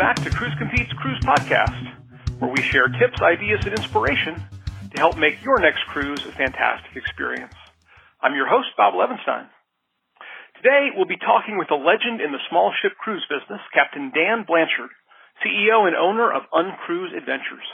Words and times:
back 0.00 0.16
to 0.16 0.30
Cruise 0.32 0.56
Compete's 0.56 0.96
Cruise 0.96 1.20
Podcast, 1.20 1.76
where 2.40 2.48
we 2.48 2.62
share 2.62 2.88
tips, 2.88 3.20
ideas, 3.20 3.60
and 3.68 3.76
inspiration 3.76 4.32
to 4.32 4.96
help 4.96 5.18
make 5.20 5.44
your 5.44 5.60
next 5.60 5.84
cruise 5.92 6.24
a 6.24 6.32
fantastic 6.32 6.96
experience. 6.96 7.52
I'm 8.22 8.32
your 8.32 8.48
host, 8.48 8.72
Bob 8.78 8.96
Levenstein. 8.96 9.44
Today, 10.56 10.88
we'll 10.96 11.04
be 11.04 11.20
talking 11.20 11.58
with 11.60 11.68
a 11.70 11.76
legend 11.76 12.24
in 12.24 12.32
the 12.32 12.40
small 12.48 12.72
ship 12.80 12.96
cruise 12.96 13.28
business, 13.28 13.60
Captain 13.76 14.08
Dan 14.08 14.48
Blanchard, 14.48 14.88
CEO 15.44 15.84
and 15.84 15.92
owner 15.92 16.32
of 16.32 16.48
Uncruise 16.48 17.12
Adventures. 17.12 17.68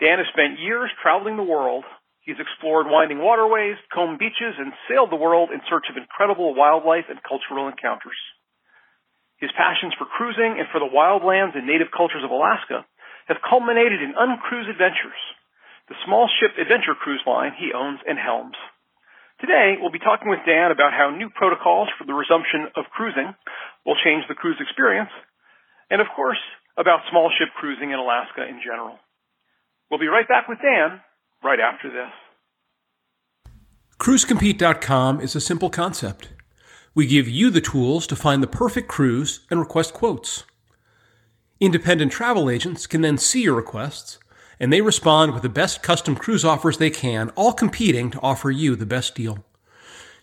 Dan 0.00 0.24
has 0.24 0.32
spent 0.32 0.64
years 0.64 0.88
traveling 1.02 1.36
the 1.36 1.44
world. 1.44 1.84
He's 2.24 2.40
explored 2.40 2.88
winding 2.88 3.20
waterways, 3.20 3.76
combed 3.92 4.18
beaches, 4.18 4.56
and 4.56 4.72
sailed 4.88 5.12
the 5.12 5.20
world 5.20 5.50
in 5.52 5.60
search 5.68 5.92
of 5.92 6.00
incredible 6.00 6.56
wildlife 6.56 7.12
and 7.12 7.20
cultural 7.20 7.68
encounters. 7.68 8.16
His 9.38 9.54
passions 9.54 9.94
for 9.94 10.06
cruising 10.06 10.58
and 10.58 10.66
for 10.70 10.82
the 10.82 10.90
wildlands 10.90 11.54
and 11.54 11.66
native 11.66 11.94
cultures 11.94 12.26
of 12.26 12.34
Alaska 12.34 12.82
have 13.30 13.44
culminated 13.44 14.02
in 14.02 14.18
Uncruise 14.18 14.66
Adventures, 14.66 15.20
the 15.86 15.98
small 16.04 16.26
ship 16.26 16.58
adventure 16.58 16.98
cruise 16.98 17.22
line 17.26 17.54
he 17.54 17.70
owns 17.70 18.00
and 18.02 18.18
helms. 18.18 18.58
Today, 19.40 19.78
we'll 19.78 19.94
be 19.94 20.02
talking 20.02 20.28
with 20.28 20.42
Dan 20.42 20.74
about 20.74 20.90
how 20.90 21.14
new 21.14 21.30
protocols 21.30 21.88
for 21.94 22.02
the 22.02 22.16
resumption 22.16 22.66
of 22.74 22.90
cruising 22.90 23.30
will 23.86 23.94
change 24.02 24.26
the 24.26 24.34
cruise 24.34 24.58
experience, 24.58 25.14
and 25.90 26.00
of 26.00 26.08
course, 26.16 26.42
about 26.76 27.06
small 27.10 27.30
ship 27.30 27.54
cruising 27.54 27.94
in 27.94 27.98
Alaska 27.98 28.42
in 28.42 28.58
general. 28.58 28.98
We'll 29.90 30.00
be 30.02 30.10
right 30.10 30.26
back 30.26 30.48
with 30.48 30.58
Dan 30.58 31.00
right 31.42 31.60
after 31.60 31.88
this. 31.88 32.10
CruiseCompete.com 33.98 35.20
is 35.20 35.36
a 35.36 35.40
simple 35.40 35.70
concept. 35.70 36.30
We 36.98 37.06
give 37.06 37.28
you 37.28 37.50
the 37.50 37.60
tools 37.60 38.08
to 38.08 38.16
find 38.16 38.42
the 38.42 38.48
perfect 38.48 38.88
cruise 38.88 39.46
and 39.52 39.60
request 39.60 39.94
quotes. 39.94 40.42
Independent 41.60 42.10
travel 42.10 42.50
agents 42.50 42.88
can 42.88 43.02
then 43.02 43.18
see 43.18 43.42
your 43.42 43.54
requests, 43.54 44.18
and 44.58 44.72
they 44.72 44.80
respond 44.80 45.32
with 45.32 45.44
the 45.44 45.48
best 45.48 45.80
custom 45.80 46.16
cruise 46.16 46.44
offers 46.44 46.78
they 46.78 46.90
can, 46.90 47.30
all 47.36 47.52
competing 47.52 48.10
to 48.10 48.20
offer 48.20 48.50
you 48.50 48.74
the 48.74 48.84
best 48.84 49.14
deal. 49.14 49.44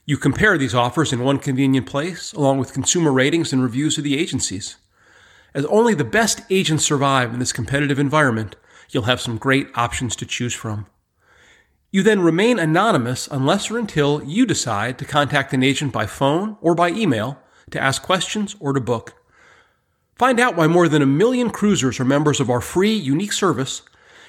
You 0.05 0.17
compare 0.17 0.57
these 0.57 0.75
offers 0.75 1.13
in 1.13 1.23
one 1.23 1.39
convenient 1.39 1.87
place, 1.87 2.33
along 2.33 2.57
with 2.57 2.73
consumer 2.73 3.13
ratings 3.13 3.53
and 3.53 3.63
reviews 3.63 3.97
of 3.97 4.03
the 4.03 4.19
agencies. 4.19 4.75
As 5.53 5.63
only 5.67 5.93
the 5.93 6.03
best 6.03 6.41
agents 6.49 6.83
survive 6.83 7.33
in 7.33 7.39
this 7.39 7.53
competitive 7.53 7.99
environment, 7.99 8.57
you'll 8.89 9.03
have 9.03 9.21
some 9.21 9.37
great 9.37 9.69
options 9.75 10.13
to 10.17 10.25
choose 10.25 10.53
from. 10.53 10.87
You 11.95 12.03
then 12.03 12.19
remain 12.19 12.59
anonymous 12.59 13.25
unless 13.31 13.71
or 13.71 13.79
until 13.79 14.21
you 14.21 14.45
decide 14.45 14.99
to 14.99 15.05
contact 15.05 15.53
an 15.53 15.63
agent 15.63 15.93
by 15.93 16.07
phone 16.07 16.57
or 16.59 16.75
by 16.75 16.89
email 16.89 17.39
to 17.71 17.81
ask 17.81 18.03
questions 18.03 18.53
or 18.59 18.73
to 18.73 18.81
book. 18.81 19.13
Find 20.17 20.37
out 20.37 20.57
why 20.57 20.67
more 20.67 20.89
than 20.89 21.01
a 21.01 21.05
million 21.05 21.51
cruisers 21.51 21.97
are 22.01 22.03
members 22.03 22.41
of 22.41 22.49
our 22.49 22.59
free, 22.59 22.93
unique 22.93 23.31
service 23.31 23.81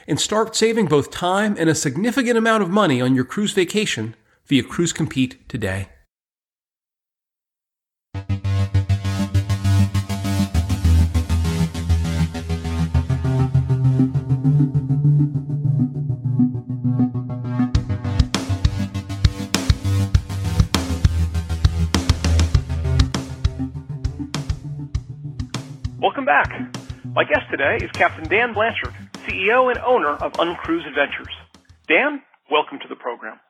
and 0.06 0.20
start 0.20 0.55
saving 0.55 0.87
both 0.87 1.11
time 1.11 1.56
and 1.59 1.69
a 1.69 1.75
significant 1.75 2.39
amount 2.39 2.62
of 2.62 2.70
money 2.70 3.00
on 3.00 3.17
your 3.17 3.25
cruise 3.25 3.53
vacation 3.53 4.14
via 4.44 4.62
Cruise 4.62 4.92
Compete 4.92 5.48
today. 5.48 5.89
Welcome 26.06 26.25
back. 26.25 26.55
My 27.03 27.25
guest 27.25 27.50
today 27.50 27.83
is 27.83 27.91
Captain 27.91 28.31
Dan 28.31 28.55
Blanchard, 28.55 28.94
CEO 29.27 29.75
and 29.75 29.78
owner 29.83 30.15
of 30.15 30.39
Uncruise 30.39 30.87
Adventures. 30.87 31.34
Dan, 31.91 32.22
welcome 32.49 32.78
to 32.78 32.87
the 32.87 32.94
program. 32.94 33.41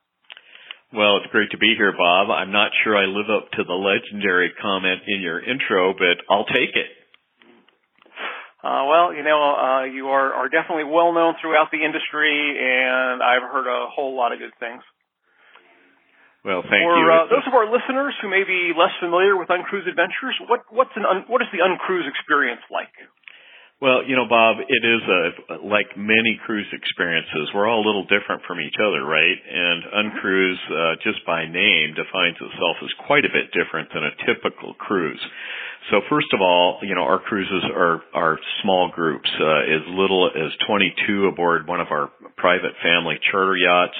Well, 0.91 1.21
it's 1.21 1.29
great 1.29 1.51
to 1.51 1.59
be 1.59 1.75
here, 1.77 1.93
Bob. 1.93 2.33
I'm 2.33 2.51
not 2.51 2.71
sure 2.83 2.97
I 2.97 3.05
live 3.05 3.29
up 3.29 3.51
to 3.51 3.63
the 3.63 3.77
legendary 3.77 4.49
comment 4.59 5.05
in 5.05 5.21
your 5.21 5.37
intro, 5.37 5.93
but 5.93 6.17
I'll 6.33 6.49
take 6.49 6.73
it. 6.73 6.89
Uh, 8.65 8.89
well, 8.89 9.13
you 9.13 9.21
know, 9.21 9.37
uh, 9.37 9.83
you 9.85 10.07
are, 10.07 10.33
are 10.33 10.49
definitely 10.49 10.89
well 10.89 11.13
known 11.13 11.35
throughout 11.39 11.69
the 11.69 11.85
industry, 11.85 12.57
and 12.57 13.21
I've 13.21 13.45
heard 13.53 13.69
a 13.69 13.85
whole 13.93 14.17
lot 14.17 14.33
of 14.33 14.39
good 14.39 14.57
things. 14.59 14.81
Well, 16.47 16.63
thank 16.63 16.79
For, 16.79 16.95
you. 16.95 17.11
uh, 17.11 17.27
those 17.27 17.43
of 17.43 17.51
our 17.51 17.67
listeners 17.67 18.15
who 18.23 18.31
may 18.31 18.47
be 18.47 18.71
less 18.71 18.95
familiar 19.03 19.35
with 19.35 19.51
Uncruise 19.51 19.83
Adventures, 19.83 20.39
what 20.47 20.63
what's 20.71 20.95
an 20.95 21.03
un, 21.03 21.27
what 21.27 21.43
is 21.43 21.51
the 21.51 21.59
Uncruise 21.59 22.07
experience 22.07 22.63
like? 22.71 22.95
Well, 23.83 24.07
you 24.07 24.15
know, 24.15 24.25
Bob, 24.31 24.63
it 24.63 24.83
is 24.87 25.03
a 25.03 25.59
like 25.59 25.91
many 25.99 26.39
cruise 26.47 26.71
experiences. 26.71 27.51
We're 27.51 27.67
all 27.67 27.83
a 27.83 27.85
little 27.85 28.07
different 28.07 28.47
from 28.47 28.63
each 28.63 28.79
other, 28.79 29.03
right? 29.03 29.35
And 29.43 30.07
Uncruise, 30.07 30.61
uh, 30.71 30.95
just 31.03 31.19
by 31.27 31.43
name, 31.51 31.99
defines 31.99 32.39
itself 32.39 32.79
as 32.79 32.95
quite 33.05 33.27
a 33.27 33.31
bit 33.35 33.51
different 33.51 33.91
than 33.91 34.07
a 34.07 34.15
typical 34.23 34.71
cruise. 34.79 35.19
So 35.91 35.99
first 36.07 36.31
of 36.31 36.39
all, 36.39 36.79
you 36.81 36.95
know, 36.95 37.03
our 37.03 37.19
cruises 37.19 37.67
are 37.75 37.99
are 38.15 38.39
small 38.63 38.87
groups, 38.87 39.27
uh, 39.35 39.67
as 39.67 39.83
little 39.91 40.31
as 40.31 40.55
22 40.63 41.27
aboard 41.27 41.67
one 41.67 41.83
of 41.83 41.91
our 41.91 42.07
private 42.39 42.79
family 42.79 43.19
charter 43.35 43.59
yachts 43.59 43.99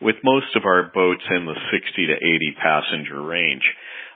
with 0.00 0.16
most 0.24 0.56
of 0.56 0.64
our 0.64 0.90
boats 0.94 1.22
in 1.30 1.44
the 1.46 1.56
60 1.72 2.06
to 2.06 2.14
80 2.14 2.56
passenger 2.62 3.22
range. 3.22 3.64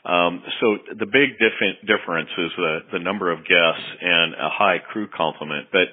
Um, 0.04 0.42
so 0.60 0.66
the 0.98 1.06
big 1.06 1.40
dif- 1.40 1.80
difference 1.88 2.28
is 2.36 2.50
the, 2.56 2.78
the 2.92 2.98
number 2.98 3.32
of 3.32 3.40
guests 3.40 3.88
and 4.00 4.34
a 4.34 4.50
high 4.52 4.78
crew 4.78 5.08
complement. 5.08 5.68
But 5.72 5.88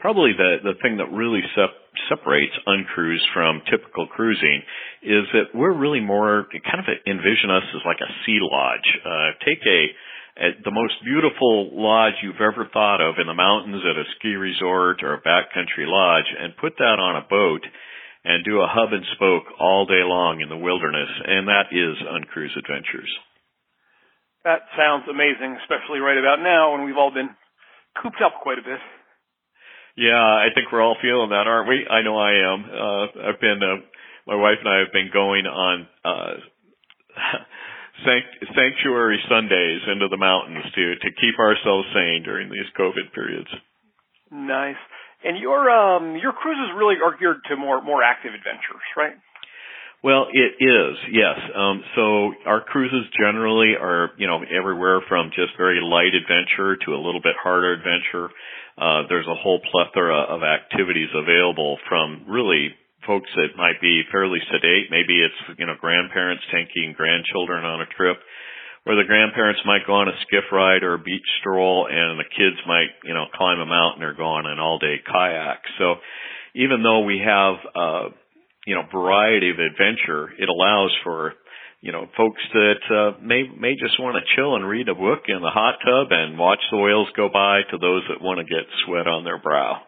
probably 0.00 0.32
the, 0.32 0.64
the 0.64 0.74
thing 0.80 0.96
that 0.96 1.12
really 1.12 1.42
sep- 1.54 1.76
separates 2.08 2.56
uncruise 2.66 3.24
from 3.34 3.60
typical 3.70 4.06
cruising 4.08 4.62
is 5.02 5.24
that 5.32 5.52
we're 5.54 5.76
really 5.76 6.00
more 6.00 6.46
kind 6.64 6.80
of 6.80 6.86
envision 7.06 7.50
us 7.50 7.64
as 7.76 7.82
like 7.84 8.00
a 8.00 8.10
sea 8.24 8.40
lodge. 8.40 8.88
Uh, 9.04 9.36
take 9.44 9.60
a, 9.68 9.80
a 10.40 10.48
the 10.64 10.72
most 10.72 10.94
beautiful 11.04 11.68
lodge 11.76 12.16
you've 12.22 12.40
ever 12.40 12.68
thought 12.72 13.04
of 13.04 13.16
in 13.20 13.26
the 13.26 13.36
mountains 13.36 13.82
at 13.84 13.96
a 13.96 14.04
ski 14.16 14.40
resort 14.40 15.02
or 15.02 15.14
a 15.14 15.20
backcountry 15.20 15.84
lodge 15.84 16.28
and 16.38 16.56
put 16.56 16.72
that 16.78 16.96
on 16.96 17.16
a 17.16 17.26
boat 17.28 17.60
and 18.24 18.44
do 18.44 18.60
a 18.60 18.68
hub 18.68 18.92
and 18.92 19.04
spoke 19.16 19.44
all 19.58 19.86
day 19.86 20.04
long 20.04 20.40
in 20.40 20.48
the 20.48 20.56
wilderness, 20.56 21.08
and 21.26 21.48
that 21.48 21.72
is 21.72 21.96
Uncruise 22.04 22.56
Adventures. 22.56 23.10
That 24.44 24.64
sounds 24.76 25.04
amazing, 25.08 25.56
especially 25.60 26.00
right 26.00 26.16
about 26.16 26.40
now 26.40 26.72
when 26.72 26.84
we've 26.84 26.96
all 26.96 27.12
been 27.12 27.30
cooped 28.00 28.20
up 28.24 28.40
quite 28.42 28.58
a 28.58 28.64
bit. 28.64 28.80
Yeah, 29.96 30.16
I 30.16 30.48
think 30.54 30.72
we're 30.72 30.82
all 30.82 30.96
feeling 31.02 31.30
that, 31.30 31.46
aren't 31.46 31.68
we? 31.68 31.84
I 31.84 32.02
know 32.02 32.16
I 32.16 32.32
am. 32.32 32.60
Uh, 32.64 33.04
I've 33.28 33.40
been, 33.40 33.60
uh, 33.60 33.84
my 34.26 34.36
wife 34.36 34.56
and 34.64 34.68
I 34.68 34.78
have 34.80 34.92
been 34.92 35.10
going 35.12 35.44
on 35.44 35.86
uh, 36.04 36.34
sanct- 38.04 38.44
sanctuary 38.54 39.20
Sundays 39.28 39.82
into 39.92 40.08
the 40.08 40.16
mountains 40.16 40.64
to 40.74 40.94
to 40.96 41.08
keep 41.20 41.38
ourselves 41.38 41.88
sane 41.92 42.22
during 42.24 42.48
these 42.48 42.68
COVID 42.78 43.12
periods. 43.12 43.48
Nice. 44.30 44.80
And 45.24 45.38
your 45.38 45.68
um 45.70 46.16
your 46.16 46.32
cruises 46.32 46.72
really 46.76 46.96
are 47.04 47.16
geared 47.18 47.44
to 47.48 47.56
more 47.56 47.82
more 47.82 48.02
active 48.02 48.32
adventures, 48.32 48.84
right? 48.96 49.16
Well, 50.02 50.32
it 50.32 50.56
is, 50.64 50.96
yes. 51.12 51.36
Um, 51.52 51.84
so 51.94 52.32
our 52.48 52.64
cruises 52.64 53.04
generally 53.20 53.76
are, 53.76 54.08
you 54.16 54.26
know, 54.26 54.40
everywhere 54.40 55.04
from 55.06 55.28
just 55.36 55.52
very 55.58 55.76
light 55.84 56.16
adventure 56.16 56.80
to 56.88 56.96
a 56.96 57.00
little 57.04 57.20
bit 57.20 57.36
harder 57.36 57.76
adventure. 57.76 58.32
Uh, 58.80 59.04
there's 59.12 59.28
a 59.28 59.36
whole 59.36 59.60
plethora 59.60 60.24
of 60.24 60.40
activities 60.40 61.12
available 61.12 61.76
from 61.86 62.24
really 62.26 62.72
folks 63.06 63.28
that 63.36 63.52
might 63.60 63.76
be 63.82 64.00
fairly 64.10 64.40
sedate. 64.48 64.88
Maybe 64.88 65.20
it's, 65.20 65.58
you 65.60 65.66
know, 65.66 65.76
grandparents 65.78 66.44
taking 66.48 66.96
grandchildren 66.96 67.68
on 67.68 67.82
a 67.82 67.88
trip 67.92 68.16
where 68.84 68.96
the 68.96 69.06
grandparents 69.06 69.60
might 69.64 69.86
go 69.86 69.94
on 69.94 70.08
a 70.08 70.16
skiff 70.26 70.44
ride 70.52 70.82
or 70.82 70.94
a 70.94 70.98
beach 70.98 71.26
stroll 71.40 71.86
and 71.90 72.18
the 72.18 72.24
kids 72.24 72.56
might, 72.66 72.88
you 73.04 73.12
know, 73.12 73.26
climb 73.34 73.60
a 73.60 73.66
mountain 73.66 74.02
or 74.02 74.14
go 74.14 74.24
on 74.24 74.46
an 74.46 74.58
all 74.58 74.78
day 74.78 74.96
kayak. 75.04 75.60
So 75.78 75.96
even 76.54 76.82
though 76.82 77.00
we 77.00 77.20
have, 77.20 77.54
uh, 77.76 78.08
you 78.66 78.74
know, 78.74 78.82
variety 78.90 79.50
of 79.50 79.58
adventure, 79.58 80.32
it 80.38 80.48
allows 80.48 80.96
for, 81.04 81.34
you 81.80 81.92
know, 81.92 82.08
folks 82.16 82.40
that, 82.52 82.82
uh, 82.88 83.20
may, 83.20 83.44
may 83.52 83.76
just 83.76 84.00
want 84.00 84.16
to 84.16 84.24
chill 84.36 84.56
and 84.56 84.66
read 84.66 84.88
a 84.88 84.94
book 84.94 85.28
in 85.28 85.40
the 85.40 85.52
hot 85.52 85.76
tub 85.84 86.08
and 86.10 86.38
watch 86.38 86.60
the 86.70 86.78
whales 86.78 87.08
go 87.16 87.28
by 87.28 87.60
to 87.70 87.76
those 87.76 88.02
that 88.08 88.24
want 88.24 88.40
to 88.40 88.44
get 88.44 88.64
sweat 88.84 89.06
on 89.06 89.24
their 89.24 89.38
brow. 89.38 89.80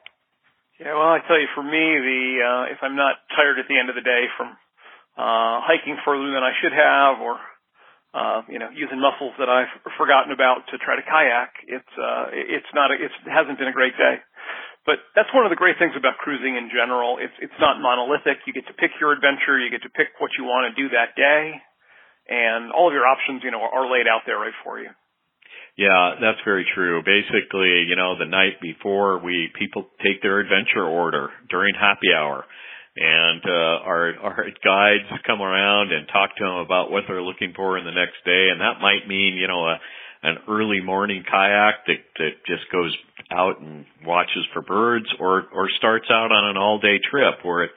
Yeah, 0.80 0.98
well, 0.98 1.14
I 1.14 1.20
tell 1.28 1.38
you, 1.38 1.48
for 1.54 1.62
me, 1.62 1.70
the 1.78 2.22
uh, 2.42 2.72
if 2.72 2.78
I'm 2.82 2.96
not 2.96 3.14
tired 3.36 3.58
at 3.62 3.68
the 3.68 3.78
end 3.78 3.88
of 3.88 3.94
the 3.94 4.02
day 4.02 4.26
from 4.36 4.50
uh, 5.14 5.62
hiking 5.62 5.94
further 6.04 6.26
than 6.32 6.42
I 6.42 6.52
should 6.58 6.72
have, 6.72 7.22
or 7.22 7.38
uh, 8.12 8.44
you 8.48 8.60
know, 8.60 8.68
using 8.76 9.00
muscles 9.00 9.32
that 9.40 9.48
I've 9.48 9.72
forgotten 9.96 10.36
about 10.36 10.68
to 10.68 10.76
try 10.84 11.00
to 11.00 11.04
kayak, 11.04 11.64
it's 11.64 11.94
uh, 11.96 12.28
it's 12.32 12.68
not 12.76 12.92
a, 12.92 12.96
it's, 13.00 13.16
it 13.24 13.32
hasn't 13.32 13.56
been 13.56 13.72
a 13.72 13.76
great 13.76 13.96
day. 13.96 14.20
But 14.84 15.00
that's 15.16 15.30
one 15.32 15.46
of 15.46 15.52
the 15.54 15.56
great 15.56 15.78
things 15.78 15.96
about 15.96 16.20
cruising 16.20 16.58
in 16.60 16.68
general. 16.68 17.16
It's 17.16 17.32
it's 17.40 17.56
not 17.56 17.80
monolithic. 17.80 18.44
You 18.44 18.52
get 18.52 18.68
to 18.68 18.76
pick 18.76 18.92
your 19.00 19.16
adventure. 19.16 19.56
You 19.56 19.72
get 19.72 19.80
to 19.88 19.92
pick 19.92 20.12
what 20.20 20.36
you 20.36 20.44
want 20.44 20.68
to 20.68 20.72
do 20.76 20.92
that 20.92 21.16
day, 21.16 21.56
and 22.28 22.68
all 22.68 22.92
of 22.92 22.94
your 22.94 23.08
options, 23.08 23.40
you 23.40 23.50
know, 23.50 23.64
are 23.64 23.88
laid 23.88 24.04
out 24.04 24.28
there 24.28 24.36
right 24.36 24.56
for 24.60 24.76
you. 24.76 24.92
Yeah, 25.80 26.20
that's 26.20 26.42
very 26.44 26.68
true. 26.74 27.00
Basically, 27.00 27.88
you 27.88 27.96
know, 27.96 28.18
the 28.20 28.28
night 28.28 28.60
before 28.60 29.24
we 29.24 29.48
people 29.56 29.88
take 30.04 30.20
their 30.20 30.36
adventure 30.36 30.84
order 30.84 31.32
during 31.48 31.72
happy 31.72 32.12
hour 32.12 32.44
and 32.96 33.42
uh 33.46 33.88
our 33.88 34.12
our 34.20 34.44
guides 34.64 35.08
come 35.26 35.40
around 35.40 35.92
and 35.92 36.06
talk 36.08 36.36
to 36.36 36.44
them 36.44 36.56
about 36.60 36.90
what 36.90 37.04
they're 37.08 37.22
looking 37.22 37.52
for 37.56 37.78
in 37.78 37.84
the 37.84 37.90
next 37.90 38.20
day 38.24 38.48
and 38.52 38.60
that 38.60 38.80
might 38.80 39.08
mean, 39.08 39.36
you 39.36 39.48
know, 39.48 39.66
a 39.66 39.78
an 40.22 40.38
early 40.48 40.80
morning 40.80 41.24
kayak 41.28 41.82
that 41.86 42.02
that 42.18 42.34
just 42.46 42.62
goes 42.70 42.94
out 43.30 43.60
and 43.60 43.84
watches 44.04 44.46
for 44.52 44.62
birds 44.62 45.06
or 45.18 45.44
or 45.54 45.68
starts 45.78 46.06
out 46.10 46.30
on 46.30 46.50
an 46.50 46.56
all 46.56 46.78
day 46.78 46.98
trip 47.10 47.42
where 47.42 47.64
it 47.64 47.70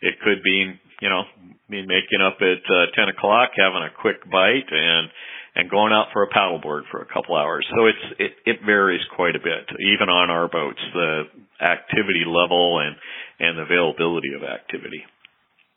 it 0.00 0.14
could 0.20 0.42
be, 0.42 0.72
you 1.00 1.08
know, 1.08 1.22
mean 1.68 1.86
making 1.86 2.20
up 2.20 2.36
at 2.40 2.64
uh, 2.68 2.86
10 2.94 3.08
o'clock 3.16 3.50
having 3.56 3.86
a 3.86 4.00
quick 4.00 4.18
bite 4.30 4.70
and 4.70 5.08
and 5.54 5.70
going 5.70 5.92
out 5.92 6.08
for 6.12 6.22
a 6.22 6.30
paddleboard 6.30 6.82
for 6.90 7.02
a 7.02 7.12
couple 7.12 7.36
hours. 7.36 7.66
So 7.70 7.86
it's 7.86 8.06
it, 8.18 8.32
it 8.46 8.56
varies 8.64 9.02
quite 9.14 9.36
a 9.36 9.42
bit, 9.42 9.68
even 9.80 10.08
on 10.08 10.30
our 10.30 10.48
boats, 10.48 10.80
the 10.94 11.24
activity 11.60 12.24
level 12.26 12.80
and 12.80 12.96
and 13.38 13.58
availability 13.58 14.34
of 14.36 14.42
activity. 14.42 15.04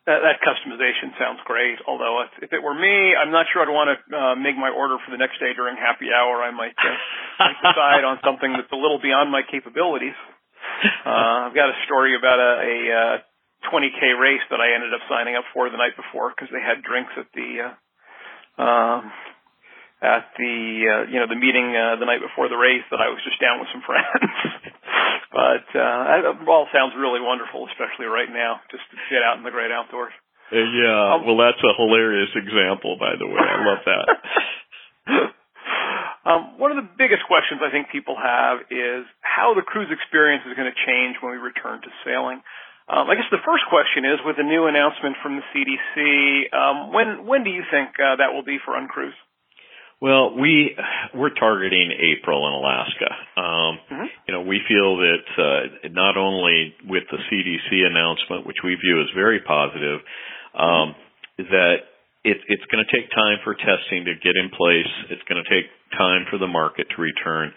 That, 0.05 0.21
that 0.21 0.37
customization 0.45 1.17
sounds 1.17 1.41
great. 1.49 1.81
Although 1.89 2.29
if 2.41 2.53
it 2.53 2.61
were 2.61 2.77
me, 2.77 3.17
I'm 3.17 3.33
not 3.33 3.49
sure 3.49 3.65
I'd 3.65 3.73
want 3.73 3.89
to 3.89 3.97
uh, 4.13 4.35
make 4.37 4.53
my 4.53 4.69
order 4.69 5.01
for 5.01 5.09
the 5.09 5.17
next 5.17 5.41
day 5.41 5.53
during 5.57 5.77
happy 5.77 6.13
hour. 6.13 6.45
I 6.45 6.53
might, 6.53 6.77
uh, 6.77 6.93
decide 7.65 8.05
on 8.05 8.21
something 8.21 8.53
that's 8.53 8.69
a 8.69 8.77
little 8.77 9.01
beyond 9.01 9.33
my 9.33 9.41
capabilities. 9.41 10.17
Uh, 11.05 11.49
I've 11.49 11.57
got 11.57 11.73
a 11.73 11.77
story 11.89 12.13
about 12.13 12.37
a, 12.37 12.51
a 12.61 12.77
uh, 12.93 13.15
20k 13.73 14.13
race 14.17 14.45
that 14.53 14.61
I 14.61 14.77
ended 14.77 14.93
up 14.93 15.01
signing 15.09 15.35
up 15.35 15.45
for 15.53 15.69
the 15.69 15.77
night 15.77 15.97
before 15.97 16.33
because 16.33 16.53
they 16.53 16.61
had 16.61 16.85
drinks 16.85 17.13
at 17.17 17.29
the 17.33 17.49
uh, 17.65 17.73
um, 18.61 19.09
at 20.01 20.29
the 20.37 20.55
uh, 20.85 21.03
you 21.09 21.17
know 21.17 21.27
the 21.29 21.39
meeting 21.39 21.73
uh, 21.73 21.97
the 21.97 22.05
night 22.05 22.21
before 22.21 22.49
the 22.49 22.59
race 22.59 22.85
that 22.91 23.01
I 23.01 23.09
was 23.09 23.21
just 23.25 23.41
down 23.41 23.57
with 23.57 23.69
some 23.73 23.81
friends. 23.81 24.05
but 25.35 25.67
uh, 25.75 26.15
it 26.15 26.47
all 26.47 26.71
sounds 26.71 26.95
really 26.95 27.19
wonderful, 27.19 27.67
especially 27.67 28.07
right 28.07 28.31
now, 28.31 28.63
just 28.71 28.87
to 28.87 28.95
get 29.11 29.19
out 29.19 29.35
in 29.35 29.43
the 29.43 29.51
great 29.51 29.67
outdoors. 29.67 30.15
Uh, 30.47 30.63
yeah, 30.63 31.19
um, 31.19 31.27
well, 31.27 31.35
that's 31.35 31.59
a 31.59 31.75
hilarious 31.75 32.31
example, 32.39 32.95
by 32.95 33.19
the 33.19 33.27
way. 33.27 33.43
I 33.43 33.59
love 33.59 33.83
that. 33.83 34.07
um, 36.31 36.41
one 36.55 36.71
of 36.71 36.79
the 36.79 36.87
biggest 36.95 37.27
questions 37.27 37.59
I 37.59 37.67
think 37.67 37.91
people 37.91 38.15
have 38.15 38.63
is 38.71 39.03
how 39.19 39.51
the 39.51 39.65
cruise 39.65 39.91
experience 39.91 40.47
is 40.47 40.55
going 40.55 40.71
to 40.71 40.79
change 40.87 41.19
when 41.19 41.35
we 41.35 41.41
return 41.43 41.83
to 41.83 41.91
sailing. 42.07 42.39
Um, 42.87 43.11
I 43.11 43.19
guess 43.19 43.27
the 43.27 43.43
first 43.43 43.67
question 43.67 44.07
is, 44.07 44.23
with 44.23 44.39
the 44.39 44.47
new 44.47 44.71
announcement 44.71 45.19
from 45.19 45.41
the 45.41 45.45
CDC, 45.51 46.53
um, 46.55 46.93
when 46.95 47.27
when 47.27 47.43
do 47.43 47.51
you 47.51 47.65
think 47.67 47.97
uh, 47.99 48.23
that 48.23 48.31
will 48.31 48.45
be 48.45 48.61
for 48.63 48.77
Uncruise? 48.77 49.17
Well, 50.05 50.37
we 50.37 50.77
we're 51.17 51.33
targeting 51.33 51.89
April 51.89 52.45
in 52.45 52.53
Alaska. 52.53 53.09
Um, 53.41 53.73
mm-hmm. 53.89 54.07
You 54.27 54.33
know, 54.37 54.41
we 54.45 54.61
feel 54.69 55.01
that 55.01 55.25
uh, 55.33 55.89
not 55.89 56.15
only 56.15 56.75
with 56.85 57.09
the 57.09 57.17
CDC 57.17 57.73
announcement, 57.89 58.45
which 58.45 58.61
we 58.63 58.77
view 58.77 59.01
as 59.01 59.09
very 59.15 59.41
positive, 59.41 60.05
um, 60.53 60.93
that 61.49 61.89
it, 62.21 62.37
it's 62.37 62.65
going 62.69 62.85
to 62.85 62.91
take 62.93 63.09
time 63.17 63.41
for 63.43 63.57
testing 63.57 64.05
to 64.05 64.13
get 64.21 64.37
in 64.37 64.53
place. 64.53 64.93
It's 65.09 65.25
going 65.25 65.41
to 65.41 65.49
take 65.49 65.73
time 65.97 66.29
for 66.29 66.37
the 66.37 66.45
market 66.45 66.85
to 66.93 67.01
return. 67.01 67.49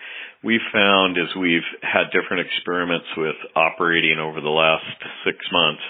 We've 0.43 0.65
found 0.73 1.21
as 1.21 1.29
we've 1.37 1.69
had 1.85 2.09
different 2.17 2.49
experiments 2.49 3.13
with 3.19 3.37
operating 3.61 4.17
over 4.17 4.41
the 4.41 4.49
last 4.49 4.89
six 5.21 5.37
months 5.53 5.85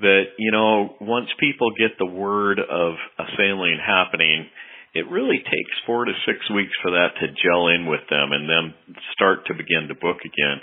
that 0.00 0.24
you 0.38 0.52
know 0.52 0.96
once 1.02 1.28
people 1.38 1.68
get 1.76 1.98
the 1.98 2.08
word 2.08 2.60
of 2.60 2.94
a 3.20 3.24
sailing 3.36 3.76
happening 3.76 4.48
it 4.94 5.08
really 5.08 5.40
takes 5.40 5.74
four 5.86 6.04
to 6.04 6.12
six 6.26 6.38
weeks 6.52 6.72
for 6.82 6.92
that 6.92 7.16
to 7.20 7.32
gel 7.32 7.68
in 7.72 7.88
with 7.88 8.04
them 8.12 8.32
and 8.32 8.44
then 8.44 8.64
start 9.16 9.46
to 9.48 9.54
begin 9.54 9.88
to 9.88 9.96
book 9.96 10.20
again. 10.20 10.60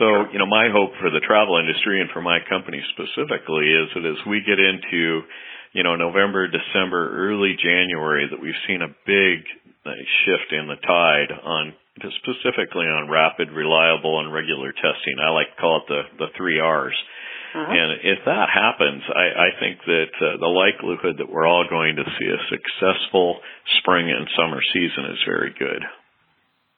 So, 0.00 0.28
you 0.32 0.38
know, 0.38 0.48
my 0.48 0.68
hope 0.72 0.92
for 1.00 1.08
the 1.08 1.20
travel 1.24 1.56
industry 1.60 2.00
and 2.00 2.10
for 2.10 2.20
my 2.20 2.40
company 2.48 2.80
specifically 2.92 3.68
is 3.68 3.88
that 3.96 4.04
as 4.04 4.20
we 4.28 4.40
get 4.44 4.60
into, 4.60 5.24
you 5.72 5.84
know, 5.84 5.96
November, 5.96 6.48
December, 6.48 7.12
early 7.12 7.56
January, 7.56 8.28
that 8.28 8.40
we've 8.40 8.62
seen 8.66 8.80
a 8.80 8.92
big 9.04 9.44
uh, 9.84 9.92
shift 10.24 10.52
in 10.52 10.68
the 10.68 10.80
tide 10.84 11.32
on 11.32 11.72
specifically 12.22 12.86
on 12.86 13.10
rapid, 13.10 13.50
reliable, 13.50 14.20
and 14.20 14.32
regular 14.32 14.72
testing. 14.72 15.18
I 15.18 15.30
like 15.30 15.50
to 15.56 15.60
call 15.60 15.82
it 15.82 15.88
the 15.88 16.02
the 16.26 16.30
three 16.36 16.60
R's. 16.60 16.94
Mm-hmm. 17.58 17.74
And 17.74 17.90
if 18.06 18.20
that 18.22 18.46
happens, 18.54 19.02
I, 19.10 19.26
I 19.34 19.48
think 19.58 19.82
that 19.82 20.14
uh, 20.22 20.38
the 20.38 20.46
likelihood 20.46 21.18
that 21.18 21.26
we're 21.26 21.46
all 21.46 21.66
going 21.66 21.98
to 21.98 22.06
see 22.06 22.28
a 22.30 22.38
successful 22.46 23.42
spring 23.82 24.06
and 24.06 24.30
summer 24.38 24.62
season 24.70 25.10
is 25.10 25.18
very 25.26 25.50
good. 25.58 25.82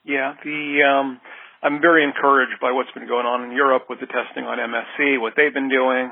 Yeah, 0.01 0.33
the 0.41 0.81
um, 0.81 1.21
I'm 1.61 1.77
very 1.85 2.01
encouraged 2.01 2.57
by 2.57 2.73
what's 2.73 2.89
been 2.97 3.05
going 3.05 3.29
on 3.29 3.45
in 3.45 3.53
Europe 3.53 3.85
with 3.93 4.01
the 4.01 4.09
testing 4.09 4.49
on 4.49 4.57
MSC, 4.57 5.21
what 5.21 5.37
they've 5.37 5.53
been 5.53 5.69
doing. 5.69 6.09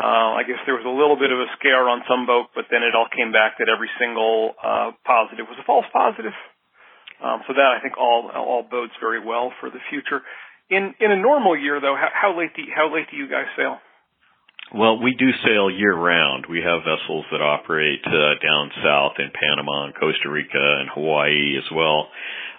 Uh, 0.00 0.40
I 0.40 0.48
guess 0.48 0.58
there 0.64 0.74
was 0.74 0.88
a 0.88 0.96
little 0.96 1.20
bit 1.20 1.28
of 1.30 1.38
a 1.38 1.46
scare 1.60 1.84
on 1.86 2.00
some 2.08 2.24
boat, 2.24 2.56
but 2.56 2.66
then 2.72 2.82
it 2.82 2.96
all 2.96 3.06
came 3.12 3.30
back 3.30 3.60
that 3.60 3.68
every 3.68 3.92
single 4.00 4.56
uh, 4.58 4.96
positive 5.04 5.44
was 5.44 5.60
a 5.60 5.66
false 5.68 5.86
positive. 5.92 6.34
Um, 7.20 7.44
so 7.46 7.52
that 7.52 7.70
I 7.76 7.78
think 7.84 8.00
all 8.00 8.32
all 8.32 8.64
bodes 8.64 8.96
very 8.98 9.20
well 9.20 9.52
for 9.60 9.68
the 9.68 9.78
future. 9.92 10.24
In 10.70 10.94
in 11.00 11.10
a 11.12 11.20
normal 11.20 11.56
year, 11.56 11.80
though, 11.80 11.96
how, 11.96 12.08
how 12.12 12.38
late 12.38 12.50
do 12.56 12.62
you, 12.62 12.72
how 12.74 12.92
late 12.92 13.06
do 13.10 13.16
you 13.16 13.28
guys 13.28 13.46
sail? 13.56 13.78
Well, 14.72 14.98
we 15.02 15.14
do 15.14 15.30
sail 15.44 15.70
year 15.70 15.94
round. 15.94 16.46
We 16.48 16.64
have 16.64 16.82
vessels 16.82 17.26
that 17.30 17.42
operate 17.44 18.00
uh, 18.06 18.40
down 18.40 18.72
south 18.82 19.12
in 19.20 19.30
Panama 19.30 19.84
and 19.84 19.94
Costa 19.94 20.30
Rica 20.30 20.80
and 20.80 20.88
Hawaii 20.88 21.58
as 21.58 21.68
well 21.70 22.08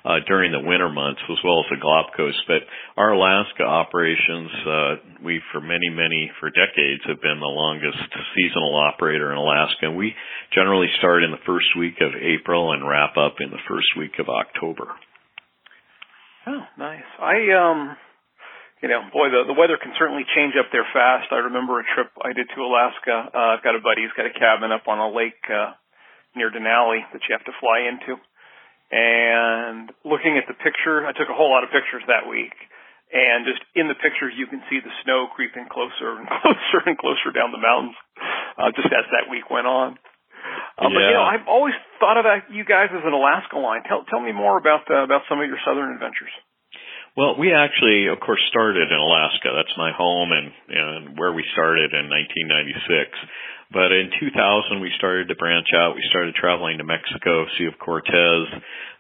uh, 0.06 0.22
during 0.28 0.54
the 0.54 0.62
winter 0.62 0.88
months, 0.88 1.20
as 1.26 1.42
well 1.44 1.66
as 1.66 1.70
the 1.74 1.82
Galapagos. 1.82 2.38
But 2.48 2.62
our 2.96 3.18
Alaska 3.18 3.66
operations, 3.66 4.52
uh, 4.64 4.94
we 5.26 5.42
for 5.52 5.60
many, 5.60 5.90
many, 5.90 6.32
for 6.40 6.54
decades 6.54 7.02
have 7.10 7.20
been 7.26 7.42
the 7.42 7.50
longest 7.50 7.98
seasonal 8.38 8.78
operator 8.78 9.32
in 9.34 9.38
Alaska. 9.38 9.90
And 9.90 9.98
we 9.98 10.14
generally 10.54 10.88
start 11.00 11.24
in 11.24 11.32
the 11.32 11.42
first 11.46 11.74
week 11.78 11.98
of 12.06 12.14
April 12.14 12.72
and 12.72 12.88
wrap 12.88 13.18
up 13.18 13.42
in 13.42 13.50
the 13.50 13.66
first 13.68 13.98
week 13.98 14.22
of 14.22 14.30
October. 14.30 14.94
Oh, 16.48 16.64
nice. 16.78 17.10
I 17.20 17.50
um 17.58 17.98
you 18.84 18.90
know, 18.92 19.02
boy, 19.10 19.34
the 19.34 19.50
the 19.50 19.58
weather 19.58 19.82
can 19.82 19.98
certainly 19.98 20.28
change 20.36 20.54
up 20.60 20.70
there 20.70 20.86
fast. 20.94 21.34
I 21.34 21.50
remember 21.50 21.80
a 21.80 21.86
trip 21.96 22.14
I 22.22 22.34
did 22.38 22.46
to 22.54 22.60
Alaska. 22.62 23.34
Uh, 23.34 23.58
I've 23.58 23.66
got 23.66 23.74
a 23.74 23.82
buddy 23.82 24.06
who's 24.06 24.14
got 24.14 24.30
a 24.30 24.36
cabin 24.36 24.70
up 24.70 24.86
on 24.86 25.02
a 25.02 25.10
lake 25.10 25.42
uh, 25.50 25.74
near 26.36 26.52
Denali 26.52 27.02
that 27.10 27.24
you 27.26 27.34
have 27.34 27.46
to 27.50 27.56
fly 27.58 27.90
into. 27.90 28.20
And 28.94 29.90
looking 30.06 30.38
at 30.38 30.46
the 30.46 30.54
picture, 30.54 31.08
I 31.08 31.18
took 31.18 31.32
a 31.32 31.34
whole 31.34 31.50
lot 31.50 31.66
of 31.66 31.74
pictures 31.74 32.06
that 32.06 32.30
week. 32.30 32.54
And 33.10 33.46
just 33.46 33.62
in 33.74 33.88
the 33.90 33.98
pictures, 33.98 34.34
you 34.38 34.46
can 34.46 34.62
see 34.70 34.82
the 34.82 34.94
snow 35.02 35.32
creeping 35.34 35.66
closer 35.72 36.20
and 36.20 36.28
closer 36.42 36.80
and 36.86 36.98
closer 36.98 37.34
down 37.34 37.50
the 37.56 37.62
mountains, 37.62 37.98
uh, 38.60 38.70
just 38.76 38.92
as 38.92 39.06
that 39.14 39.32
week 39.32 39.50
went 39.50 39.66
on. 39.66 39.98
Uh, 40.76 40.88
yeah. 40.88 40.96
But 40.96 41.02
you 41.08 41.16
know, 41.16 41.24
I've 41.24 41.48
always 41.48 41.76
thought 42.00 42.20
of 42.20 42.26
you 42.52 42.66
guys 42.66 42.92
as 42.92 43.04
an 43.04 43.14
Alaska 43.14 43.58
line. 43.58 43.84
Tell 43.88 44.04
tell 44.12 44.20
me 44.20 44.32
more 44.32 44.58
about 44.58 44.84
uh, 44.92 45.04
about 45.04 45.24
some 45.30 45.40
of 45.40 45.48
your 45.48 45.60
southern 45.64 45.94
adventures. 45.94 46.32
Well, 47.16 47.40
we 47.40 47.56
actually, 47.56 48.12
of 48.12 48.20
course, 48.20 48.44
started 48.52 48.92
in 48.92 49.00
Alaska. 49.00 49.48
That's 49.56 49.72
my 49.80 49.96
home 49.96 50.36
and, 50.36 50.52
and 50.68 51.18
where 51.18 51.32
we 51.32 51.48
started 51.56 51.96
in 51.96 52.12
1996. 52.12 53.72
But 53.72 53.96
in 53.96 54.12
2000, 54.20 54.84
we 54.84 54.92
started 55.00 55.32
to 55.32 55.36
branch 55.40 55.72
out. 55.80 55.96
We 55.96 56.04
started 56.12 56.36
traveling 56.36 56.78
to 56.78 56.84
Mexico, 56.84 57.48
Sea 57.58 57.72
of 57.72 57.80
Cortez. 57.80 58.46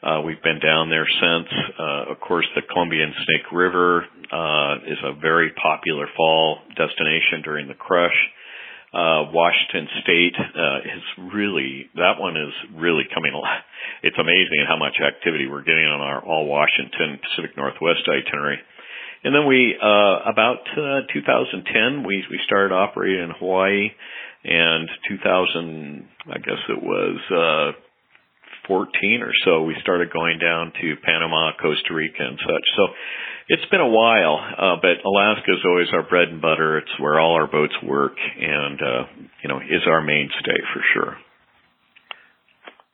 Uh, 0.02 0.22
we've 0.24 0.42
been 0.42 0.64
down 0.64 0.90
there 0.90 1.06
since. 1.06 1.52
Uh, 1.78 2.16
of 2.16 2.20
course, 2.24 2.48
the 2.56 2.64
Columbian 2.72 3.14
Snake 3.28 3.52
River 3.52 4.08
uh, 4.32 4.76
is 4.88 4.98
a 5.04 5.20
very 5.20 5.52
popular 5.60 6.08
fall 6.16 6.60
destination 6.72 7.44
during 7.44 7.68
the 7.68 7.76
crush 7.76 8.16
uh, 8.96 9.28
Washington 9.36 9.92
State 10.04 10.36
uh, 10.40 10.80
is 10.88 11.04
really 11.36 11.92
that 11.96 12.16
one 12.18 12.38
is 12.40 12.56
really 12.80 13.04
coming 13.14 13.34
alive. 13.36 13.62
It's 14.04 14.16
amazing 14.18 14.64
how 14.68 14.78
much 14.80 14.96
activity 15.04 15.48
we're 15.48 15.68
getting 15.68 15.84
on 15.84 16.00
our 16.00 16.24
all 16.24 16.48
Washington 16.48 17.20
Pacific 17.20 17.58
Northwest 17.58 18.08
itinerary. 18.08 18.60
And 19.26 19.36
then 19.36 19.48
we 19.48 19.76
uh, 19.76 20.32
about 20.32 20.64
uh, 20.80 21.12
2010 21.12 22.08
we 22.08 22.24
we 22.32 22.40
started 22.46 22.74
operating 22.74 23.24
in 23.24 23.32
Hawaii, 23.38 23.92
and 24.46 24.88
2000 25.10 26.08
I 26.32 26.38
guess 26.40 26.62
it 26.70 26.82
was 26.82 27.20
uh, 27.28 27.85
14 28.68 29.22
or 29.22 29.32
so, 29.44 29.64
we 29.64 29.76
started 29.82 30.12
going 30.12 30.40
down 30.40 30.74
to 30.82 30.96
Panama, 31.04 31.52
Costa 31.62 31.94
Rica, 31.94 32.24
and 32.24 32.40
such. 32.40 32.66
So 32.76 32.84
it's 33.48 33.66
been 33.70 33.82
a 33.82 33.90
while, 33.90 34.42
uh, 34.42 34.76
but 34.82 35.06
Alaska 35.06 35.54
is 35.54 35.62
always 35.66 35.88
our 35.94 36.04
bread 36.04 36.30
and 36.30 36.42
butter. 36.42 36.80
It's 36.80 37.00
where 37.00 37.20
all 37.20 37.36
our 37.36 37.48
boats 37.48 37.76
work, 37.84 38.18
and 38.18 38.80
uh, 38.82 39.04
you 39.44 39.50
know, 39.50 39.60
is 39.62 39.86
our 39.86 40.02
mainstay 40.02 40.60
for 40.74 40.82
sure. 40.94 41.18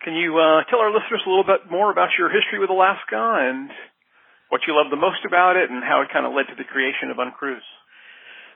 Can 0.03 0.13
you 0.15 0.35
uh, 0.35 0.65
tell 0.69 0.79
our 0.79 0.91
listeners 0.91 1.21
a 1.25 1.29
little 1.29 1.45
bit 1.45 1.69
more 1.69 1.91
about 1.91 2.09
your 2.17 2.27
history 2.27 2.59
with 2.59 2.69
Alaska 2.69 3.47
and 3.47 3.69
what 4.49 4.61
you 4.67 4.75
love 4.75 4.89
the 4.91 4.99
most 4.99 5.23
about 5.23 5.55
it, 5.55 5.69
and 5.69 5.83
how 5.83 6.01
it 6.01 6.09
kind 6.11 6.25
of 6.25 6.33
led 6.33 6.51
to 6.51 6.57
the 6.57 6.67
creation 6.67 7.11
of 7.11 7.19
Uncruise? 7.19 7.63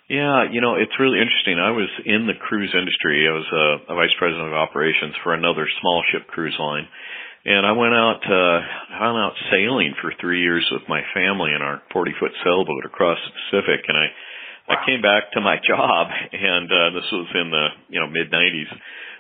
Yeah, 0.06 0.46
you 0.54 0.62
know, 0.62 0.78
it's 0.78 0.94
really 1.02 1.18
interesting. 1.18 1.58
I 1.58 1.74
was 1.74 1.90
in 2.06 2.30
the 2.30 2.38
cruise 2.38 2.70
industry. 2.78 3.26
I 3.26 3.34
was 3.34 3.50
a, 3.50 3.94
a 3.94 3.96
vice 3.98 4.14
president 4.22 4.48
of 4.50 4.54
operations 4.54 5.18
for 5.26 5.34
another 5.34 5.66
small 5.82 6.04
ship 6.14 6.28
cruise 6.30 6.56
line. 6.60 6.86
And 7.46 7.66
I 7.66 7.74
went 7.74 7.94
out, 7.94 8.22
uh, 8.22 8.60
I 9.02 9.06
went 9.10 9.26
out 9.26 9.38
sailing 9.50 9.94
for 10.02 10.14
three 10.22 10.42
years 10.42 10.66
with 10.70 10.86
my 10.90 11.02
family 11.14 11.54
in 11.54 11.62
our 11.62 11.82
40 11.94 12.14
foot 12.20 12.32
sailboat 12.46 12.86
across 12.86 13.18
the 13.22 13.34
Pacific. 13.34 13.86
And 13.90 13.98
I, 13.98 14.08
wow. 14.70 14.78
I 14.78 14.86
came 14.86 15.02
back 15.02 15.34
to 15.34 15.42
my 15.42 15.58
job 15.70 16.08
and, 16.10 16.70
uh, 16.70 16.90
this 16.94 17.10
was 17.10 17.30
in 17.34 17.50
the, 17.50 17.66
you 17.90 18.00
know, 18.02 18.10
mid 18.10 18.30
90s. 18.30 18.70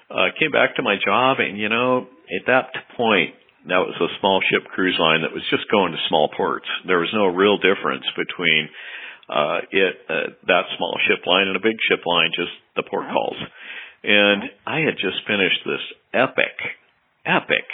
Uh, 0.09 0.29
came 0.37 0.53
back 0.53 0.75
to 0.77 0.83
my 0.85 0.97
job 1.01 1.37
and, 1.41 1.57
you 1.57 1.69
know, 1.69 2.05
at 2.29 2.45
that 2.45 2.69
point, 2.97 3.33
that 3.65 3.81
was 3.81 3.97
a 3.97 4.09
small 4.21 4.41
ship 4.45 4.69
cruise 4.69 4.97
line 5.01 5.25
that 5.25 5.33
was 5.33 5.41
just 5.49 5.65
going 5.73 5.93
to 5.93 5.97
small 6.09 6.29
ports. 6.29 6.69
There 6.85 7.01
was 7.01 7.09
no 7.13 7.25
real 7.25 7.57
difference 7.57 8.05
between, 8.13 8.69
uh, 9.29 9.59
it, 9.71 9.95
uh, 10.09 10.33
that 10.47 10.65
small 10.77 10.97
ship 11.07 11.25
line 11.25 11.47
and 11.47 11.55
a 11.55 11.63
big 11.63 11.77
ship 11.89 12.05
line, 12.05 12.31
just 12.35 12.53
the 12.75 12.83
port 12.83 13.05
calls. 13.09 13.37
And 14.03 14.43
I 14.67 14.85
had 14.85 14.95
just 15.01 15.25
finished 15.25 15.61
this 15.65 15.81
epic, 16.13 16.55
epic 17.25 17.65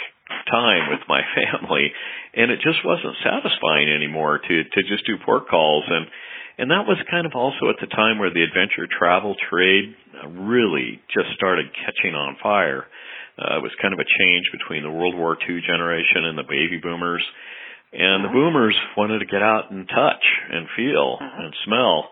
time 0.48 0.88
with 0.88 1.04
my 1.08 1.20
family 1.36 1.92
and 2.34 2.50
it 2.50 2.60
just 2.64 2.80
wasn't 2.84 3.16
satisfying 3.20 3.92
anymore 3.92 4.38
to 4.38 4.64
to 4.64 4.80
just 4.88 5.04
do 5.04 5.16
port 5.24 5.48
calls 5.48 5.84
and 5.88 6.06
and 6.58 6.70
that 6.70 6.84
was 6.84 7.00
kind 7.10 7.26
of 7.26 7.32
also 7.34 7.72
at 7.72 7.80
the 7.80 7.88
time 7.88 8.18
where 8.18 8.32
the 8.32 8.44
adventure 8.44 8.84
travel 8.86 9.34
trade 9.48 9.96
really 10.28 11.00
just 11.08 11.32
started 11.34 11.66
catching 11.72 12.14
on 12.14 12.36
fire. 12.42 12.84
Uh, 13.40 13.56
it 13.56 13.62
was 13.64 13.72
kind 13.80 13.94
of 13.94 13.98
a 13.98 14.04
change 14.04 14.44
between 14.52 14.84
the 14.84 14.92
World 14.92 15.16
War 15.16 15.32
II 15.32 15.58
generation 15.64 16.28
and 16.28 16.36
the 16.36 16.44
baby 16.44 16.76
boomers. 16.76 17.24
And 17.92 18.24
the 18.24 18.32
boomers 18.32 18.76
wanted 18.96 19.18
to 19.20 19.26
get 19.26 19.42
out 19.42 19.70
and 19.70 19.86
touch 19.86 20.24
and 20.50 20.66
feel 20.76 21.18
and 21.20 21.54
smell. 21.64 22.08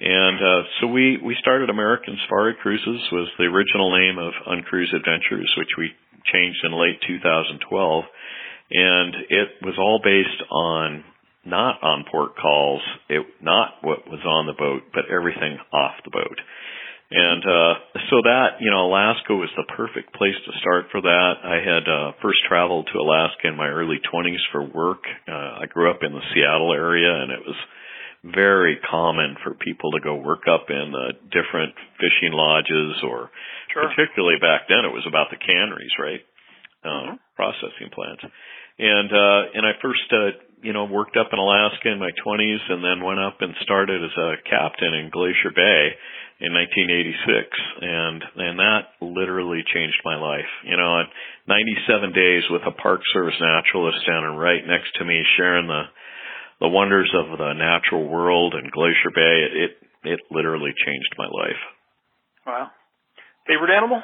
And 0.00 0.38
uh, 0.38 0.62
so 0.80 0.86
we 0.88 1.16
we 1.22 1.36
started 1.38 1.70
American 1.70 2.18
Safari 2.24 2.54
Cruises 2.60 3.06
was 3.12 3.28
the 3.38 3.44
original 3.44 3.96
name 3.96 4.18
of 4.18 4.32
Uncruise 4.46 4.92
Adventures, 4.92 5.52
which 5.56 5.70
we 5.78 5.90
changed 6.32 6.58
in 6.64 6.72
late 6.72 6.98
2012, 7.06 8.04
and 8.72 9.14
it 9.30 9.48
was 9.62 9.74
all 9.78 10.00
based 10.02 10.42
on 10.50 11.04
not 11.44 11.82
on 11.82 12.04
port 12.10 12.36
calls, 12.36 12.82
it 13.08 13.24
not 13.40 13.74
what 13.82 14.08
was 14.08 14.20
on 14.26 14.46
the 14.46 14.58
boat, 14.58 14.82
but 14.92 15.04
everything 15.10 15.58
off 15.72 15.94
the 16.04 16.10
boat. 16.10 16.38
And 17.12 17.44
uh 17.44 17.72
so 18.08 18.24
that, 18.24 18.56
you 18.64 18.72
know, 18.72 18.88
Alaska 18.88 19.36
was 19.36 19.52
the 19.52 19.68
perfect 19.76 20.16
place 20.16 20.36
to 20.48 20.52
start 20.64 20.88
for 20.88 21.04
that. 21.04 21.34
I 21.44 21.60
had 21.60 21.84
uh 21.84 22.16
first 22.24 22.40
traveled 22.48 22.88
to 22.92 22.98
Alaska 22.98 23.52
in 23.52 23.56
my 23.56 23.68
early 23.68 24.00
20s 24.00 24.40
for 24.50 24.64
work. 24.64 25.04
Uh 25.28 25.60
I 25.60 25.66
grew 25.68 25.90
up 25.90 26.00
in 26.00 26.12
the 26.12 26.24
Seattle 26.32 26.72
area 26.72 27.12
and 27.12 27.30
it 27.30 27.44
was 27.44 27.56
very 28.24 28.80
common 28.88 29.36
for 29.44 29.52
people 29.52 29.92
to 29.92 30.00
go 30.00 30.14
work 30.14 30.46
up 30.48 30.70
in 30.70 30.94
uh, 30.94 31.10
different 31.34 31.74
fishing 31.98 32.30
lodges 32.30 33.02
or 33.02 33.28
sure. 33.74 33.90
particularly 33.90 34.38
back 34.40 34.70
then 34.70 34.86
it 34.86 34.94
was 34.94 35.04
about 35.04 35.26
the 35.34 35.36
canneries, 35.36 35.92
right? 35.98 36.22
Uh, 36.80 36.88
mm-hmm. 36.88 37.16
processing 37.36 37.92
plants. 37.92 38.24
And 38.78 39.12
uh 39.12 39.40
and 39.52 39.68
I 39.68 39.76
first 39.84 40.08
uh 40.16 40.32
you 40.64 40.72
know 40.72 40.88
worked 40.88 41.20
up 41.20 41.28
in 41.28 41.38
Alaska 41.38 41.92
in 41.92 42.00
my 42.00 42.16
20s 42.24 42.62
and 42.72 42.80
then 42.80 43.04
went 43.04 43.20
up 43.20 43.44
and 43.44 43.52
started 43.60 44.00
as 44.00 44.16
a 44.16 44.40
captain 44.48 44.96
in 44.96 45.12
Glacier 45.12 45.52
Bay 45.52 45.92
in 46.42 46.50
1986 46.50 47.46
and 47.80 48.18
and 48.36 48.58
that 48.58 48.98
literally 48.98 49.62
changed 49.62 50.02
my 50.04 50.18
life. 50.18 50.50
You 50.66 50.76
know, 50.76 51.06
97 51.46 52.12
days 52.12 52.42
with 52.50 52.62
a 52.66 52.74
Park 52.74 53.00
Service 53.14 53.38
naturalist 53.38 54.02
standing 54.02 54.34
right 54.34 54.66
next 54.66 54.90
to 54.98 55.04
me 55.04 55.22
sharing 55.38 55.68
the 55.68 55.86
the 56.60 56.68
wonders 56.68 57.10
of 57.14 57.38
the 57.38 57.52
natural 57.54 58.06
world 58.06 58.54
and 58.54 58.70
Glacier 58.70 59.14
Bay, 59.14 59.36
it 59.66 59.72
it 60.04 60.20
literally 60.30 60.70
changed 60.84 61.14
my 61.18 61.26
life. 61.26 61.62
Wow. 62.46 62.70
Favorite 63.46 63.74
animal? 63.74 64.02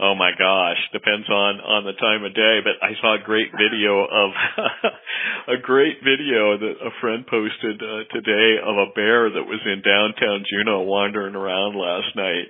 Oh 0.00 0.16
my 0.16 0.32
gosh, 0.32 0.80
depends 0.96 1.28
on 1.28 1.60
on 1.60 1.84
the 1.84 1.92
time 2.00 2.24
of 2.24 2.32
day, 2.32 2.64
but 2.64 2.80
I 2.80 2.96
saw 3.04 3.20
a 3.20 3.22
great 3.22 3.52
video 3.52 4.00
of 4.00 4.30
a 5.56 5.58
great 5.60 6.00
video 6.00 6.56
that 6.56 6.76
a 6.80 6.92
friend 7.04 7.26
posted 7.28 7.76
uh, 7.84 8.08
today 8.08 8.56
of 8.64 8.80
a 8.80 8.88
bear 8.96 9.28
that 9.28 9.44
was 9.44 9.60
in 9.68 9.84
downtown 9.84 10.48
Juneau 10.48 10.88
wandering 10.88 11.36
around 11.36 11.76
last 11.76 12.16
night 12.16 12.48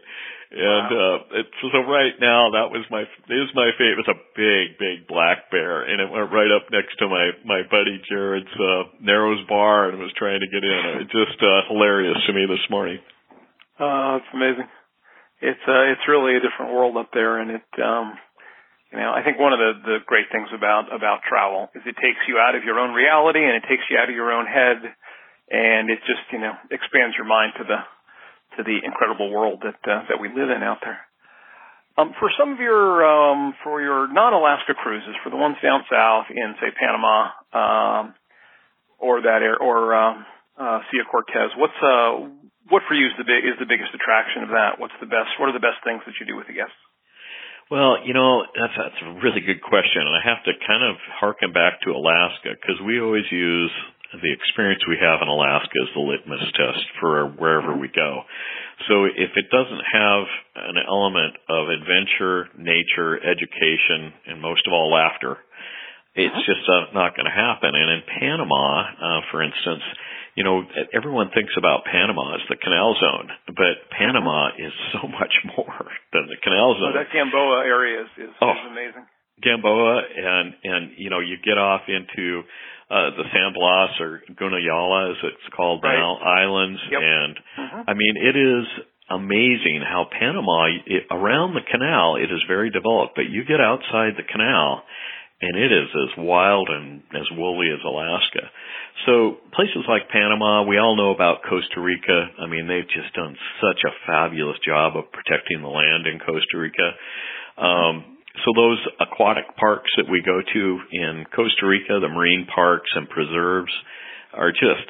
and 0.50 0.90
wow. 0.90 1.19
uh 1.23 1.38
it's 1.38 1.59
so 1.62 1.78
right 1.87 2.19
now 2.19 2.50
that 2.50 2.75
was 2.75 2.83
my 2.90 3.02
is 3.07 3.50
my 3.54 3.71
favorite. 3.78 4.02
It's 4.02 4.14
a 4.14 4.23
big, 4.35 4.78
big 4.83 5.07
black 5.07 5.50
bear 5.50 5.87
and 5.87 6.02
it 6.02 6.11
went 6.11 6.33
right 6.35 6.50
up 6.50 6.66
next 6.75 6.99
to 6.99 7.07
my 7.07 7.30
my 7.47 7.62
buddy 7.71 8.02
Jared's 8.11 8.50
uh 8.59 8.90
Narrows 8.99 9.47
bar 9.47 9.90
and 9.90 9.99
was 9.99 10.11
trying 10.19 10.40
to 10.40 10.50
get 10.50 10.66
in. 10.66 11.07
It's 11.07 11.14
just 11.14 11.38
uh 11.38 11.71
hilarious 11.71 12.19
to 12.26 12.33
me 12.33 12.47
this 12.50 12.66
morning. 12.69 12.99
Oh, 13.78 14.19
it's 14.19 14.30
amazing. 14.35 14.66
It's 15.40 15.64
uh 15.66 15.92
it's 15.92 16.06
really 16.09 16.37
a 16.37 16.44
different 16.44 16.73
world 16.73 16.97
up 16.97 17.11
there 17.12 17.38
and 17.40 17.50
it 17.50 17.68
um 17.82 18.14
you 18.92 18.99
know, 18.99 19.14
I 19.14 19.23
think 19.23 19.38
one 19.38 19.54
of 19.54 19.62
the, 19.62 19.73
the 19.87 19.99
great 20.02 20.26
things 20.35 20.50
about, 20.50 20.90
about 20.90 21.23
travel 21.23 21.70
is 21.78 21.82
it 21.87 21.94
takes 22.02 22.26
you 22.26 22.42
out 22.42 22.59
of 22.59 22.66
your 22.66 22.82
own 22.82 22.90
reality 22.90 23.38
and 23.38 23.54
it 23.54 23.62
takes 23.70 23.87
you 23.87 23.94
out 23.94 24.11
of 24.11 24.14
your 24.18 24.35
own 24.35 24.50
head 24.50 24.82
and 25.47 25.90
it 25.90 26.02
just, 26.11 26.26
you 26.35 26.42
know, 26.42 26.59
expands 26.75 27.14
your 27.14 27.26
mind 27.26 27.54
to 27.59 27.64
the, 27.64 27.78
to 28.59 28.66
the 28.66 28.82
incredible 28.82 29.30
world 29.30 29.62
that 29.62 29.78
uh, 29.87 30.02
that 30.11 30.18
we 30.18 30.26
live 30.28 30.50
in 30.50 30.62
out 30.62 30.78
there. 30.82 30.99
Um, 31.99 32.14
for 32.18 32.30
some 32.38 32.52
of 32.52 32.59
your 32.59 33.04
um, 33.06 33.54
for 33.62 33.82
your 33.82 34.11
non-Alaska 34.11 34.75
cruises, 34.75 35.14
for 35.23 35.30
the 35.30 35.37
ones 35.37 35.56
down 35.62 35.82
south 35.90 36.26
in 36.30 36.54
say 36.61 36.70
Panama 36.75 37.30
um, 37.52 38.14
or 38.99 39.23
that 39.23 39.42
air 39.42 39.59
or 39.59 39.94
um, 39.94 40.26
uh, 40.59 40.80
Sea 40.90 40.99
of 40.99 41.06
Cortez, 41.11 41.50
what's 41.56 41.78
uh, 41.82 42.26
what 42.71 42.87
for 42.87 42.95
you 42.95 43.07
is 43.11 43.15
the 43.19 43.27
big 43.27 43.43
is 43.45 43.59
the 43.59 43.69
biggest 43.69 43.93
attraction 43.93 44.47
of 44.47 44.50
that? 44.55 44.79
What's 44.79 44.97
the 45.03 45.11
best? 45.11 45.37
What 45.37 45.50
are 45.50 45.57
the 45.57 45.62
best 45.62 45.83
things 45.83 46.00
that 46.07 46.17
you 46.19 46.27
do 46.27 46.39
with 46.39 46.47
the 46.47 46.57
guests? 46.57 46.79
Well, 47.71 48.03
you 48.03 48.15
know 48.15 48.47
that's 48.55 48.75
that's 48.75 49.00
a 49.03 49.21
really 49.23 49.43
good 49.43 49.62
question, 49.62 50.03
and 50.03 50.15
I 50.15 50.23
have 50.27 50.43
to 50.47 50.53
kind 50.67 50.83
of 50.83 50.99
harken 51.19 51.53
back 51.55 51.83
to 51.87 51.95
Alaska 51.95 52.59
because 52.59 52.83
we 52.83 52.99
always 52.99 53.27
use 53.31 53.71
the 54.11 54.33
experience 54.35 54.83
we 54.91 54.99
have 54.99 55.23
in 55.23 55.31
Alaska 55.31 55.79
is 55.87 55.95
the 55.95 56.03
litmus 56.03 56.43
test 56.59 56.83
for 56.99 57.31
wherever 57.31 57.79
we 57.79 57.87
go. 57.87 58.27
So 58.89 59.07
if 59.07 59.31
it 59.39 59.47
doesn't 59.55 59.85
have 59.87 60.25
an 60.67 60.83
element 60.83 61.39
of 61.47 61.71
adventure, 61.71 62.50
nature, 62.59 63.23
education, 63.23 64.11
and 64.27 64.43
most 64.43 64.67
of 64.67 64.73
all 64.73 64.91
laughter, 64.91 65.39
it's 66.19 66.35
uh-huh. 66.35 66.50
just 66.50 66.67
uh, 66.67 66.91
not 66.91 67.15
going 67.15 67.31
to 67.31 67.35
happen. 67.35 67.71
And 67.71 67.87
in 67.87 68.03
Panama, 68.19 68.83
uh, 68.83 69.21
for 69.31 69.43
instance, 69.47 69.83
you 70.37 70.45
know, 70.45 70.63
everyone 70.95 71.31
thinks 71.35 71.53
about 71.59 71.85
Panama 71.85 72.35
as 72.35 72.45
the 72.49 72.57
canal 72.57 72.95
zone, 73.01 73.29
but 73.49 73.91
Panama 73.91 74.49
uh-huh. 74.49 74.67
is 74.67 74.75
so 74.93 75.09
much 75.21 75.35
more 75.57 75.87
than 76.13 76.29
the 76.29 76.39
canal 76.43 76.75
zone. 76.79 76.95
Oh, 76.95 76.99
that 76.99 77.13
Gamboa 77.13 77.65
area 77.67 78.03
is, 78.03 78.11
is, 78.17 78.33
oh, 78.41 78.51
is 78.51 78.67
amazing. 78.71 79.07
Gamboa 79.43 80.03
and, 80.17 80.55
and, 80.65 80.83
you 80.99 81.09
know, 81.09 81.21
you 81.21 81.37
get 81.43 81.57
off 81.57 81.83
into, 81.89 82.43
uh, 82.91 83.15
the 83.15 83.25
San 83.33 83.55
Blas 83.55 83.91
or 84.01 84.21
Gunayala, 84.35 85.13
as 85.13 85.17
it's 85.23 85.55
called 85.55 85.81
right. 85.83 85.95
now, 85.95 86.19
islands. 86.19 86.81
Yep. 86.91 87.01
And 87.01 87.35
mm-hmm. 87.39 87.83
I 87.87 87.95
mean, 87.95 88.15
it 88.19 88.35
is 88.35 88.67
amazing 89.09 89.83
how 89.87 90.07
Panama, 90.11 90.67
it, 90.87 91.07
around 91.11 91.55
the 91.55 91.67
canal, 91.71 92.17
it 92.17 92.31
is 92.31 92.43
very 92.47 92.71
developed, 92.71 93.15
but 93.15 93.31
you 93.31 93.45
get 93.45 93.61
outside 93.61 94.15
the 94.19 94.27
canal 94.27 94.83
and 95.40 95.56
it 95.56 95.73
is 95.73 95.88
as 95.88 96.12
wild 96.18 96.68
and 96.68 97.02
as 97.16 97.26
woolly 97.32 97.68
as 97.73 97.80
Alaska. 97.85 98.44
So 99.06 99.40
places 99.56 99.88
like 99.88 100.12
Panama, 100.12 100.64
we 100.68 100.76
all 100.76 100.97
know 100.97 101.12
about 101.12 101.40
Costa 101.49 101.80
Rica. 101.80 102.28
I 102.38 102.47
mean, 102.47 102.68
they've 102.68 102.88
just 102.88 103.14
done 103.14 103.37
such 103.61 103.80
a 103.88 103.97
fabulous 104.06 104.59
job 104.64 104.97
of 104.97 105.11
protecting 105.12 105.62
the 105.62 105.73
land 105.73 106.06
in 106.06 106.20
Costa 106.20 106.59
Rica. 106.59 106.92
Um, 107.56 108.20
so 108.44 108.52
those 108.54 108.78
aquatic 109.00 109.56
parks 109.56 109.90
that 109.97 110.11
we 110.11 110.23
go 110.25 110.40
to 110.40 110.62
in 110.92 111.25
Costa 111.35 111.66
Rica, 111.66 111.99
the 112.00 112.12
marine 112.12 112.47
parks 112.47 112.90
and 112.94 113.09
preserves 113.09 113.73
are 114.32 114.52
just 114.52 114.87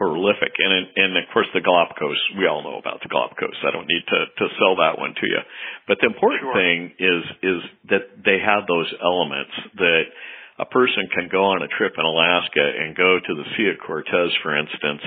prolific. 0.00 0.56
And, 0.56 0.88
and 0.96 1.12
of 1.20 1.28
course 1.28 1.52
the 1.52 1.60
Galapagos, 1.60 2.16
we 2.40 2.48
all 2.48 2.64
know 2.64 2.80
about 2.80 3.04
the 3.04 3.12
Galapagos. 3.12 3.60
I 3.60 3.70
don't 3.70 3.84
need 3.84 4.00
to, 4.08 4.20
to 4.40 4.46
sell 4.56 4.80
that 4.80 4.96
one 4.96 5.12
to 5.12 5.26
you. 5.28 5.44
But 5.84 6.00
the 6.00 6.08
important 6.08 6.48
sure. 6.48 6.56
thing 6.56 6.78
is, 6.96 7.22
is 7.44 7.60
that 7.92 8.04
they 8.24 8.40
have 8.40 8.64
those 8.64 8.88
elements 9.04 9.52
that 9.76 10.08
a 10.56 10.64
person 10.64 11.04
can 11.12 11.28
go 11.28 11.52
on 11.52 11.60
a 11.60 11.68
trip 11.76 11.92
in 12.00 12.04
Alaska 12.08 12.64
and 12.64 12.96
go 12.96 13.20
to 13.20 13.32
the 13.36 13.44
Sea 13.56 13.76
of 13.76 13.80
Cortez, 13.84 14.32
for 14.40 14.56
instance, 14.56 15.04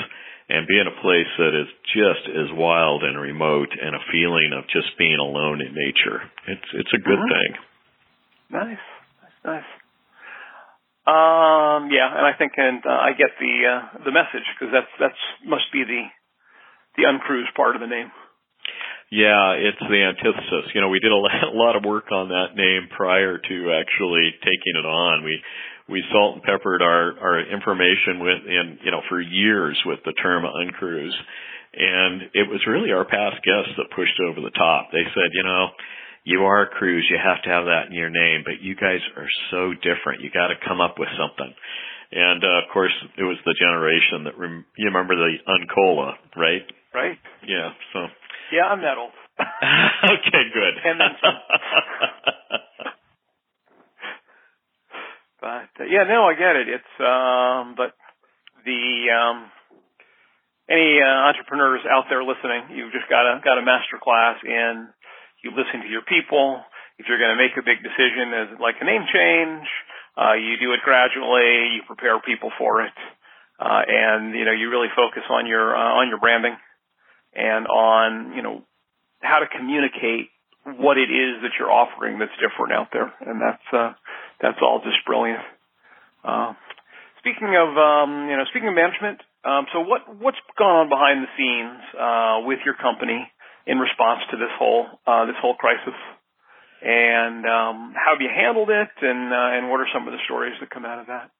and 0.49 0.69
be 0.69 0.77
in 0.77 0.85
a 0.85 0.97
place 1.01 1.29
that 1.41 1.57
is 1.57 1.69
just 1.89 2.29
as 2.29 2.53
wild 2.53 3.01
and 3.01 3.17
remote 3.17 3.73
and 3.73 3.97
a 3.97 4.03
feeling 4.13 4.53
of 4.53 4.69
just 4.69 4.93
being 5.01 5.17
alone 5.17 5.61
in 5.61 5.73
nature. 5.73 6.21
It's 6.49 6.69
it's 6.73 6.93
a 6.93 7.01
good 7.01 7.21
mm-hmm. 7.21 7.33
thing. 7.33 7.51
Nice, 8.49 8.85
nice, 9.21 9.39
nice. 9.45 9.71
Um, 11.03 11.91
yeah, 11.91 12.07
and 12.07 12.23
I 12.23 12.31
think 12.37 12.53
and 12.55 12.79
uh, 12.85 12.89
I 12.89 13.11
get 13.11 13.35
the 13.35 13.53
uh, 13.67 13.81
the 14.07 14.13
message 14.15 14.47
because 14.55 14.71
that's 14.71 14.93
that's 14.99 15.23
must 15.43 15.67
be 15.73 15.83
the 15.83 16.03
the 16.95 17.03
uncruise 17.09 17.51
part 17.55 17.75
of 17.75 17.81
the 17.81 17.91
name. 17.91 18.07
Yeah, 19.11 19.53
it's 19.59 19.83
the 19.83 19.99
antithesis. 19.99 20.71
You 20.73 20.81
know, 20.81 20.89
we 20.89 21.03
did 21.03 21.11
a 21.11 21.19
lot 21.53 21.75
of 21.75 21.83
work 21.83 22.11
on 22.11 22.29
that 22.29 22.55
name 22.55 22.87
prior 22.95 23.37
to 23.37 23.57
actually 23.75 24.31
taking 24.41 24.79
it 24.79 24.87
on. 24.87 25.23
We 25.23 25.43
we 25.89 26.03
salt 26.11 26.35
and 26.39 26.43
peppered 26.43 26.81
our 26.81 27.19
our 27.19 27.39
information 27.43 28.23
with 28.23 28.41
in 28.47 28.79
you 28.83 28.91
know 28.91 29.01
for 29.09 29.19
years 29.19 29.77
with 29.85 29.99
the 30.05 30.13
term 30.13 30.45
uncruise 30.45 31.15
and 31.73 32.29
it 32.33 32.47
was 32.47 32.61
really 32.67 32.91
our 32.91 33.03
past 33.03 33.43
guests 33.43 33.75
that 33.75 33.91
pushed 33.95 34.15
over 34.23 34.39
the 34.39 34.53
top 34.55 34.89
they 34.91 35.03
said 35.11 35.29
you 35.33 35.43
know 35.43 35.67
you 36.23 36.39
are 36.43 36.63
a 36.63 36.69
cruise, 36.69 37.07
you 37.09 37.17
have 37.19 37.41
to 37.43 37.49
have 37.49 37.65
that 37.65 37.87
in 37.87 37.93
your 37.93 38.09
name, 38.09 38.43
but 38.45 38.61
you 38.61 38.75
guys 38.75 38.99
are 39.17 39.27
so 39.51 39.73
different. 39.75 40.21
You 40.21 40.31
got 40.31 40.47
to 40.47 40.55
come 40.65 40.79
up 40.79 40.95
with 40.97 41.09
something. 41.19 41.53
And 42.11 42.43
uh, 42.43 42.63
of 42.63 42.71
course, 42.71 42.93
it 43.17 43.23
was 43.23 43.37
the 43.45 43.55
generation 43.57 44.23
that 44.25 44.37
rem- 44.37 44.65
you 44.77 44.85
remember 44.85 45.15
the 45.15 45.35
Uncola, 45.47 46.13
right? 46.37 46.63
Right. 46.93 47.17
Yeah. 47.45 47.73
So. 47.91 48.07
Yeah, 48.53 48.69
I'm 48.69 48.81
that 48.81 48.97
old. 48.97 49.11
okay, 49.39 50.43
good. 50.53 50.73
And 50.85 51.01
then 51.01 51.09
some. 51.19 51.37
but 55.41 55.73
uh, 55.81 55.89
yeah, 55.89 56.03
no, 56.07 56.29
I 56.29 56.33
get 56.37 56.55
it. 56.55 56.69
It's 56.69 56.93
um, 57.01 57.73
but 57.75 57.97
the 58.63 59.09
um, 59.09 59.49
any 60.69 61.01
uh, 61.01 61.27
entrepreneurs 61.33 61.81
out 61.89 62.05
there 62.09 62.23
listening, 62.23 62.77
you've 62.77 62.93
just 62.93 63.09
got 63.09 63.25
a 63.25 63.41
got 63.43 63.57
a 63.57 63.65
master 63.65 63.97
class 64.01 64.37
in 64.45 64.87
you 65.43 65.51
listen 65.51 65.83
to 65.83 65.91
your 65.91 66.07
people. 66.07 66.63
If 66.97 67.05
you're 67.07 67.19
going 67.19 67.35
to 67.35 67.41
make 67.41 67.53
a 67.59 67.65
big 67.65 67.83
decision 67.83 68.31
as 68.31 68.47
like 68.63 68.79
a 68.79 68.85
name 68.85 69.03
change, 69.11 69.67
uh, 70.15 70.33
you 70.39 70.55
do 70.57 70.71
it 70.71 70.79
gradually. 70.83 71.75
You 71.75 71.81
prepare 71.85 72.19
people 72.23 72.51
for 72.57 72.81
it, 72.81 72.95
uh, 73.59 73.83
and 73.83 74.33
you 74.33 74.45
know 74.45 74.55
you 74.55 74.69
really 74.69 74.89
focus 74.95 75.23
on 75.29 75.45
your 75.45 75.75
uh, 75.75 75.99
on 75.99 76.07
your 76.07 76.19
branding 76.19 76.55
and 77.35 77.67
on 77.67 78.33
you 78.35 78.41
know 78.41 78.63
how 79.21 79.39
to 79.39 79.47
communicate 79.47 80.29
what 80.63 80.97
it 80.97 81.11
is 81.11 81.43
that 81.43 81.51
you're 81.59 81.71
offering 81.71 82.19
that's 82.19 82.35
different 82.39 82.71
out 82.71 82.87
there, 82.93 83.11
and 83.27 83.41
that's 83.41 83.67
uh, 83.73 83.91
that's 84.39 84.59
all 84.61 84.79
just 84.79 85.03
brilliant. 85.05 85.43
Uh, 86.23 86.53
speaking 87.19 87.51
of 87.57 87.75
um, 87.75 88.29
you 88.29 88.37
know, 88.37 88.45
speaking 88.47 88.69
of 88.69 88.75
management, 88.75 89.19
um, 89.43 89.65
so 89.73 89.81
what 89.81 90.07
what's 90.07 90.39
gone 90.57 90.87
on 90.87 90.89
behind 90.89 91.25
the 91.25 91.31
scenes 91.35 91.81
uh, 91.99 92.47
with 92.47 92.59
your 92.63 92.75
company 92.75 93.27
in 93.65 93.79
response 93.79 94.21
to 94.31 94.37
this 94.37 94.51
whole 94.59 94.87
uh, 95.07 95.25
this 95.25 95.39
whole 95.41 95.55
crisis, 95.55 95.95
and 96.81 97.45
um, 97.45 97.95
how 97.95 98.15
have 98.15 98.21
you 98.21 98.31
handled 98.31 98.69
it, 98.69 98.91
and 99.01 99.31
uh, 99.31 99.55
and 99.57 99.69
what 99.69 99.79
are 99.79 99.89
some 99.93 100.07
of 100.07 100.13
the 100.13 100.23
stories 100.25 100.55
that 100.59 100.69
come 100.69 100.85
out 100.85 100.99
of 100.99 101.07
that? 101.07 101.31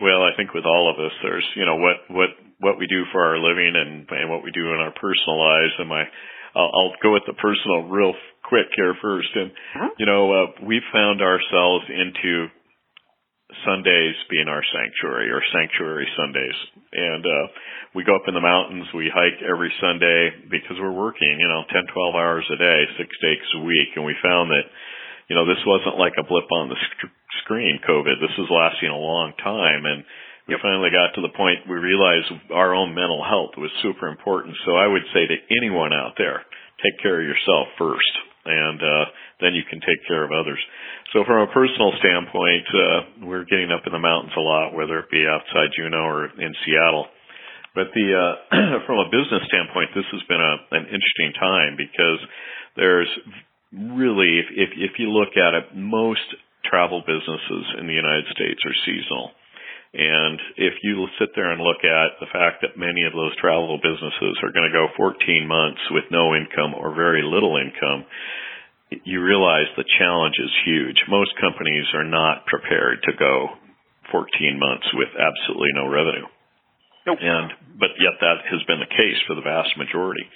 Well, 0.00 0.24
I 0.24 0.32
think 0.36 0.54
with 0.54 0.64
all 0.64 0.88
of 0.88 0.96
us, 0.96 1.12
there's 1.22 1.46
you 1.56 1.66
know 1.66 1.76
what 1.76 1.98
what 2.08 2.30
what 2.58 2.78
we 2.78 2.86
do 2.86 3.04
for 3.12 3.24
our 3.24 3.38
living 3.38 3.74
and 3.74 4.06
and 4.08 4.30
what 4.30 4.42
we 4.42 4.50
do 4.50 4.72
in 4.72 4.80
our 4.80 4.94
personal 4.94 5.36
lives, 5.38 5.74
and 5.78 5.88
my 5.88 6.04
I'll, 6.54 6.70
I'll 6.70 6.94
go 7.02 7.12
with 7.12 7.26
the 7.26 7.34
personal 7.34 7.86
real 7.86 8.14
quick 8.44 8.66
here 8.74 8.94
first. 9.00 9.30
And, 9.34 9.50
mm-hmm. 9.50 9.94
you 9.98 10.06
know, 10.06 10.32
uh, 10.32 10.46
we've 10.66 10.86
found 10.92 11.22
ourselves 11.22 11.86
into 11.86 12.50
Sundays 13.64 14.16
being 14.30 14.48
our 14.48 14.62
sanctuary 14.72 15.30
or 15.30 15.42
sanctuary 15.52 16.08
Sundays. 16.16 16.58
And, 16.92 17.24
uh, 17.24 17.46
we 17.94 18.04
go 18.04 18.14
up 18.14 18.28
in 18.28 18.34
the 18.34 18.44
mountains, 18.44 18.86
we 18.94 19.10
hike 19.10 19.42
every 19.42 19.72
Sunday 19.80 20.30
because 20.50 20.78
we're 20.78 20.94
working, 20.94 21.38
you 21.38 21.48
know, 21.48 21.64
10, 21.68 21.86
12 21.92 22.14
hours 22.14 22.46
a 22.50 22.56
day, 22.56 22.80
six 22.98 23.10
days 23.20 23.46
a 23.56 23.64
week. 23.66 23.96
And 23.96 24.04
we 24.04 24.14
found 24.22 24.50
that, 24.50 24.66
you 25.28 25.34
know, 25.34 25.46
this 25.46 25.62
wasn't 25.66 25.98
like 25.98 26.14
a 26.18 26.26
blip 26.26 26.46
on 26.52 26.68
the 26.68 26.78
sc- 26.78 27.14
screen, 27.42 27.80
COVID. 27.82 28.20
This 28.20 28.36
is 28.38 28.50
lasting 28.50 28.90
a 28.90 28.96
long 28.96 29.32
time. 29.42 29.86
And, 29.86 30.04
we 30.50 30.58
finally 30.58 30.90
got 30.90 31.14
to 31.14 31.22
the 31.22 31.30
point 31.38 31.62
we 31.70 31.78
realized 31.78 32.26
our 32.50 32.74
own 32.74 32.90
mental 32.90 33.22
health 33.22 33.54
was 33.54 33.70
super 33.86 34.10
important. 34.10 34.58
So 34.66 34.74
I 34.74 34.90
would 34.90 35.06
say 35.14 35.22
to 35.30 35.38
anyone 35.54 35.94
out 35.94 36.18
there, 36.18 36.42
take 36.82 36.98
care 36.98 37.22
of 37.22 37.26
yourself 37.26 37.70
first, 37.78 38.10
and 38.44 38.80
uh, 38.80 39.04
then 39.40 39.52
you 39.54 39.62
can 39.68 39.80
take 39.80 40.00
care 40.08 40.24
of 40.24 40.32
others. 40.32 40.58
So 41.12 41.24
from 41.24 41.48
a 41.48 41.52
personal 41.52 41.92
standpoint, 41.98 42.66
uh, 42.72 43.26
we're 43.26 43.44
getting 43.44 43.70
up 43.70 43.84
in 43.86 43.92
the 43.92 44.00
mountains 44.00 44.32
a 44.36 44.40
lot, 44.40 44.74
whether 44.74 44.98
it 44.98 45.10
be 45.10 45.26
outside 45.26 45.74
Juneau 45.76 46.06
or 46.08 46.24
in 46.26 46.52
Seattle. 46.64 47.06
But 47.74 47.92
the 47.94 48.06
uh, 48.16 48.84
from 48.86 48.98
a 48.98 49.08
business 49.12 49.46
standpoint, 49.46 49.94
this 49.94 50.08
has 50.10 50.22
been 50.26 50.40
a, 50.40 50.54
an 50.72 50.84
interesting 50.90 51.32
time 51.38 51.76
because 51.76 52.20
there's 52.76 53.10
really, 53.72 54.42
if, 54.42 54.46
if 54.50 54.70
if 54.90 54.92
you 54.98 55.10
look 55.10 55.36
at 55.36 55.54
it, 55.54 55.76
most 55.76 56.24
travel 56.64 57.02
businesses 57.06 57.64
in 57.78 57.86
the 57.86 57.94
United 57.94 58.26
States 58.34 58.60
are 58.66 58.76
seasonal. 58.86 59.30
And 59.90 60.38
if 60.56 60.74
you 60.86 61.02
sit 61.18 61.34
there 61.34 61.50
and 61.50 61.60
look 61.60 61.82
at 61.82 62.14
the 62.22 62.30
fact 62.30 62.62
that 62.62 62.78
many 62.78 63.02
of 63.02 63.12
those 63.12 63.34
travel 63.42 63.74
businesses 63.82 64.38
are 64.42 64.54
going 64.54 64.70
to 64.70 64.76
go 64.76 64.86
14 64.96 65.18
months 65.50 65.82
with 65.90 66.06
no 66.14 66.34
income 66.38 66.78
or 66.78 66.94
very 66.94 67.26
little 67.26 67.58
income, 67.58 68.06
you 69.02 69.22
realize 69.22 69.66
the 69.74 69.88
challenge 69.98 70.38
is 70.38 70.50
huge. 70.66 70.98
Most 71.08 71.34
companies 71.42 71.86
are 71.94 72.06
not 72.06 72.46
prepared 72.46 73.02
to 73.02 73.18
go 73.18 73.58
14 74.10 74.30
months 74.58 74.86
with 74.94 75.10
absolutely 75.14 75.74
no 75.74 75.90
revenue. 75.90 76.26
Nope. 77.06 77.18
And, 77.22 77.50
but 77.78 77.94
yet 77.98 78.14
that 78.20 78.46
has 78.46 78.62
been 78.70 78.78
the 78.78 78.94
case 78.94 79.18
for 79.26 79.34
the 79.34 79.46
vast 79.46 79.74
majority. 79.78 80.26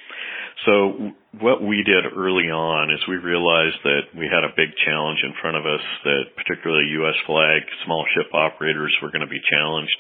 So 0.63 1.13
what 1.43 1.61
we 1.61 1.83
did 1.83 2.07
early 2.15 2.49
on 2.49 2.95
is 2.95 3.03
we 3.11 3.19
realized 3.19 3.83
that 3.85 4.15
we 4.15 4.31
had 4.31 4.47
a 4.47 4.55
big 4.55 4.71
challenge 4.87 5.21
in 5.27 5.35
front 5.43 5.59
of 5.59 5.67
us 5.67 5.83
that 6.07 6.33
particularly 6.39 6.95
U.S. 7.03 7.19
flag 7.27 7.67
small 7.85 8.07
ship 8.15 8.31
operators 8.33 8.95
were 9.03 9.11
going 9.11 9.27
to 9.27 9.31
be 9.31 9.43
challenged. 9.43 9.99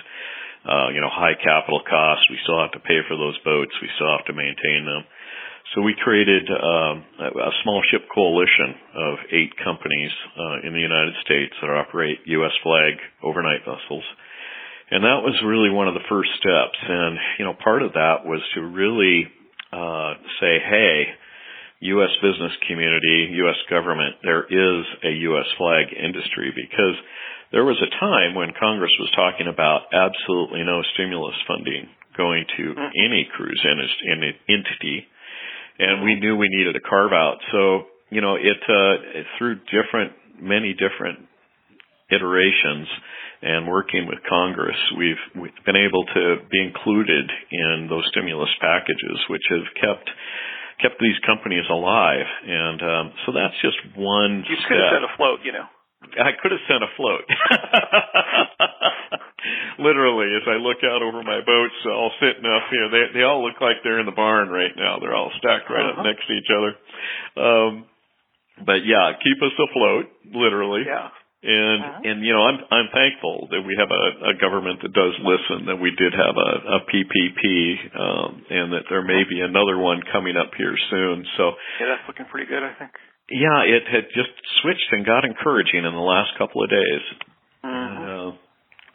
Uh, 0.64 0.88
you 0.96 1.00
know, 1.02 1.12
high 1.12 1.36
capital 1.36 1.84
costs. 1.84 2.24
We 2.32 2.40
still 2.40 2.56
have 2.56 2.72
to 2.72 2.80
pay 2.80 3.04
for 3.04 3.20
those 3.20 3.36
boats. 3.44 3.76
We 3.84 3.90
still 4.00 4.08
have 4.08 4.24
to 4.30 4.32
maintain 4.32 4.88
them. 4.88 5.04
So 5.74 5.82
we 5.82 5.92
created 5.98 6.48
um, 6.48 7.04
a 7.20 7.52
small 7.62 7.82
ship 7.90 8.08
coalition 8.14 8.78
of 8.94 9.14
eight 9.32 9.52
companies 9.58 10.12
uh, 10.38 10.64
in 10.64 10.72
the 10.72 10.80
United 10.80 11.14
States 11.24 11.52
that 11.60 11.68
operate 11.68 12.20
U.S. 12.24 12.52
flag 12.62 12.94
overnight 13.22 13.60
vessels. 13.66 14.04
And 14.90 15.02
that 15.02 15.20
was 15.20 15.34
really 15.44 15.68
one 15.68 15.88
of 15.88 15.94
the 15.94 16.06
first 16.08 16.30
steps. 16.38 16.78
And, 16.80 17.18
you 17.38 17.44
know, 17.44 17.54
part 17.58 17.82
of 17.82 17.92
that 17.94 18.24
was 18.24 18.40
to 18.54 18.62
really 18.62 19.28
uh, 19.74 20.14
say, 20.38 20.62
hey, 20.62 21.04
U.S. 21.98 22.14
business 22.22 22.52
community, 22.68 23.34
U.S. 23.44 23.58
government, 23.68 24.16
there 24.22 24.46
is 24.46 24.84
a 25.02 25.10
U.S. 25.34 25.48
flag 25.58 25.90
industry 25.92 26.54
because 26.54 26.94
there 27.50 27.64
was 27.64 27.76
a 27.82 27.90
time 27.98 28.34
when 28.34 28.54
Congress 28.58 28.94
was 28.98 29.10
talking 29.14 29.46
about 29.52 29.90
absolutely 29.92 30.62
no 30.62 30.82
stimulus 30.94 31.34
funding 31.46 31.90
going 32.16 32.44
to 32.56 32.62
mm. 32.74 32.90
any 32.94 33.28
cruise 33.34 33.60
entity, 33.66 35.06
and 35.78 36.02
we 36.02 36.14
knew 36.14 36.36
we 36.36 36.48
needed 36.48 36.76
a 36.76 36.80
carve 36.80 37.12
out. 37.12 37.38
So, 37.50 37.90
you 38.10 38.20
know, 38.20 38.36
it 38.36 38.62
uh, 38.68 39.22
through 39.36 39.60
different, 39.66 40.12
many 40.40 40.74
different 40.74 41.26
iterations, 42.10 42.88
and 43.42 43.68
working 43.68 44.06
with 44.08 44.18
Congress, 44.28 44.76
we've, 44.96 45.20
we've 45.36 45.64
been 45.66 45.76
able 45.76 46.04
to 46.04 46.36
be 46.50 46.62
included 46.62 47.30
in 47.52 47.86
those 47.88 48.04
stimulus 48.10 48.50
packages, 48.60 49.18
which 49.28 49.44
have 49.50 49.68
kept 49.80 50.10
kept 50.82 50.98
these 50.98 51.18
companies 51.24 51.64
alive. 51.70 52.26
And 52.46 52.82
um, 52.82 53.12
so 53.24 53.32
that's 53.32 53.54
just 53.62 53.78
one. 53.96 54.44
You 54.48 54.56
step. 54.58 54.68
could 54.68 54.80
have 54.80 54.94
sent 54.98 55.04
a 55.06 55.14
float, 55.16 55.40
you 55.44 55.52
know. 55.52 55.66
I 56.04 56.36
could 56.36 56.52
have 56.52 56.60
sent 56.68 56.84
a 56.84 56.90
float. 56.96 57.24
Literally, 59.78 60.36
as 60.36 60.44
I 60.46 60.60
look 60.60 60.84
out 60.84 61.00
over 61.02 61.22
my 61.24 61.40
boats, 61.40 61.74
all 61.88 62.12
sitting 62.20 62.44
up 62.44 62.68
here, 62.70 62.88
they 62.92 63.18
they 63.18 63.24
all 63.24 63.44
look 63.44 63.60
like 63.60 63.80
they're 63.82 64.00
in 64.00 64.06
the 64.06 64.12
barn 64.12 64.48
right 64.48 64.72
now. 64.76 64.98
They're 65.00 65.16
all 65.16 65.32
stacked 65.38 65.70
right 65.70 65.84
uh-huh. 65.84 66.00
up 66.00 66.06
next 66.06 66.26
to 66.28 66.32
each 66.32 66.50
other. 66.52 66.72
Um, 67.40 67.86
but 68.64 68.84
yeah, 68.84 69.12
keep 69.18 69.40
us 69.42 69.56
afloat, 69.56 70.06
literally. 70.28 70.84
Yeah. 70.86 71.08
And 71.44 71.80
uh-huh. 71.84 72.08
and 72.08 72.24
you 72.24 72.32
know 72.32 72.40
I'm 72.40 72.56
I'm 72.72 72.88
thankful 72.88 73.52
that 73.52 73.60
we 73.60 73.76
have 73.76 73.92
a, 73.92 74.32
a 74.32 74.34
government 74.40 74.80
that 74.80 74.96
does 74.96 75.12
listen. 75.20 75.68
That 75.68 75.76
we 75.76 75.92
did 75.92 76.16
have 76.16 76.32
a, 76.40 76.50
a 76.64 76.78
PPP, 76.88 77.44
um, 77.92 78.30
and 78.48 78.72
that 78.72 78.88
there 78.88 79.04
may 79.04 79.28
be 79.28 79.44
another 79.44 79.76
one 79.76 80.00
coming 80.08 80.40
up 80.40 80.56
here 80.56 80.72
soon. 80.88 81.28
So 81.36 81.52
yeah, 81.84 81.92
that's 81.92 82.08
looking 82.08 82.24
pretty 82.32 82.48
good, 82.48 82.64
I 82.64 82.72
think. 82.80 82.96
Yeah, 83.28 83.60
it 83.60 83.84
had 83.84 84.08
just 84.16 84.32
switched 84.64 84.88
and 84.96 85.04
got 85.04 85.28
encouraging 85.28 85.84
in 85.84 85.92
the 85.92 86.00
last 86.00 86.32
couple 86.40 86.64
of 86.64 86.72
days. 86.72 87.04
Mm-hmm. 87.60 88.00
Uh, 88.08 88.30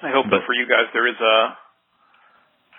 I 0.01 0.09
hope 0.09 0.25
but, 0.33 0.41
for 0.49 0.57
you 0.57 0.65
guys 0.65 0.89
there 0.89 1.05
is 1.05 1.21
a. 1.21 1.53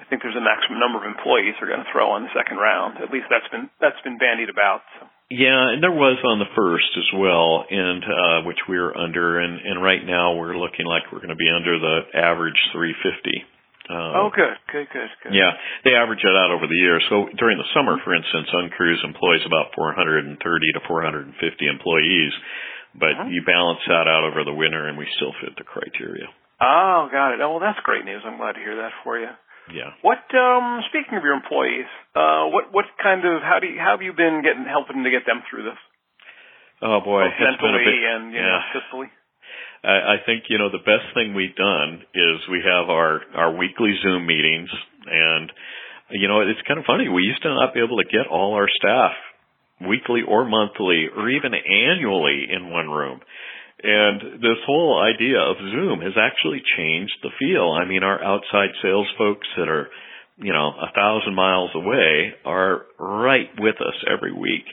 I 0.03 0.05
think 0.11 0.27
there's 0.27 0.35
a 0.35 0.43
maximum 0.43 0.83
number 0.83 0.99
of 0.99 1.07
employees 1.07 1.55
they're 1.63 1.71
going 1.71 1.87
to 1.87 1.93
throw 1.95 2.11
on 2.11 2.27
the 2.27 2.33
second 2.35 2.59
round. 2.59 2.99
At 2.99 3.15
least 3.15 3.31
that's 3.31 3.47
been 3.55 3.71
that's 3.79 4.03
been 4.03 4.19
bandied 4.19 4.51
about. 4.51 4.83
So. 4.99 5.07
Yeah, 5.31 5.71
and 5.71 5.79
there 5.79 5.95
was 5.95 6.19
on 6.27 6.43
the 6.43 6.51
first 6.59 6.91
as 6.99 7.07
well, 7.15 7.63
and 7.63 8.03
uh, 8.03 8.39
which 8.51 8.59
we 8.67 8.75
are 8.83 8.91
under, 8.91 9.39
and 9.39 9.63
and 9.63 9.79
right 9.79 10.03
now 10.03 10.35
we're 10.35 10.59
looking 10.59 10.91
like 10.91 11.07
we're 11.15 11.23
going 11.23 11.31
to 11.31 11.39
be 11.39 11.47
under 11.47 11.79
the 11.79 12.11
average 12.19 12.59
350. 12.75 13.47
Uh, 13.87 14.27
oh, 14.27 14.31
good, 14.35 14.59
good, 14.75 14.91
good, 14.91 15.11
good. 15.23 15.31
Yeah, 15.31 15.55
they 15.87 15.95
average 15.95 16.27
it 16.27 16.35
out 16.35 16.51
over 16.51 16.67
the 16.67 16.75
year. 16.75 16.99
So 17.07 17.31
during 17.39 17.63
the 17.63 17.71
summer, 17.75 18.03
for 18.03 18.11
instance, 18.11 18.51
Uncruise 18.51 19.03
employs 19.07 19.43
about 19.47 19.71
430 19.79 20.35
to 20.35 20.81
450 20.87 21.31
employees, 21.67 22.35
but 22.99 23.15
uh-huh. 23.15 23.31
you 23.31 23.47
balance 23.47 23.83
that 23.87 24.11
out 24.11 24.27
over 24.27 24.43
the 24.43 24.55
winter, 24.55 24.91
and 24.91 24.99
we 24.99 25.07
still 25.15 25.35
fit 25.39 25.55
the 25.55 25.67
criteria. 25.67 26.27
Oh, 26.59 27.07
got 27.11 27.35
it. 27.35 27.41
Oh, 27.41 27.55
well, 27.55 27.63
that's 27.63 27.79
great 27.87 28.05
news. 28.05 28.23
I'm 28.27 28.37
glad 28.37 28.59
to 28.59 28.63
hear 28.63 28.83
that 28.83 28.93
for 29.07 29.15
you. 29.19 29.31
Yeah. 29.75 29.95
What 30.03 30.25
um 30.35 30.83
speaking 30.91 31.19
of 31.19 31.23
your 31.23 31.35
employees, 31.35 31.89
uh 32.15 32.51
what 32.51 32.73
what 32.73 32.87
kind 33.03 33.25
of 33.25 33.43
how 33.43 33.59
do 33.61 33.67
you 33.67 33.79
how 33.79 33.97
have 33.99 34.03
you 34.03 34.13
been 34.13 34.43
getting 34.43 34.65
helping 34.67 35.05
to 35.05 35.11
get 35.11 35.27
them 35.27 35.43
through 35.49 35.65
this? 35.71 35.81
Oh 36.83 37.01
boy, 37.05 37.29
Both 37.29 37.37
it's 37.39 37.61
been 37.61 37.77
a 37.77 37.85
bit 37.85 38.01
and 38.01 38.33
you 38.33 38.41
yeah. 38.41 38.59
know, 38.59 38.81
fiscally. 38.81 39.11
I, 39.85 40.17
I 40.21 40.27
think 40.27 40.45
you 40.49 40.59
know 40.59 40.71
the 40.71 40.85
best 40.85 41.13
thing 41.15 41.35
we've 41.35 41.57
done 41.57 42.05
is 42.15 42.37
we 42.51 42.61
have 42.65 42.89
our 42.89 43.21
our 43.35 43.53
weekly 43.55 43.97
Zoom 44.03 44.27
meetings, 44.27 44.69
and 45.07 45.53
you 46.11 46.29
know 46.29 46.41
it's 46.41 46.61
kind 46.67 46.79
of 46.79 46.85
funny. 46.87 47.09
We 47.09 47.23
used 47.23 47.43
to 47.43 47.49
not 47.49 47.75
be 47.75 47.81
able 47.81 47.99
to 47.99 48.09
get 48.09 48.27
all 48.29 48.55
our 48.55 48.69
staff 48.69 49.13
weekly 49.81 50.21
or 50.27 50.45
monthly 50.45 51.09
or 51.09 51.29
even 51.31 51.53
annually 51.55 52.49
in 52.51 52.71
one 52.71 52.89
room. 52.91 53.21
And 53.83 54.43
this 54.43 54.61
whole 54.67 55.01
idea 55.01 55.41
of 55.41 55.57
Zoom 55.57 56.01
has 56.01 56.13
actually 56.21 56.63
changed 56.77 57.17
the 57.23 57.31
feel. 57.39 57.73
I 57.73 57.87
mean, 57.87 58.03
our 58.03 58.23
outside 58.23 58.71
sales 58.83 59.09
folks 59.17 59.47
that 59.57 59.69
are, 59.69 59.89
you 60.37 60.53
know, 60.53 60.73
a 60.77 60.93
thousand 60.95 61.35
miles 61.35 61.71
away 61.75 62.35
are 62.45 62.87
right 62.99 63.49
with 63.59 63.77
us 63.77 63.97
every 64.11 64.33
week. 64.33 64.69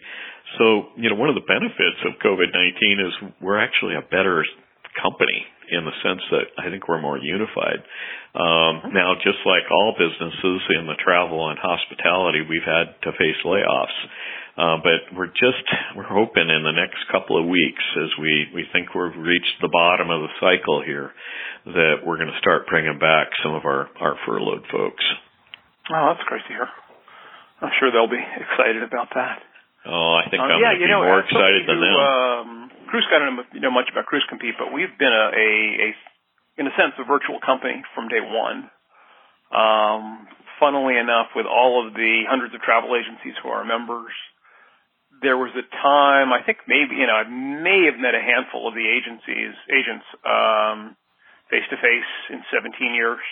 So, 0.58 0.92
you 0.96 1.10
know, 1.10 1.16
one 1.16 1.30
of 1.30 1.36
the 1.36 1.48
benefits 1.48 2.00
of 2.08 2.20
COVID-19 2.24 3.08
is 3.08 3.14
we're 3.42 3.60
actually 3.60 3.96
a 3.96 4.02
better 4.02 4.44
company 5.02 5.46
in 5.70 5.84
the 5.84 5.96
sense 6.04 6.24
that 6.32 6.48
I 6.58 6.72
think 6.72 6.88
we're 6.88 7.02
more 7.04 7.20
unified. 7.20 7.84
Um, 8.36 8.96
now, 8.96 9.16
just 9.20 9.40
like 9.44 9.68
all 9.72 9.96
businesses 10.00 10.62
in 10.80 10.88
the 10.88 10.96
travel 11.00 11.50
and 11.50 11.60
hospitality, 11.60 12.44
we've 12.48 12.66
had 12.66 12.96
to 13.04 13.12
face 13.12 13.40
layoffs. 13.44 13.98
Uh, 14.58 14.82
but 14.82 15.14
we're 15.14 15.30
just 15.38 15.62
we're 15.94 16.10
hoping 16.10 16.50
in 16.50 16.66
the 16.66 16.74
next 16.74 16.98
couple 17.14 17.38
of 17.38 17.46
weeks, 17.46 17.86
as 18.02 18.10
we 18.18 18.50
we 18.58 18.66
think 18.74 18.90
we've 18.90 19.14
reached 19.14 19.62
the 19.62 19.70
bottom 19.70 20.10
of 20.10 20.26
the 20.26 20.34
cycle 20.42 20.82
here, 20.82 21.14
that 21.70 22.02
we're 22.02 22.18
going 22.18 22.34
to 22.34 22.42
start 22.42 22.66
bringing 22.66 22.98
back 22.98 23.30
some 23.46 23.54
of 23.54 23.70
our 23.70 23.86
our 24.02 24.18
furloughed 24.26 24.66
folks. 24.74 25.06
Oh, 25.94 26.10
that's 26.10 26.26
great 26.26 26.42
to 26.50 26.54
hear. 26.58 26.68
I'm 27.62 27.70
sure 27.78 27.94
they'll 27.94 28.10
be 28.10 28.18
excited 28.18 28.82
about 28.82 29.14
that. 29.14 29.46
Oh, 29.86 30.18
I 30.18 30.26
think 30.30 30.42
um, 30.42 30.50
I'm 30.50 30.60
yeah, 30.60 30.74
be 30.74 30.90
know, 30.90 31.06
more 31.06 31.22
excited 31.22 31.70
than 31.70 31.78
who, 31.78 31.86
them. 31.86 31.96
Um, 32.02 32.50
Cruise 32.90 33.06
I 33.14 33.22
don't 33.22 33.38
know 33.62 33.72
much 33.72 33.94
about 33.94 34.10
Cruise 34.10 34.26
Compete, 34.26 34.58
but 34.58 34.74
we've 34.74 34.92
been 34.98 35.14
a, 35.14 35.26
a, 35.38 35.50
a 35.86 35.90
in 36.58 36.66
a 36.66 36.74
sense, 36.74 36.98
a 36.98 37.06
virtual 37.06 37.38
company 37.46 37.86
from 37.94 38.10
day 38.10 38.26
one. 38.26 38.74
Um, 39.54 40.28
funnily 40.60 40.98
enough, 40.98 41.32
with 41.38 41.46
all 41.46 41.86
of 41.86 41.94
the 41.94 42.26
hundreds 42.26 42.58
of 42.58 42.62
travel 42.66 42.98
agencies 42.98 43.38
who 43.42 43.50
are 43.54 43.64
members, 43.64 44.12
there 45.22 45.38
was 45.38 45.52
a 45.56 45.66
time, 45.82 46.34
I 46.34 46.44
think 46.46 46.60
maybe, 46.68 46.96
you 46.96 47.08
know, 47.08 47.18
I 47.18 47.28
may 47.28 47.90
have 47.90 48.00
met 48.00 48.14
a 48.14 48.22
handful 48.22 48.68
of 48.68 48.74
the 48.74 48.86
agencies, 48.86 49.56
agents, 49.70 50.06
um, 50.26 50.96
face 51.50 51.66
to 51.70 51.78
face 51.78 52.12
in 52.30 52.44
17 52.54 52.94
years. 52.94 53.24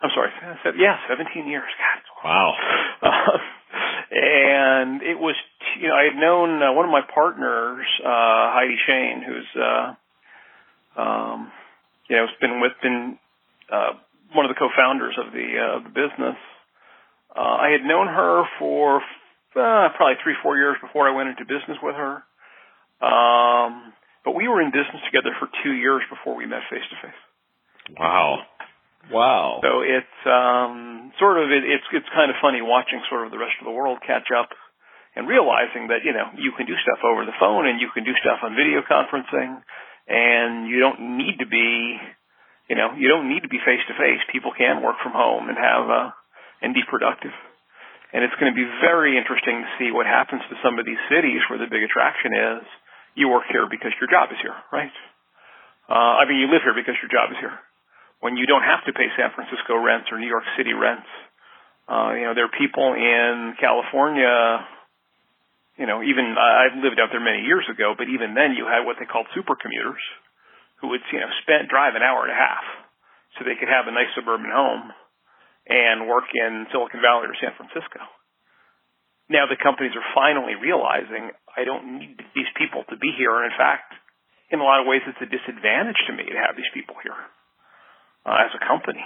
I'm 0.00 0.10
sorry, 0.14 0.30
yeah, 0.78 0.96
17 1.08 1.48
years. 1.48 1.66
God, 1.74 2.00
wow. 2.22 2.54
Uh, 3.02 3.38
and 4.14 5.02
it 5.02 5.18
was, 5.18 5.34
you 5.80 5.88
know, 5.88 5.94
I 5.94 6.04
had 6.04 6.14
known 6.14 6.62
uh, 6.62 6.72
one 6.72 6.84
of 6.84 6.92
my 6.92 7.02
partners, 7.02 7.84
uh, 8.04 8.54
Heidi 8.54 8.78
Shane, 8.86 9.22
who's, 9.26 9.50
uh, 9.58 11.00
um, 11.00 11.50
you 12.08 12.16
know, 12.16 12.26
has 12.26 12.36
been 12.40 12.60
with, 12.60 12.72
been, 12.80 13.18
uh, 13.72 13.98
one 14.34 14.46
of 14.46 14.54
the 14.54 14.58
co-founders 14.58 15.18
of 15.18 15.32
the, 15.32 15.58
uh, 15.58 15.76
of 15.78 15.84
the 15.84 15.90
business. 15.90 16.38
Uh, 17.34 17.40
I 17.40 17.70
had 17.70 17.82
known 17.82 18.06
her 18.06 18.44
for 18.58 19.02
uh, 19.56 19.88
probably 19.96 20.20
three, 20.22 20.36
four 20.42 20.56
years 20.56 20.76
before 20.80 21.08
I 21.08 21.14
went 21.14 21.28
into 21.30 21.44
business 21.44 21.78
with 21.82 21.96
her. 21.96 22.22
Um, 22.98 23.92
but 24.24 24.34
we 24.34 24.48
were 24.48 24.60
in 24.60 24.74
business 24.74 25.00
together 25.06 25.32
for 25.38 25.48
two 25.62 25.72
years 25.72 26.02
before 26.10 26.34
we 26.34 26.44
met 26.44 26.66
face 26.68 26.84
to 26.90 26.96
face. 27.00 27.20
Wow. 27.96 28.44
Wow. 29.08 29.64
So 29.64 29.80
it's 29.80 30.18
um, 30.28 31.12
sort 31.16 31.40
of 31.40 31.48
it, 31.48 31.64
it's 31.64 31.86
it's 31.94 32.10
kind 32.12 32.28
of 32.28 32.36
funny 32.42 32.60
watching 32.60 33.00
sort 33.08 33.24
of 33.24 33.32
the 33.32 33.40
rest 33.40 33.56
of 33.62 33.64
the 33.64 33.72
world 33.72 34.04
catch 34.04 34.28
up 34.34 34.52
and 35.16 35.24
realizing 35.24 35.88
that 35.88 36.04
you 36.04 36.12
know 36.12 36.28
you 36.36 36.52
can 36.52 36.68
do 36.68 36.76
stuff 36.84 37.00
over 37.00 37.24
the 37.24 37.36
phone 37.40 37.64
and 37.64 37.80
you 37.80 37.88
can 37.94 38.04
do 38.04 38.12
stuff 38.20 38.44
on 38.44 38.52
video 38.52 38.84
conferencing 38.84 39.64
and 40.08 40.68
you 40.68 40.76
don't 40.80 41.16
need 41.16 41.40
to 41.40 41.48
be 41.48 41.96
you 42.68 42.76
know 42.76 42.92
you 43.00 43.08
don't 43.08 43.32
need 43.32 43.48
to 43.48 43.48
be 43.48 43.62
face 43.64 43.80
to 43.88 43.96
face. 43.96 44.20
People 44.28 44.52
can 44.52 44.84
work 44.84 45.00
from 45.00 45.16
home 45.16 45.48
and 45.48 45.56
have 45.56 45.88
uh, 45.88 46.10
and 46.60 46.76
be 46.76 46.84
productive. 46.84 47.32
And 48.12 48.24
it's 48.24 48.36
going 48.40 48.48
to 48.48 48.56
be 48.56 48.64
very 48.80 49.20
interesting 49.20 49.60
to 49.60 49.70
see 49.76 49.92
what 49.92 50.08
happens 50.08 50.40
to 50.48 50.56
some 50.64 50.80
of 50.80 50.88
these 50.88 51.00
cities 51.12 51.44
where 51.52 51.60
the 51.60 51.68
big 51.68 51.84
attraction 51.84 52.32
is 52.32 52.64
you 53.12 53.28
work 53.28 53.44
here 53.52 53.68
because 53.68 53.92
your 54.00 54.08
job 54.08 54.32
is 54.32 54.40
here, 54.40 54.56
right? 54.72 54.94
Uh, 55.88 56.20
I 56.20 56.24
mean, 56.24 56.40
you 56.40 56.48
live 56.48 56.64
here 56.64 56.76
because 56.76 56.96
your 57.04 57.12
job 57.12 57.34
is 57.34 57.38
here. 57.40 57.52
When 58.24 58.40
you 58.40 58.48
don't 58.48 58.64
have 58.64 58.80
to 58.88 58.96
pay 58.96 59.12
San 59.14 59.30
Francisco 59.36 59.76
rents 59.76 60.08
or 60.08 60.16
New 60.16 60.30
York 60.30 60.44
City 60.56 60.72
rents, 60.72 61.08
uh, 61.88 62.16
you 62.16 62.24
know, 62.28 62.34
there 62.36 62.48
are 62.48 62.56
people 62.56 62.96
in 62.96 63.56
California, 63.60 64.64
you 65.76 65.86
know, 65.88 66.00
even 66.04 66.36
I've 66.36 66.76
lived 66.80 67.00
out 67.00 67.08
there 67.12 67.22
many 67.22 67.44
years 67.44 67.64
ago, 67.68 67.92
but 67.96 68.08
even 68.08 68.32
then 68.36 68.56
you 68.56 68.68
had 68.68 68.84
what 68.84 68.96
they 69.00 69.08
called 69.08 69.28
super 69.32 69.56
commuters 69.56 70.00
who 70.80 70.92
would, 70.92 71.00
you 71.12 71.20
know, 71.20 71.32
spend 71.44 71.68
drive 71.68 71.96
an 71.96 72.04
hour 72.04 72.24
and 72.28 72.32
a 72.32 72.38
half 72.38 72.64
so 73.36 73.44
they 73.44 73.56
could 73.56 73.72
have 73.72 73.88
a 73.88 73.94
nice 73.94 74.10
suburban 74.16 74.52
home 74.52 74.92
and 75.68 76.08
work 76.08 76.28
in 76.32 76.66
Silicon 76.72 77.04
Valley 77.04 77.28
or 77.28 77.36
San 77.36 77.52
Francisco. 77.54 78.00
Now 79.28 79.44
the 79.44 79.60
companies 79.60 79.92
are 79.92 80.08
finally 80.16 80.56
realizing 80.56 81.30
I 81.52 81.68
don't 81.68 82.00
need 82.00 82.16
these 82.32 82.48
people 82.56 82.88
to 82.88 82.96
be 82.96 83.12
here. 83.12 83.36
And 83.36 83.52
in 83.52 83.56
fact, 83.60 83.92
in 84.48 84.58
a 84.60 84.64
lot 84.64 84.80
of 84.80 84.88
ways, 84.88 85.04
it's 85.04 85.20
a 85.20 85.28
disadvantage 85.28 86.00
to 86.08 86.16
me 86.16 86.24
to 86.24 86.40
have 86.40 86.56
these 86.56 86.72
people 86.72 86.96
here 87.04 87.16
uh, 88.24 88.40
as 88.40 88.52
a 88.56 88.62
company. 88.64 89.04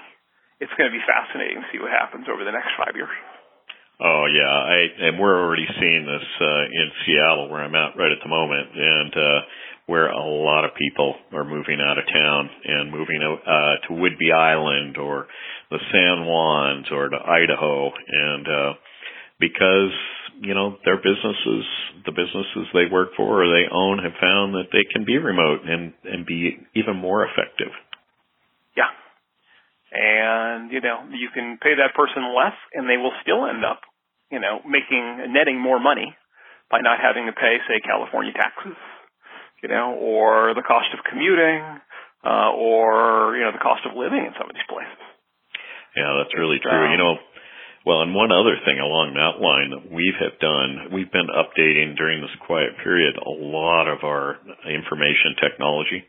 It's 0.63 0.71
going 0.79 0.87
to 0.87 0.95
be 0.95 1.03
fascinating 1.03 1.59
to 1.59 1.69
see 1.75 1.83
what 1.83 1.91
happens 1.91 2.31
over 2.31 2.47
the 2.47 2.55
next 2.55 2.71
five 2.79 2.95
years. 2.95 3.11
Oh 3.99 4.27
yeah, 4.31 4.51
I 4.51 4.79
and 5.11 5.19
we're 5.19 5.43
already 5.43 5.67
seeing 5.79 6.07
this 6.07 6.27
uh, 6.41 6.65
in 6.71 6.87
Seattle, 7.05 7.51
where 7.51 7.63
I'm 7.63 7.75
at 7.75 7.95
right 7.95 8.11
at 8.11 8.19
the 8.23 8.31
moment, 8.31 8.71
and 8.75 9.13
uh, 9.15 9.41
where 9.87 10.11
a 10.11 10.23
lot 10.23 10.65
of 10.65 10.75
people 10.75 11.15
are 11.33 11.45
moving 11.45 11.79
out 11.83 11.99
of 11.99 12.05
town 12.07 12.51
and 12.65 12.91
moving 12.91 13.23
uh, 13.23 13.75
to 13.87 13.95
Whidbey 13.95 14.35
Island 14.35 14.97
or 14.97 15.27
the 15.73 15.83
San 15.91 16.25
Juans 16.25 16.87
or 16.93 17.09
to 17.09 17.17
Idaho, 17.17 17.91
and 17.91 18.47
uh, 18.47 18.73
because 19.41 19.95
you 20.41 20.55
know 20.55 20.77
their 20.85 20.97
businesses, 20.97 21.65
the 22.05 22.13
businesses 22.13 22.69
they 22.73 22.87
work 22.93 23.17
for 23.17 23.43
or 23.43 23.49
they 23.49 23.67
own, 23.73 23.99
have 23.99 24.17
found 24.21 24.55
that 24.55 24.69
they 24.73 24.85
can 24.93 25.05
be 25.05 25.19
remote 25.19 25.65
and 25.65 25.93
and 26.05 26.27
be 26.27 26.61
even 26.77 26.97
more 26.97 27.25
effective. 27.25 27.73
Yeah, 28.77 28.93
and 29.91 30.71
you 30.71 30.81
know 30.81 31.09
you 31.11 31.29
can 31.35 31.59
pay 31.59 31.75
that 31.81 31.97
person 31.97 32.23
less, 32.37 32.57
and 32.77 32.89
they 32.89 33.01
will 33.01 33.17
still 33.23 33.49
end 33.49 33.65
up, 33.65 33.81
you 34.31 34.39
know, 34.39 34.61
making 34.69 35.33
netting 35.33 35.59
more 35.59 35.81
money 35.81 36.15
by 36.71 36.81
not 36.81 37.01
having 37.01 37.27
to 37.27 37.33
pay, 37.33 37.61
say, 37.69 37.85
California 37.85 38.33
taxes 38.33 38.77
you 39.63 39.69
know, 39.71 39.95
or 39.95 40.55
the 40.55 40.67
cost 40.67 40.91
of 40.93 41.07
commuting, 41.09 41.63
uh, 42.27 42.51
or, 42.51 43.39
you 43.39 43.47
know, 43.47 43.55
the 43.55 43.63
cost 43.63 43.87
of 43.87 43.97
living 43.97 44.27
in 44.27 44.35
some 44.35 44.51
of 44.51 44.55
these 44.55 44.67
places. 44.67 44.99
Yeah, 45.97 46.23
that's 46.23 46.35
really 46.37 46.59
true. 46.63 46.93
You 46.93 46.99
know, 46.99 47.17
well, 47.85 48.03
and 48.03 48.15
one 48.15 48.31
other 48.31 48.55
thing 48.65 48.79
along 48.79 49.19
that 49.19 49.43
line 49.43 49.75
that 49.75 49.91
we 49.91 50.15
have 50.23 50.39
done, 50.39 50.95
we've 50.95 51.11
been 51.11 51.29
updating 51.29 51.99
during 51.99 52.23
this 52.23 52.35
quiet 52.47 52.79
period 52.83 53.19
a 53.19 53.35
lot 53.43 53.91
of 53.91 54.07
our 54.07 54.39
information 54.71 55.35
technology. 55.43 56.03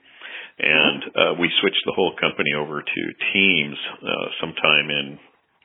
And 0.60 1.02
uh, 1.18 1.34
we 1.42 1.50
switched 1.62 1.82
the 1.86 1.98
whole 1.98 2.14
company 2.22 2.54
over 2.54 2.82
to 2.82 3.02
Teams 3.34 3.78
uh, 4.06 4.28
sometime 4.40 4.90
in 4.94 5.18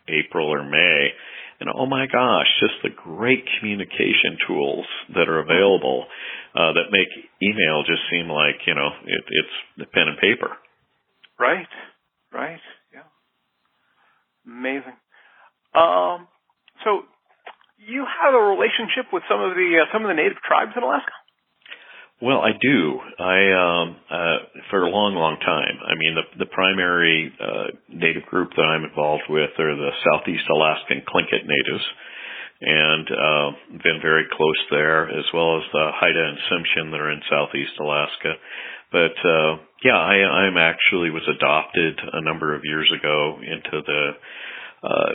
April 0.09 0.49
or 0.49 0.65
May. 0.65 1.13
And 1.61 1.69
oh 1.75 1.87
my 1.87 2.07
gosh, 2.07 2.47
just 2.61 2.81
the 2.83 2.95
great 2.95 3.45
communication 3.59 4.39
tools 4.47 4.87
that 5.15 5.29
are 5.29 5.41
available 5.41 6.07
uh, 6.55 6.73
that 6.73 6.89
make 6.91 7.09
email 7.43 7.83
just 7.85 8.01
seem 8.11 8.31
like 8.31 8.63
you 8.67 8.75
know 8.75 8.89
it, 9.05 9.25
it's 9.27 9.57
the 9.77 9.87
pen 9.87 10.09
and 10.09 10.19
paper. 10.19 10.55
Right, 11.39 11.69
right, 12.33 12.63
amazing. 14.49 14.97
Um, 15.77 16.27
so 16.85 17.05
you 17.79 18.05
have 18.09 18.35
a 18.35 18.43
relationship 18.43 19.13
with 19.13 19.23
some 19.29 19.41
of 19.41 19.55
the 19.55 19.85
uh, 19.85 19.93
some 19.93 20.03
of 20.03 20.09
the 20.09 20.19
native 20.19 20.41
tribes 20.41 20.73
in 20.77 20.83
Alaska. 20.83 21.13
Well, 22.21 22.43
I 22.43 22.51
do. 22.59 22.99
I 23.21 23.39
um 23.55 23.97
uh 24.11 24.39
for 24.71 24.83
a 24.83 24.91
long, 24.91 25.15
long 25.15 25.39
time. 25.39 25.79
I 25.87 25.95
mean, 25.95 26.19
the 26.19 26.45
the 26.45 26.51
primary 26.51 27.33
uh 27.39 27.79
native 27.87 28.27
group 28.27 28.51
that 28.57 28.67
I'm 28.67 28.83
involved 28.83 29.31
with 29.31 29.55
are 29.59 29.77
the 29.77 29.95
Southeast 30.03 30.43
Alaskan 30.51 31.07
Tlingit 31.07 31.47
natives, 31.47 31.85
and 32.61 33.07
uh, 33.07 33.51
been 33.83 34.01
very 34.03 34.25
close 34.33 34.61
there, 34.71 35.09
as 35.09 35.25
well 35.33 35.59
as 35.59 35.64
the 35.73 35.90
Haida 35.94 36.25
and 36.25 36.38
Tsimshian 36.51 36.90
that 36.90 37.01
are 37.01 37.12
in 37.12 37.23
Southeast 37.31 37.79
Alaska. 37.79 38.35
But 38.90 39.14
uh, 39.23 39.62
yeah, 39.85 39.99
I, 39.99 40.47
I'm 40.47 40.57
actually 40.57 41.11
was 41.11 41.27
adopted 41.29 42.01
a 42.12 42.23
number 42.23 42.55
of 42.55 42.62
years 42.64 42.90
ago 42.90 43.38
into 43.38 43.83
the 43.85 44.03
uh, 44.83 45.11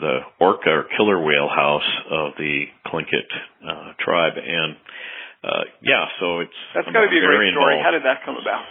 the 0.00 0.18
orca 0.40 0.70
or 0.70 0.84
killer 0.96 1.20
whale 1.20 1.48
house 1.48 1.88
of 2.10 2.32
the 2.38 2.64
Tlingit 2.88 3.30
uh, 3.64 3.92
tribe, 4.00 4.34
and 4.36 4.76
uh, 5.44 5.64
yeah, 5.80 6.04
so 6.20 6.40
it's 6.40 6.60
that's 6.74 6.88
got 6.88 7.04
to 7.04 7.12
be 7.12 7.20
a 7.20 7.24
great 7.24 7.52
story. 7.52 7.76
Involved. 7.76 7.84
How 7.84 7.92
did 7.92 8.04
that 8.04 8.24
come 8.24 8.36
about? 8.40 8.64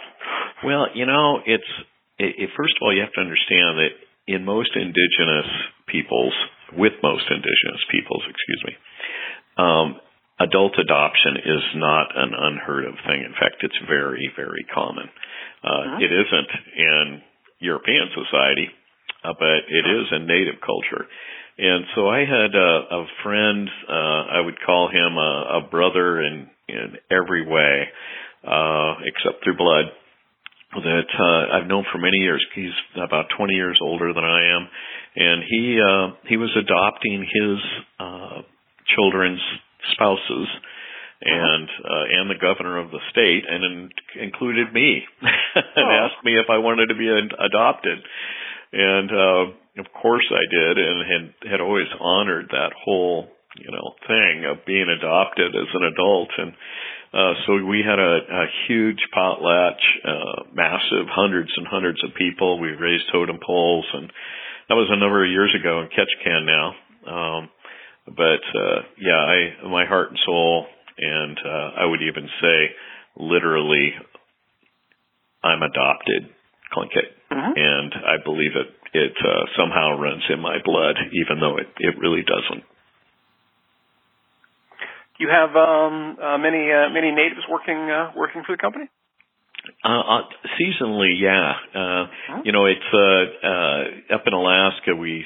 Well, 0.66 0.86
you 0.94 1.06
know, 1.06 1.38
it's 1.46 1.70
it, 2.18 2.34
it, 2.38 2.50
first 2.56 2.74
of 2.76 2.82
all 2.82 2.94
you 2.94 3.00
have 3.02 3.14
to 3.14 3.22
understand 3.22 3.78
that 3.78 3.94
in 4.26 4.44
most 4.44 4.74
indigenous 4.74 5.50
peoples, 5.86 6.34
with 6.72 6.92
most 7.02 7.28
indigenous 7.28 7.84
peoples, 7.92 8.24
excuse 8.24 8.62
me, 8.64 8.74
um, 9.58 10.00
adult 10.40 10.72
adoption 10.78 11.36
is 11.44 11.64
not 11.76 12.16
an 12.16 12.32
unheard 12.32 12.86
of 12.86 12.94
thing. 13.06 13.22
In 13.22 13.36
fact, 13.38 13.62
it's 13.62 13.78
very, 13.86 14.32
very 14.34 14.64
common. 14.72 15.06
Uh, 15.62 15.68
mm-hmm. 15.68 16.02
It 16.02 16.10
isn't 16.10 16.50
in 16.76 17.22
European 17.60 18.08
society. 18.16 18.68
uh, 19.24 19.32
but 19.38 19.64
it 19.68 19.86
is 19.88 20.06
in 20.12 20.26
native 20.26 20.60
culture. 20.60 21.08
And 21.56 21.86
so 21.94 22.08
I 22.08 22.20
had 22.20 22.52
a, 22.54 22.72
a 22.92 23.06
friend, 23.22 23.68
uh, 23.88 24.22
I 24.36 24.40
would 24.44 24.58
call 24.64 24.88
him 24.88 25.16
a, 25.16 25.64
a 25.64 25.68
brother 25.70 26.20
in, 26.20 26.50
in 26.68 26.98
every 27.10 27.46
way, 27.46 27.88
uh, 28.46 28.94
except 29.06 29.42
through 29.42 29.56
blood, 29.56 29.86
that, 30.74 31.08
uh, 31.14 31.56
I've 31.56 31.68
known 31.68 31.86
for 31.92 31.98
many 31.98 32.18
years. 32.18 32.44
He's 32.54 32.74
about 32.96 33.26
20 33.36 33.54
years 33.54 33.78
older 33.80 34.12
than 34.12 34.24
I 34.24 34.56
am. 34.56 34.68
And 35.16 35.42
he, 35.48 35.78
uh, 35.78 36.16
he 36.28 36.36
was 36.36 36.50
adopting 36.56 37.22
his, 37.22 37.58
uh, 38.00 38.42
children's 38.96 39.40
spouses 39.92 40.48
and 41.24 41.68
uh, 41.68 42.04
and 42.20 42.30
the 42.30 42.40
governor 42.40 42.76
of 42.78 42.90
the 42.90 43.00
state, 43.10 43.44
and 43.48 43.64
in, 43.64 43.90
included 44.20 44.72
me, 44.72 45.02
and 45.22 45.86
oh. 45.88 46.04
asked 46.04 46.24
me 46.24 46.36
if 46.36 46.50
I 46.50 46.58
wanted 46.58 46.88
to 46.88 46.96
be 46.96 47.08
an, 47.08 47.30
adopted, 47.40 47.98
and 48.72 49.10
uh, 49.10 49.80
of 49.80 49.86
course 50.02 50.26
I 50.28 50.44
did, 50.52 50.78
and 50.78 50.98
had 51.08 51.50
had 51.52 51.60
always 51.60 51.88
honored 51.98 52.48
that 52.50 52.72
whole 52.76 53.28
you 53.56 53.70
know 53.72 53.94
thing 54.06 54.44
of 54.44 54.66
being 54.66 54.88
adopted 54.90 55.56
as 55.56 55.70
an 55.72 55.84
adult, 55.84 56.28
and 56.36 56.52
uh, 57.14 57.32
so 57.46 57.64
we 57.64 57.80
had 57.80 57.98
a, 57.98 58.18
a 58.28 58.46
huge 58.68 59.00
potlatch, 59.16 59.80
uh, 60.04 60.44
massive, 60.52 61.08
hundreds 61.08 61.50
and 61.56 61.66
hundreds 61.66 62.02
of 62.04 62.10
people. 62.18 62.60
We 62.60 62.68
raised 62.68 63.04
totem 63.12 63.38
poles, 63.40 63.86
and 63.94 64.12
that 64.68 64.74
was 64.74 64.88
a 64.90 64.98
number 64.98 65.24
of 65.24 65.30
years 65.30 65.54
ago 65.58 65.80
in 65.80 65.88
Ketchikan 65.88 66.46
now. 66.46 66.66
Um, 67.04 67.50
but 68.06 68.42
uh, 68.54 68.80
yeah, 68.98 69.16
I 69.16 69.68
my 69.68 69.84
heart 69.86 70.10
and 70.10 70.18
soul 70.24 70.66
and 70.98 71.38
uh, 71.38 71.70
I 71.82 71.84
would 71.86 72.02
even 72.02 72.28
say, 72.40 72.58
literally, 73.18 73.92
I'm 75.42 75.62
adopted, 75.62 76.30
Tlingit, 76.74 77.10
mm-hmm. 77.32 77.52
and 77.56 77.92
I 77.94 78.22
believe 78.22 78.52
it. 78.54 78.70
It 78.94 79.16
uh, 79.18 79.44
somehow 79.58 79.98
runs 79.98 80.22
in 80.30 80.38
my 80.38 80.58
blood, 80.64 80.94
even 81.10 81.40
though 81.40 81.56
it 81.58 81.66
it 81.78 81.98
really 81.98 82.22
doesn't. 82.22 82.62
Do 85.18 85.18
you 85.18 85.30
have 85.30 85.50
um, 85.56 86.16
uh, 86.22 86.38
many 86.38 86.70
uh, 86.70 86.90
many 86.94 87.10
natives 87.10 87.42
working 87.50 87.90
uh, 87.90 88.12
working 88.16 88.42
for 88.46 88.54
the 88.54 88.60
company? 88.60 88.86
Uh, 89.84 89.88
uh, 89.88 90.22
seasonally, 90.60 91.16
yeah. 91.20 91.52
Uh, 91.74 91.78
mm-hmm. 91.78 92.40
You 92.44 92.52
know, 92.52 92.66
it's 92.66 92.90
uh, 92.92 93.46
uh, 93.46 94.16
up 94.16 94.24
in 94.26 94.32
Alaska. 94.32 94.94
We 94.96 95.24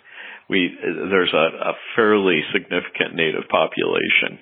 we 0.50 0.70
there's 0.82 1.32
a, 1.32 1.46
a 1.70 1.72
fairly 1.94 2.42
significant 2.52 3.14
native 3.14 3.46
population, 3.50 4.38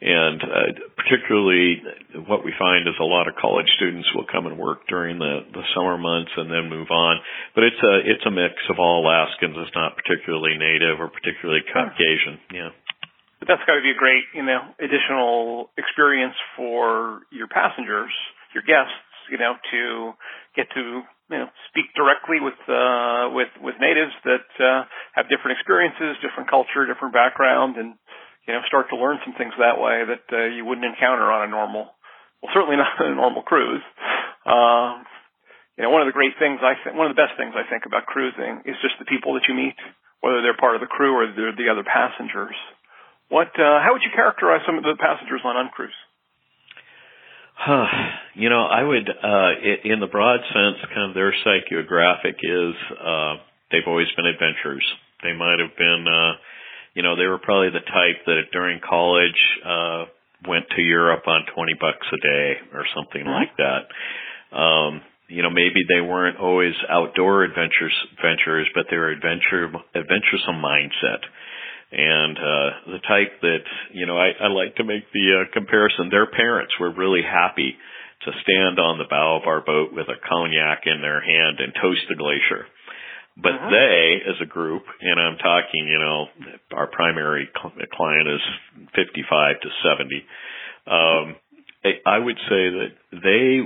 and 0.00 0.38
uh, 0.42 0.70
particularly, 0.94 1.82
what 2.26 2.44
we 2.44 2.54
find 2.58 2.86
is 2.86 2.94
a 3.00 3.04
lot 3.04 3.26
of 3.26 3.34
college 3.34 3.66
students 3.74 4.06
will 4.14 4.26
come 4.30 4.46
and 4.46 4.58
work 4.58 4.86
during 4.86 5.18
the, 5.18 5.42
the 5.50 5.62
summer 5.74 5.98
months 5.98 6.30
and 6.36 6.50
then 6.50 6.70
move 6.70 6.90
on. 6.90 7.18
But 7.54 7.64
it's 7.64 7.82
a 7.82 7.94
it's 8.06 8.26
a 8.26 8.30
mix 8.30 8.54
of 8.70 8.78
all 8.78 9.02
Alaskans. 9.02 9.58
It's 9.58 9.74
not 9.74 9.98
particularly 9.98 10.54
native 10.58 11.02
or 11.02 11.10
particularly 11.10 11.66
Caucasian. 11.66 12.38
Yeah. 12.54 12.70
But 13.38 13.46
that's 13.46 13.62
got 13.66 13.78
to 13.78 13.82
be 13.82 13.94
a 13.94 13.98
great, 13.98 14.26
you 14.34 14.42
know, 14.42 14.74
additional 14.82 15.70
experience 15.78 16.34
for 16.56 17.22
your 17.30 17.46
passengers, 17.46 18.10
your 18.54 18.64
guests, 18.64 18.96
you 19.30 19.38
know, 19.38 19.54
to 19.72 20.12
get 20.56 20.68
to 20.74 21.02
you 21.04 21.38
know 21.38 21.48
speak 21.68 21.92
directly 21.94 22.40
with 22.40 22.58
uh, 22.68 23.32
with 23.32 23.52
with 23.60 23.76
natives 23.80 24.12
that 24.24 24.48
uh, 24.60 24.84
have 25.12 25.28
different 25.28 25.58
experiences, 25.58 26.16
different 26.20 26.48
culture, 26.48 26.86
different 26.88 27.12
background, 27.12 27.76
and 27.76 27.94
you 28.48 28.56
know, 28.56 28.64
start 28.64 28.88
to 28.88 28.96
learn 28.96 29.20
some 29.28 29.36
things 29.36 29.52
that 29.60 29.76
way 29.76 30.08
that 30.08 30.24
uh, 30.32 30.48
you 30.48 30.64
wouldn't 30.64 30.88
encounter 30.88 31.28
on 31.28 31.44
a 31.44 31.50
normal, 31.52 31.92
well, 32.40 32.50
certainly 32.56 32.80
not 32.80 32.96
on 32.96 33.12
a 33.12 33.14
normal 33.14 33.44
cruise. 33.44 33.84
Uh, 34.48 35.04
you 35.76 35.84
know, 35.84 35.92
one 35.92 36.00
of 36.00 36.08
the 36.08 36.16
great 36.16 36.32
things 36.40 36.64
I 36.64 36.74
think, 36.80 36.96
one 36.96 37.06
of 37.06 37.14
the 37.14 37.20
best 37.20 37.36
things 37.36 37.52
I 37.52 37.68
think 37.68 37.84
about 37.84 38.08
cruising 38.08 38.64
is 38.64 38.80
just 38.80 38.96
the 38.96 39.04
people 39.04 39.36
that 39.36 39.44
you 39.46 39.54
meet, 39.54 39.76
whether 40.24 40.40
they're 40.40 40.56
part 40.56 40.74
of 40.74 40.80
the 40.80 40.88
crew 40.88 41.12
or 41.12 41.28
they're 41.28 41.52
the 41.52 41.68
other 41.68 41.84
passengers. 41.84 42.56
What, 43.28 43.52
uh, 43.60 43.84
how 43.84 43.92
would 43.92 44.02
you 44.02 44.10
characterize 44.16 44.64
some 44.64 44.80
of 44.80 44.82
the 44.82 44.96
passengers 44.96 45.44
on 45.44 45.60
Uncruise? 45.60 45.94
Huh. 47.58 47.86
You 48.34 48.50
know, 48.50 48.64
I 48.64 48.82
would, 48.82 49.08
uh, 49.10 49.50
in 49.84 49.98
the 50.00 50.06
broad 50.06 50.40
sense, 50.54 50.78
kind 50.94 51.10
of 51.10 51.14
their 51.14 51.34
psychographic 51.44 52.38
is, 52.38 52.74
uh, 52.94 53.34
they've 53.72 53.86
always 53.86 54.06
been 54.16 54.26
adventurers. 54.26 54.86
They 55.22 55.32
might 55.32 55.58
have 55.58 55.76
been, 55.76 56.06
uh, 56.06 56.32
you 56.98 57.02
know, 57.02 57.14
they 57.14 57.26
were 57.26 57.38
probably 57.38 57.70
the 57.70 57.86
type 57.86 58.26
that 58.26 58.50
during 58.52 58.80
college 58.82 59.40
uh 59.64 60.04
went 60.46 60.66
to 60.70 60.82
Europe 60.82 61.26
on 61.26 61.42
20 61.54 61.74
bucks 61.80 62.06
a 62.12 62.20
day 62.22 62.54
or 62.72 62.86
something 62.94 63.22
mm-hmm. 63.22 63.38
like 63.38 63.54
that. 63.58 63.86
Um 64.50 65.02
you 65.28 65.42
know, 65.42 65.50
maybe 65.50 65.84
they 65.86 66.00
weren't 66.00 66.38
always 66.40 66.72
outdoor 66.88 67.44
adventures 67.44 67.94
adventurers, 68.16 68.66
but 68.74 68.86
they 68.90 68.96
were 68.96 69.10
adventure 69.10 69.70
adventuresome 69.94 70.58
mindset. 70.58 71.22
And 71.90 72.36
uh 72.36 72.68
the 72.86 73.02
type 73.06 73.40
that, 73.42 73.64
you 73.92 74.06
know, 74.06 74.18
I, 74.18 74.32
I 74.44 74.48
like 74.48 74.76
to 74.76 74.84
make 74.84 75.04
the 75.12 75.44
uh, 75.44 75.52
comparison. 75.52 76.10
Their 76.10 76.26
parents 76.26 76.72
were 76.78 76.92
really 76.92 77.22
happy 77.22 77.76
to 78.24 78.30
stand 78.42 78.78
on 78.78 78.98
the 78.98 79.08
bow 79.08 79.38
of 79.40 79.46
our 79.46 79.60
boat 79.60 79.92
with 79.92 80.08
a 80.08 80.18
cognac 80.28 80.82
in 80.86 81.00
their 81.00 81.20
hand 81.20 81.60
and 81.60 81.72
toast 81.80 82.02
the 82.08 82.16
glacier. 82.16 82.66
But 83.40 83.54
uh-huh. 83.54 83.70
they, 83.70 84.18
as 84.26 84.34
a 84.42 84.46
group, 84.46 84.82
and 85.00 85.20
I'm 85.20 85.38
talking, 85.38 85.86
you 85.86 85.98
know, 85.98 86.26
our 86.74 86.88
primary 86.88 87.48
client 87.54 88.28
is 88.28 88.42
55 88.96 89.60
to 89.62 89.68
70. 89.86 90.24
Um, 90.90 91.36
I 92.04 92.18
would 92.18 92.36
say 92.48 92.62
that 92.74 92.92
they 93.12 93.62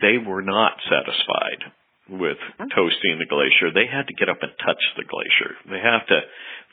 they 0.00 0.16
were 0.16 0.40
not 0.40 0.72
satisfied 0.88 1.68
with 2.08 2.38
toasting 2.74 3.20
the 3.20 3.28
glacier. 3.28 3.70
They 3.70 3.86
had 3.86 4.08
to 4.08 4.14
get 4.14 4.28
up 4.28 4.40
and 4.40 4.52
touch 4.64 4.80
the 4.96 5.04
glacier. 5.04 5.54
They 5.68 5.78
have 5.78 6.06
to 6.08 6.18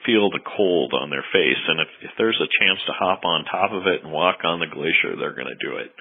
feel 0.06 0.30
the 0.30 0.40
cold 0.40 0.94
on 0.94 1.10
their 1.10 1.26
face, 1.34 1.62
and 1.68 1.80
if, 1.80 1.90
if 2.02 2.12
there's 2.18 2.40
a 2.40 2.50
chance 2.64 2.80
to 2.88 2.94
hop 2.94 3.26
on 3.26 3.46
top 3.46 3.72
of 3.72 3.88
it 3.88 4.04
and 4.04 4.12
walk 4.12 4.44
on 4.44 4.60
the 4.60 4.68
glacier, 4.68 5.16
they're 5.20 5.36
going 5.36 5.52
to 5.52 5.60
do 5.60 5.78
it. 5.78 5.92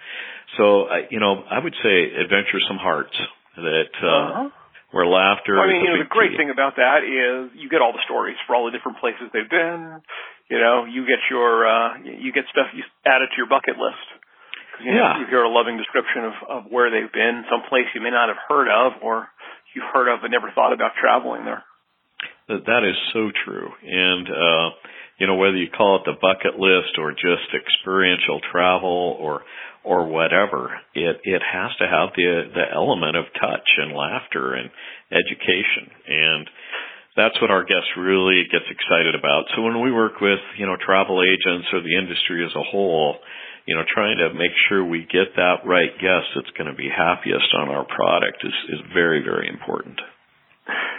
So, 0.57 0.87
you 1.11 1.21
know, 1.21 1.43
I 1.51 1.59
would 1.59 1.75
say 1.83 2.15
adventuresome 2.15 2.79
hearts 2.79 3.15
that 3.57 3.93
uh, 4.03 4.07
uh-huh 4.07 4.49
where 4.91 5.05
laughter. 5.05 5.61
I 5.61 5.69
mean, 5.69 5.85
you 5.85 5.91
know, 5.93 6.01
the 6.01 6.09
great 6.09 6.33
key. 6.33 6.41
thing 6.41 6.51
about 6.51 6.81
that 6.81 7.05
is 7.05 7.53
you 7.57 7.69
get 7.69 7.85
all 7.85 7.93
the 7.93 8.05
stories 8.09 8.37
for 8.49 8.57
all 8.57 8.65
the 8.65 8.73
different 8.73 8.99
places 8.99 9.29
they've 9.33 9.49
been. 9.49 10.01
You 10.49 10.59
know, 10.59 10.89
you 10.89 11.05
get 11.05 11.21
your 11.29 11.69
uh, 11.69 12.01
you 12.05 12.33
get 12.33 12.49
stuff 12.49 12.73
you 12.73 12.85
add 13.05 13.21
it 13.21 13.29
to 13.33 13.37
your 13.37 13.49
bucket 13.49 13.77
list. 13.77 14.07
You 14.81 14.95
know, 14.95 15.03
yeah, 15.03 15.21
you 15.21 15.27
hear 15.29 15.45
a 15.45 15.53
loving 15.53 15.77
description 15.77 16.25
of 16.25 16.35
of 16.49 16.61
where 16.73 16.89
they've 16.89 17.13
been, 17.13 17.45
some 17.53 17.69
place 17.69 17.85
you 17.93 18.01
may 18.01 18.15
not 18.15 18.33
have 18.33 18.41
heard 18.49 18.71
of, 18.71 19.03
or 19.05 19.29
you've 19.77 19.89
heard 19.93 20.09
of 20.09 20.25
but 20.25 20.33
never 20.33 20.49
thought 20.57 20.73
about 20.73 20.97
traveling 20.97 21.45
there. 21.45 21.68
That 22.49 22.65
that 22.67 22.85
is 22.85 22.97
so 23.13 23.31
true, 23.45 23.69
and 23.83 24.29
uh, 24.29 24.69
you 25.19 25.27
know 25.27 25.37
whether 25.37 25.57
you 25.57 25.69
call 25.71 25.97
it 25.97 26.03
the 26.07 26.17
bucket 26.21 26.59
list 26.59 26.99
or 26.99 27.13
just 27.13 27.53
experiential 27.55 28.41
travel 28.51 29.17
or 29.21 29.43
or 29.85 30.07
whatever, 30.07 30.73
it 30.95 31.21
it 31.25 31.43
has 31.43 31.71
to 31.79 31.87
have 31.87 32.11
the 32.17 32.49
the 32.55 32.65
element 32.73 33.17
of 33.17 33.25
touch 33.41 33.69
and 33.79 33.93
laughter 33.93 34.55
and 34.55 34.71
education 35.13 35.89
and 36.07 36.49
that's 37.19 37.35
what 37.43 37.51
our 37.51 37.67
guests 37.67 37.91
really 37.99 38.47
gets 38.47 38.71
excited 38.71 39.19
about. 39.19 39.51
So 39.57 39.63
when 39.67 39.83
we 39.83 39.91
work 39.91 40.23
with, 40.23 40.39
you 40.57 40.67
know, 40.67 40.79
travel 40.79 41.19
agents 41.19 41.67
or 41.75 41.83
the 41.83 41.99
industry 41.99 42.47
as 42.47 42.55
a 42.55 42.63
whole, 42.63 43.19
you 43.67 43.75
know, 43.75 43.83
trying 43.93 44.19
to 44.19 44.33
make 44.33 44.55
sure 44.69 44.87
we 44.87 45.03
get 45.03 45.35
that 45.35 45.67
right 45.67 45.91
guest 45.99 46.31
that's 46.39 46.55
going 46.57 46.71
to 46.71 46.79
be 46.79 46.89
happiest 46.89 47.51
on 47.59 47.69
our 47.69 47.85
product 47.85 48.39
is, 48.47 48.55
is 48.71 48.81
very, 48.95 49.21
very 49.21 49.51
important. 49.51 49.99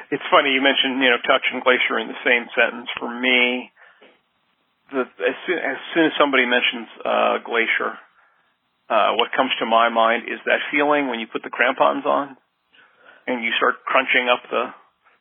It's 0.09 0.25
funny 0.33 0.51
you 0.57 0.61
mentioned, 0.61 1.01
you 1.01 1.09
know, 1.09 1.21
touch 1.21 1.45
and 1.53 1.61
glacier 1.61 2.01
in 2.01 2.09
the 2.09 2.21
same 2.25 2.49
sentence. 2.57 2.89
For 2.97 3.09
me, 3.09 3.69
the, 4.89 5.05
as, 5.05 5.37
soon, 5.45 5.59
as 5.61 5.79
soon 5.93 6.05
as 6.09 6.13
somebody 6.17 6.49
mentions 6.49 6.89
uh, 7.05 7.35
glacier, 7.45 7.93
uh, 8.89 9.13
what 9.21 9.29
comes 9.37 9.53
to 9.61 9.69
my 9.69 9.93
mind 9.93 10.25
is 10.25 10.41
that 10.49 10.65
feeling 10.73 11.07
when 11.13 11.21
you 11.21 11.29
put 11.29 11.45
the 11.45 11.53
crampons 11.53 12.09
on 12.09 12.37
and 13.29 13.45
you 13.45 13.53
start 13.61 13.85
crunching 13.85 14.25
up 14.25 14.41
the 14.49 14.73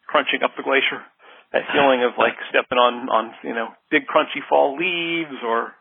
crunching 0.09 0.41
up 0.41 0.57
the 0.57 0.65
glacier. 0.65 1.05
That 1.53 1.69
feeling 1.73 2.05
of 2.05 2.17
like 2.17 2.37
stepping 2.49 2.81
on 2.81 3.09
on 3.09 3.33
you 3.45 3.53
know 3.53 3.73
big 3.93 4.09
crunchy 4.09 4.41
fall 4.49 4.77
leaves, 4.77 5.37
or 5.45 5.73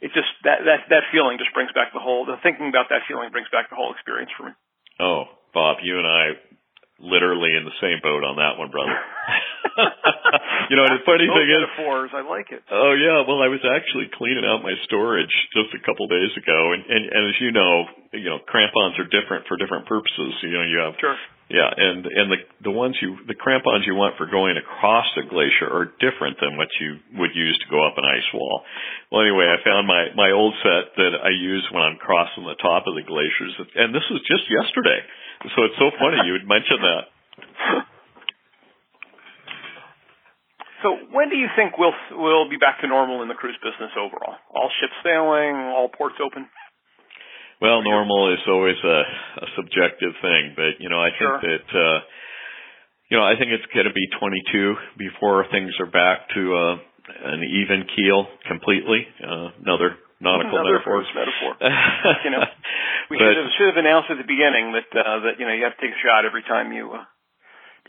it 0.00 0.12
just 0.12 0.28
that 0.44 0.64
that 0.64 0.88
that 0.88 1.04
feeling 1.12 1.36
just 1.36 1.52
brings 1.52 1.72
back 1.72 1.92
the 1.92 2.00
whole. 2.00 2.24
The 2.24 2.40
thinking 2.44 2.68
about 2.68 2.88
that 2.92 3.04
feeling 3.08 3.32
brings 3.32 3.48
back 3.52 3.68
the 3.68 3.76
whole 3.76 3.92
experience 3.92 4.32
for 4.36 4.48
me. 4.48 4.52
Oh, 5.00 5.24
Bob, 5.52 5.80
you 5.84 5.96
and 5.96 6.08
I 6.08 6.36
literally 7.00 7.56
in 7.56 7.64
the 7.64 7.76
same 7.80 7.98
boat 8.04 8.22
on 8.22 8.36
that 8.36 8.60
one, 8.60 8.68
brother. 8.68 8.92
you 10.70 10.76
know, 10.76 10.84
and 10.84 11.00
the 11.00 11.04
funny 11.08 11.26
thing 11.26 11.48
is, 11.48 11.64
metaphors, 11.64 12.12
I 12.12 12.22
like 12.22 12.52
it. 12.52 12.60
Oh 12.68 12.92
yeah, 12.92 13.24
well, 13.24 13.40
I 13.40 13.48
was 13.48 13.64
actually 13.64 14.12
cleaning 14.12 14.44
out 14.44 14.60
my 14.60 14.76
storage 14.84 15.32
just 15.56 15.72
a 15.72 15.80
couple 15.80 16.06
days 16.06 16.32
ago, 16.36 16.76
and, 16.76 16.84
and 16.84 17.02
and 17.08 17.22
as 17.32 17.36
you 17.40 17.50
know, 17.50 17.72
you 18.12 18.28
know, 18.28 18.38
crampons 18.44 19.00
are 19.00 19.08
different 19.08 19.48
for 19.48 19.56
different 19.56 19.88
purposes. 19.88 20.36
You 20.44 20.52
know, 20.54 20.64
you 20.64 20.78
have 20.84 20.94
sure. 21.00 21.16
Yeah, 21.50 21.66
and 21.66 22.06
and 22.06 22.30
the 22.30 22.38
the 22.62 22.70
ones 22.70 22.94
you 23.02 23.18
the 23.26 23.34
crampons 23.34 23.82
you 23.82 23.98
want 23.98 24.14
for 24.14 24.30
going 24.30 24.54
across 24.54 25.10
a 25.18 25.26
glacier 25.26 25.66
are 25.66 25.90
different 25.98 26.38
than 26.38 26.54
what 26.54 26.70
you 26.78 27.02
would 27.18 27.34
use 27.34 27.58
to 27.58 27.68
go 27.74 27.82
up 27.82 27.98
an 27.98 28.06
ice 28.06 28.30
wall. 28.30 28.62
Well, 29.10 29.26
anyway, 29.26 29.50
I 29.50 29.58
found 29.66 29.82
my 29.90 30.14
my 30.14 30.30
old 30.30 30.54
set 30.62 30.94
that 30.94 31.18
I 31.18 31.34
use 31.34 31.66
when 31.74 31.82
I'm 31.82 31.98
crossing 31.98 32.46
the 32.46 32.54
top 32.62 32.86
of 32.86 32.94
the 32.94 33.02
glaciers, 33.02 33.50
and 33.74 33.90
this 33.90 34.06
was 34.14 34.22
just 34.30 34.46
yesterday. 34.46 35.02
So 35.40 35.64
it's 35.64 35.78
so 35.80 35.88
funny 35.96 36.20
you 36.28 36.36
would 36.36 36.48
mention 36.48 36.78
that. 36.84 37.04
So 40.82 40.96
when 41.12 41.28
do 41.28 41.36
you 41.36 41.48
think 41.56 41.76
we'll 41.76 41.96
we'll 42.12 42.48
be 42.48 42.56
back 42.56 42.80
to 42.80 42.88
normal 42.88 43.22
in 43.22 43.28
the 43.28 43.36
cruise 43.36 43.56
business 43.60 43.92
overall? 43.96 44.36
All 44.48 44.70
ships 44.80 44.96
sailing, 45.04 45.56
all 45.76 45.88
ports 45.88 46.16
open. 46.24 46.48
Well, 47.60 47.84
normal 47.84 48.32
is 48.32 48.40
always 48.48 48.80
a, 48.80 49.00
a 49.44 49.48
subjective 49.56 50.16
thing, 50.24 50.56
but 50.56 50.80
you 50.80 50.88
know, 50.88 51.00
I 51.00 51.10
sure. 51.18 51.40
think 51.40 51.44
that 51.44 51.68
uh, 51.76 51.98
you 53.10 53.16
know, 53.18 53.24
I 53.24 53.36
think 53.36 53.52
it's 53.52 53.66
going 53.74 53.84
to 53.84 53.92
be 53.92 54.08
22 54.16 54.76
before 54.96 55.44
things 55.50 55.72
are 55.80 55.90
back 55.90 56.30
to 56.32 56.42
uh, 56.56 56.76
an 57.32 57.44
even 57.44 57.84
keel 57.96 58.24
completely. 58.48 59.04
Uh, 59.20 59.52
another 59.60 60.00
nautical 60.20 60.56
another 60.56 60.80
metaphor. 60.80 61.04
metaphor. 61.12 61.52
you 62.24 62.30
know, 62.30 62.44
we 63.10 63.18
But- 63.18 63.26
should 63.26 63.36
have 63.42 63.50
should 63.58 63.68
have 63.74 63.80
announced 63.82 64.08
at 64.10 64.18
the 64.18 64.28
beginning 64.28 64.72
that 64.72 64.88
uh, 64.94 65.18
that 65.26 65.34
you 65.38 65.46
know 65.46 65.52
you 65.52 65.64
have 65.64 65.76
to 65.76 65.82
take 65.82 65.92
a 65.94 66.00
shot 66.00 66.24
every 66.24 66.42
time 66.46 66.72
you 66.72 66.94
uh, 66.94 67.04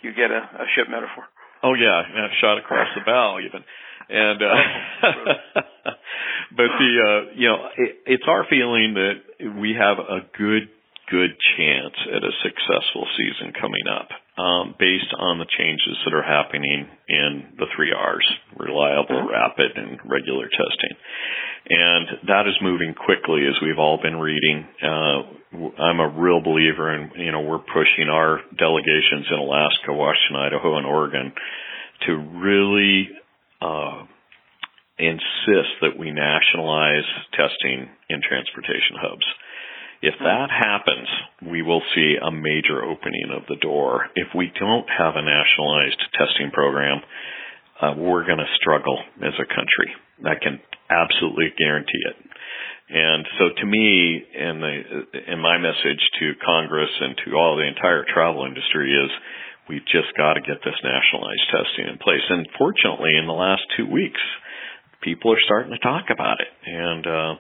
you 0.02 0.12
get 0.18 0.32
a, 0.34 0.42
a 0.42 0.68
ship 0.76 0.90
metaphor. 0.90 1.24
Oh 1.64 1.74
yeah, 1.78 2.02
and 2.02 2.26
a 2.26 2.36
shot 2.42 2.58
across 2.58 2.90
the 2.98 3.02
bow 3.06 3.38
even. 3.40 3.62
And 4.10 4.42
uh 4.42 4.56
but 6.58 6.70
the 6.82 6.92
uh 7.00 7.32
you 7.38 7.48
know, 7.48 7.60
it, 7.78 7.92
it's 8.06 8.24
our 8.28 8.46
feeling 8.50 8.96
that 8.98 9.56
we 9.62 9.78
have 9.78 10.00
a 10.00 10.26
good 10.38 10.68
good 11.10 11.32
chance 11.58 11.96
at 12.10 12.24
a 12.24 12.32
successful 12.44 13.06
season 13.16 13.54
coming 13.60 13.86
up. 13.88 14.10
Um 14.41 14.73
based 14.80 15.13
on 15.19 15.38
the 15.38 15.45
changes 15.58 15.95
that 16.06 16.13
are 16.13 16.25
happening 16.25 16.88
in 17.08 17.32
the 17.58 17.67
3 17.75 17.91
Rs, 17.91 18.27
reliable, 18.58 19.30
rapid 19.30 19.77
and 19.77 19.99
regular 20.10 20.49
testing. 20.49 20.95
And 21.69 22.06
that 22.27 22.47
is 22.47 22.56
moving 22.62 22.95
quickly 22.95 23.45
as 23.45 23.54
we've 23.62 23.77
all 23.77 23.99
been 24.01 24.17
reading. 24.17 24.65
Uh 24.82 25.41
I'm 25.54 25.99
a 25.99 26.08
real 26.08 26.41
believer 26.41 26.95
in, 26.95 27.12
you 27.19 27.32
know, 27.32 27.41
we're 27.41 27.60
pushing 27.60 28.08
our 28.10 28.39
delegations 28.58 29.27
in 29.30 29.38
Alaska, 29.38 29.91
Washington, 29.91 30.38
Idaho, 30.38 30.77
and 30.77 30.86
Oregon 30.86 31.34
to 32.08 32.13
really 32.39 33.10
uh, 33.62 34.06
insist 34.97 35.75
that 35.82 35.99
we 35.99 36.12
nationalize 36.12 37.06
testing 37.34 37.89
in 38.10 38.21
transportation 38.23 38.95
hubs. 38.95 39.25
If 40.02 40.16
that 40.18 40.50
happens, 40.50 41.08
we 41.46 41.62
will 41.62 41.82
see 41.94 42.16
a 42.18 42.32
major 42.32 42.82
opening 42.84 43.30
of 43.38 43.46
the 43.48 43.62
door. 43.62 44.10
If 44.16 44.34
we 44.36 44.52
don't 44.60 44.90
have 44.90 45.14
a 45.16 45.22
nationalized 45.22 46.02
testing 46.18 46.50
program, 46.52 47.02
uh, 47.82 47.94
we're 47.98 48.26
going 48.26 48.42
to 48.42 48.58
struggle 48.58 48.98
as 49.22 49.34
a 49.38 49.46
country. 49.46 49.94
I 50.26 50.42
can 50.42 50.60
absolutely 50.90 51.54
guarantee 51.58 52.02
it. 52.10 52.18
And 52.92 53.26
so 53.40 53.46
to 53.62 53.66
me, 53.66 54.26
and 54.36 54.62
the, 54.62 54.76
and 55.28 55.42
my 55.42 55.58
message 55.58 56.02
to 56.20 56.34
Congress 56.44 56.92
and 57.00 57.16
to 57.26 57.38
all 57.38 57.56
the 57.56 57.68
entire 57.68 58.04
travel 58.04 58.46
industry 58.46 58.92
is 58.92 59.10
we've 59.70 59.86
just 59.86 60.12
got 60.18 60.34
to 60.34 60.42
get 60.42 60.60
this 60.66 60.76
nationalized 60.84 61.48
testing 61.54 61.88
in 61.88 61.98
place. 61.98 62.26
And 62.28 62.50
fortunately, 62.58 63.16
in 63.16 63.28
the 63.28 63.38
last 63.38 63.64
two 63.78 63.86
weeks, 63.86 64.20
people 65.02 65.34
are 65.34 65.42
starting 65.46 65.72
to 65.72 65.80
talk 65.80 66.06
about 66.12 66.38
it. 66.40 66.52
And 66.66 67.06
uh, 67.06 67.34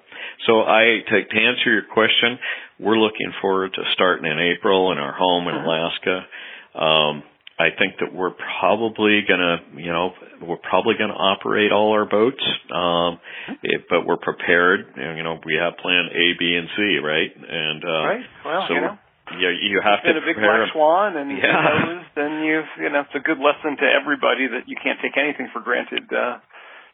so, 0.47 0.61
I 0.61 1.01
to, 1.07 1.15
to 1.25 1.37
answer 1.37 1.71
your 1.71 1.85
question, 1.93 2.39
we're 2.79 2.97
looking 2.97 3.31
forward 3.41 3.73
to 3.73 3.81
starting 3.93 4.25
in 4.25 4.39
April 4.39 4.91
in 4.91 4.97
our 4.97 5.13
home 5.13 5.47
in 5.47 5.55
Alaska. 5.55 6.25
Um, 6.73 7.23
I 7.61 7.69
think 7.77 8.01
that 8.01 8.09
we're 8.09 8.33
probably 8.59 9.21
gonna, 9.27 9.57
you 9.77 9.93
know, 9.93 10.13
we're 10.41 10.57
probably 10.57 10.95
gonna 10.97 11.13
operate 11.13 11.71
all 11.71 11.93
our 11.93 12.05
boats, 12.09 12.41
um, 12.73 13.19
it, 13.61 13.85
but 13.87 14.05
we're 14.05 14.17
prepared. 14.17 14.97
And, 14.97 15.17
you 15.17 15.23
know, 15.23 15.37
we 15.45 15.61
have 15.61 15.77
plan 15.77 16.09
A, 16.09 16.25
B, 16.39 16.57
and 16.57 16.67
C, 16.75 16.97
right? 16.97 17.29
And 17.29 17.81
uh, 17.85 18.03
right. 18.09 18.25
Well, 18.45 18.65
so 18.67 18.73
you 18.73 18.81
know, 18.81 18.97
yeah, 19.37 19.53
you 19.53 19.79
have 19.83 20.01
to. 20.01 20.09
been 20.09 20.17
a 20.17 20.25
big 20.25 20.41
black 20.41 20.73
swan, 20.73 21.15
and 21.15 21.29
Yeah. 21.37 21.45
who 21.45 21.93
knows, 21.93 22.05
then 22.15 22.31
you've 22.43 22.71
you 22.81 22.89
know 22.89 23.05
it's 23.05 23.15
a 23.15 23.23
good 23.23 23.37
lesson 23.37 23.77
to 23.77 23.87
everybody 23.87 24.47
that 24.47 24.65
you 24.65 24.75
can't 24.81 24.97
take 24.99 25.15
anything 25.15 25.49
for 25.53 25.61
granted. 25.61 26.09
Uh, 26.09 26.41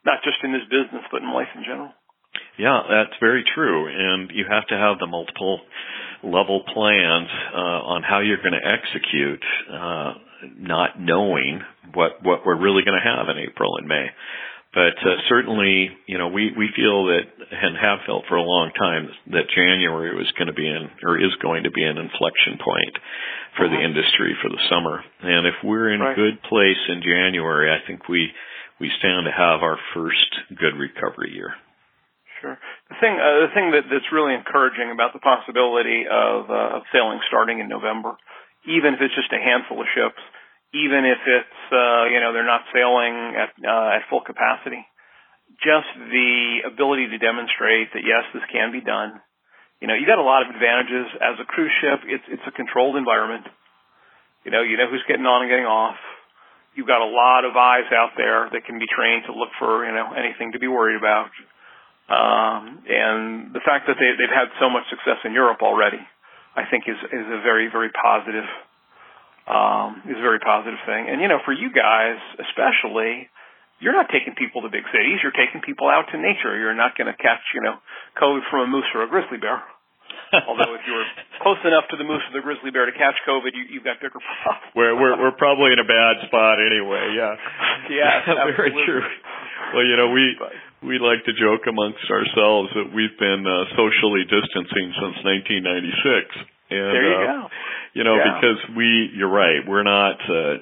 not 0.07 0.23
just 0.23 0.39
in 0.43 0.53
this 0.55 0.63
business, 0.71 1.03
but 1.11 1.21
in 1.21 1.29
life 1.35 1.51
in 1.53 1.63
general. 1.67 1.91
Yeah, 2.57 2.81
that's 2.89 3.15
very 3.19 3.43
true. 3.53 3.87
And 3.87 4.31
you 4.33 4.45
have 4.49 4.65
to 4.67 4.77
have 4.77 4.97
the 4.99 5.07
multiple 5.07 5.59
level 6.23 6.63
plans 6.73 7.29
uh, 7.53 7.93
on 7.93 8.01
how 8.03 8.19
you're 8.19 8.41
going 8.41 8.57
to 8.57 8.65
execute, 8.65 9.43
uh, 9.71 10.13
not 10.57 10.99
knowing 10.99 11.61
what 11.93 12.23
what 12.23 12.45
we're 12.45 12.57
really 12.59 12.83
going 12.83 12.97
to 12.97 13.05
have 13.05 13.29
in 13.29 13.37
April 13.37 13.77
and 13.77 13.87
May. 13.87 14.07
But 14.73 14.97
uh, 15.01 15.15
certainly, 15.29 15.89
you 16.05 16.17
know, 16.17 16.27
we 16.27 16.51
we 16.55 16.69
feel 16.75 17.05
that 17.05 17.25
and 17.49 17.77
have 17.77 17.99
felt 18.05 18.25
for 18.27 18.35
a 18.35 18.43
long 18.43 18.71
time 18.77 19.09
that 19.31 19.49
January 19.55 20.13
was 20.15 20.29
going 20.37 20.47
to 20.47 20.53
be 20.53 20.67
in 20.67 20.89
or 21.03 21.17
is 21.17 21.33
going 21.41 21.63
to 21.63 21.71
be 21.71 21.83
an 21.83 21.97
inflection 21.97 22.59
point 22.61 22.97
for 23.55 23.67
the 23.69 23.75
Mhm. 23.77 23.85
industry 23.85 24.35
for 24.41 24.49
the 24.49 24.61
summer. 24.69 25.03
And 25.21 25.47
if 25.47 25.55
we're 25.63 25.89
in 25.89 26.01
Right. 26.01 26.11
a 26.11 26.15
good 26.15 26.41
place 26.43 26.77
in 26.89 27.01
January, 27.01 27.71
I 27.71 27.79
think 27.87 28.07
we 28.09 28.31
we 28.79 28.91
stand 28.99 29.25
to 29.25 29.33
have 29.33 29.65
our 29.65 29.77
first 29.93 30.29
good 30.53 30.77
recovery 30.77 31.33
year. 31.33 31.53
Sure. 32.41 32.57
The 32.89 32.97
thing, 33.01 33.17
uh, 33.17 33.49
the 33.49 33.51
thing 33.53 33.73
that, 33.73 33.89
that's 33.89 34.13
really 34.13 34.37
encouraging 34.37 34.93
about 34.93 35.13
the 35.13 35.23
possibility 35.23 36.05
of, 36.05 36.49
uh, 36.49 36.77
of 36.77 36.81
sailing 36.93 37.17
starting 37.25 37.57
in 37.57 37.67
November, 37.67 38.13
even 38.69 38.93
if 38.93 39.01
it's 39.01 39.17
just 39.17 39.33
a 39.33 39.41
handful 39.41 39.81
of 39.81 39.89
ships, 39.97 40.21
even 40.73 41.01
if 41.01 41.17
it's, 41.25 41.59
uh, 41.73 42.05
you 42.13 42.21
know, 42.21 42.33
they're 42.37 42.45
not 42.45 42.69
sailing 42.69 43.33
at, 43.33 43.57
uh, 43.57 43.97
at 43.97 44.05
full 44.13 44.21
capacity, 44.21 44.85
just 45.65 45.89
the 45.97 46.69
ability 46.69 47.09
to 47.09 47.17
demonstrate 47.17 47.89
that 47.97 48.05
yes, 48.05 48.29
this 48.35 48.45
can 48.53 48.69
be 48.69 48.85
done. 48.85 49.17
You 49.81 49.87
know, 49.89 49.97
you 49.97 50.05
got 50.05 50.21
a 50.21 50.25
lot 50.25 50.45
of 50.45 50.53
advantages 50.53 51.09
as 51.17 51.41
a 51.41 51.45
cruise 51.45 51.73
ship. 51.81 52.05
It's, 52.05 52.27
it's 52.29 52.45
a 52.45 52.53
controlled 52.53 52.97
environment. 52.97 53.49
You 54.45 54.51
know, 54.51 54.61
you 54.61 54.77
know 54.77 54.89
who's 54.89 55.05
getting 55.07 55.25
on 55.25 55.43
and 55.43 55.49
getting 55.49 55.65
off. 55.65 55.97
You've 56.77 56.85
got 56.85 57.01
a 57.01 57.09
lot 57.09 57.41
of 57.41 57.57
eyes 57.57 57.89
out 57.89 58.13
there 58.13 58.53
that 58.53 58.69
can 58.69 58.77
be 58.77 58.85
trained 58.85 59.25
to 59.25 59.33
look 59.33 59.49
for, 59.57 59.81
you 59.81 59.91
know, 59.91 60.13
anything 60.13 60.53
to 60.53 60.61
be 60.61 60.69
worried 60.69 60.93
about. 60.93 61.33
Um, 62.05 62.85
and 62.85 63.51
the 63.51 63.65
fact 63.65 63.89
that 63.89 63.97
they, 63.97 64.13
they've 64.15 64.31
had 64.31 64.53
so 64.61 64.69
much 64.69 64.85
success 64.93 65.17
in 65.25 65.33
Europe 65.33 65.65
already, 65.65 65.99
I 66.55 66.69
think 66.69 66.85
is, 66.85 67.01
is 67.09 67.27
a 67.33 67.41
very, 67.41 67.67
very 67.67 67.89
positive, 67.89 68.45
um, 69.49 70.05
is 70.05 70.15
a 70.15 70.23
very 70.23 70.37
positive 70.37 70.77
thing. 70.85 71.09
And, 71.09 71.17
you 71.17 71.27
know, 71.27 71.41
for 71.43 71.51
you 71.51 71.73
guys, 71.73 72.21
especially, 72.45 73.25
you're 73.81 73.97
not 73.97 74.09
taking 74.13 74.37
people 74.37 74.61
to 74.61 74.69
big 74.69 74.85
cities. 74.93 75.19
You're 75.21 75.35
taking 75.35 75.65
people 75.65 75.89
out 75.89 76.09
to 76.13 76.17
nature. 76.17 76.53
You're 76.57 76.77
not 76.77 76.97
going 76.97 77.09
to 77.09 77.17
catch, 77.17 77.41
you 77.53 77.61
know, 77.61 77.81
COVID 78.21 78.45
from 78.53 78.65
a 78.65 78.69
moose 78.69 78.89
or 78.93 79.03
a 79.03 79.09
grizzly 79.09 79.37
bear. 79.37 79.61
Although 80.47 80.75
if 80.75 80.83
you 80.87 80.93
were 80.93 81.07
close 81.41 81.61
enough 81.63 81.87
to 81.91 81.97
the 81.97 82.03
moose 82.03 82.23
or 82.27 82.33
the 82.35 82.43
grizzly 82.43 82.71
bear 82.71 82.85
to 82.85 82.95
catch 82.95 83.15
COVID, 83.27 83.53
you, 83.55 83.63
you've 83.69 83.83
got 83.87 83.99
bigger 84.03 84.19
problems. 84.19 84.73
We're 84.75 84.95
we're 84.95 85.15
we're 85.19 85.37
probably 85.39 85.71
in 85.71 85.79
a 85.79 85.87
bad 85.87 86.23
spot 86.27 86.59
anyway. 86.59 87.15
Yeah. 87.15 87.35
Yes, 87.87 88.27
very 88.27 88.67
absolutely. 88.73 88.83
true. 88.83 89.05
Well, 89.73 89.85
you 89.87 89.95
know, 89.95 90.09
we 90.11 90.35
But- 90.37 90.51
we 90.83 90.99
like 90.99 91.23
to 91.25 91.33
joke 91.33 91.63
amongst 91.67 92.03
ourselves 92.11 92.69
that 92.75 92.91
we've 92.93 93.15
been 93.17 93.47
uh, 93.47 93.65
socially 93.79 94.27
distancing 94.27 94.91
since 94.99 95.17
1996. 95.23 95.95
And 96.69 96.79
There 96.91 97.07
you 97.07 97.15
uh, 97.15 97.25
go. 97.25 97.47
you 97.93 98.03
know, 98.03 98.15
Yeah. 98.19 98.27
because 98.35 98.59
we 98.75 99.09
you're 99.15 99.31
right, 99.31 99.63
we're 99.65 99.87
not 99.87 100.19
uh 100.27 100.57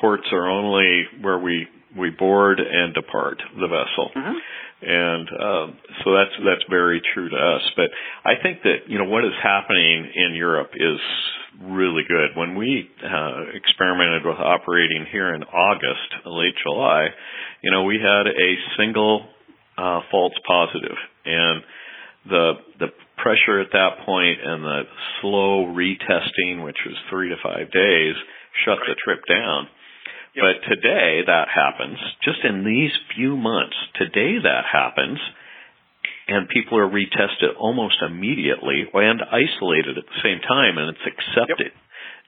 ports 0.00 0.26
are 0.32 0.48
only 0.50 1.06
where 1.22 1.38
we 1.38 1.66
we 1.96 2.10
board 2.10 2.60
and 2.60 2.92
depart 2.94 3.38
the 3.58 3.66
vessel. 3.68 4.10
Mhm. 4.14 4.34
And 4.80 5.28
um, 5.28 5.78
so 6.04 6.14
that's 6.14 6.34
that's 6.44 6.64
very 6.70 7.02
true 7.14 7.28
to 7.28 7.36
us. 7.36 7.62
But 7.74 7.90
I 8.24 8.40
think 8.40 8.62
that 8.62 8.86
you 8.86 8.98
know 8.98 9.06
what 9.10 9.24
is 9.24 9.32
happening 9.42 10.10
in 10.14 10.34
Europe 10.34 10.70
is 10.74 11.00
really 11.62 12.04
good. 12.06 12.36
When 12.36 12.54
we 12.54 12.88
uh, 13.02 13.42
experimented 13.54 14.24
with 14.24 14.38
operating 14.38 15.06
here 15.10 15.34
in 15.34 15.42
August, 15.42 16.26
late 16.26 16.54
July, 16.62 17.08
you 17.60 17.72
know 17.72 17.84
we 17.84 17.96
had 17.96 18.28
a 18.28 18.54
single 18.78 19.26
uh, 19.76 20.00
false 20.12 20.34
positive, 20.46 20.96
and 21.24 21.62
the 22.28 22.52
the 22.78 22.88
pressure 23.16 23.60
at 23.60 23.72
that 23.72 24.06
point 24.06 24.38
and 24.44 24.62
the 24.62 24.82
slow 25.20 25.66
retesting, 25.66 26.62
which 26.62 26.78
was 26.86 26.94
three 27.10 27.28
to 27.30 27.36
five 27.42 27.70
days, 27.72 28.14
shut 28.64 28.78
the 28.86 28.94
trip 29.04 29.20
down. 29.28 29.66
Yep. 30.34 30.42
But 30.44 30.56
today 30.68 31.22
that 31.26 31.48
happens, 31.48 31.98
just 32.22 32.44
in 32.44 32.64
these 32.64 32.92
few 33.16 33.36
months, 33.36 33.76
today 33.96 34.38
that 34.42 34.64
happens, 34.70 35.18
and 36.28 36.48
people 36.48 36.78
are 36.78 36.88
retested 36.88 37.56
almost 37.58 37.96
immediately 38.04 38.84
and 38.92 39.20
isolated 39.22 39.96
at 39.96 40.04
the 40.04 40.20
same 40.22 40.40
time, 40.44 40.76
and 40.76 40.90
it's 40.90 41.06
accepted. 41.08 41.72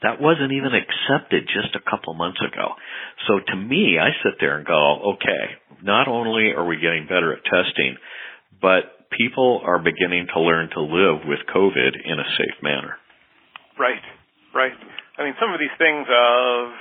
That 0.02 0.20
wasn't 0.20 0.52
even 0.52 0.72
accepted 0.72 1.44
just 1.52 1.76
a 1.76 1.84
couple 1.84 2.14
months 2.14 2.40
ago. 2.40 2.72
So 3.28 3.38
to 3.52 3.56
me, 3.56 3.98
I 4.00 4.16
sit 4.24 4.40
there 4.40 4.56
and 4.56 4.66
go, 4.66 5.12
okay, 5.14 5.60
not 5.84 6.08
only 6.08 6.56
are 6.56 6.64
we 6.64 6.80
getting 6.80 7.04
better 7.04 7.36
at 7.36 7.44
testing, 7.44 7.96
but 8.62 9.10
people 9.12 9.60
are 9.64 9.78
beginning 9.78 10.26
to 10.32 10.40
learn 10.40 10.70
to 10.72 10.80
live 10.80 11.28
with 11.28 11.40
COVID 11.54 11.92
in 12.04 12.16
a 12.18 12.28
safe 12.38 12.62
manner. 12.62 12.96
Right, 13.78 14.00
right. 14.54 14.72
I 15.18 15.24
mean, 15.24 15.34
some 15.40 15.52
of 15.52 15.60
these 15.60 15.74
things 15.76 16.06
of, 16.08 16.72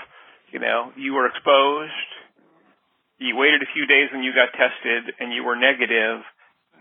you 0.52 0.60
know, 0.60 0.92
you 0.96 1.14
were 1.14 1.28
exposed, 1.28 2.10
you 3.20 3.36
waited 3.36 3.62
a 3.64 3.74
few 3.74 3.86
days 3.86 4.10
and 4.14 4.24
you 4.24 4.32
got 4.34 4.52
tested 4.54 5.14
and 5.20 5.34
you 5.34 5.44
were 5.44 5.56
negative, 5.56 6.24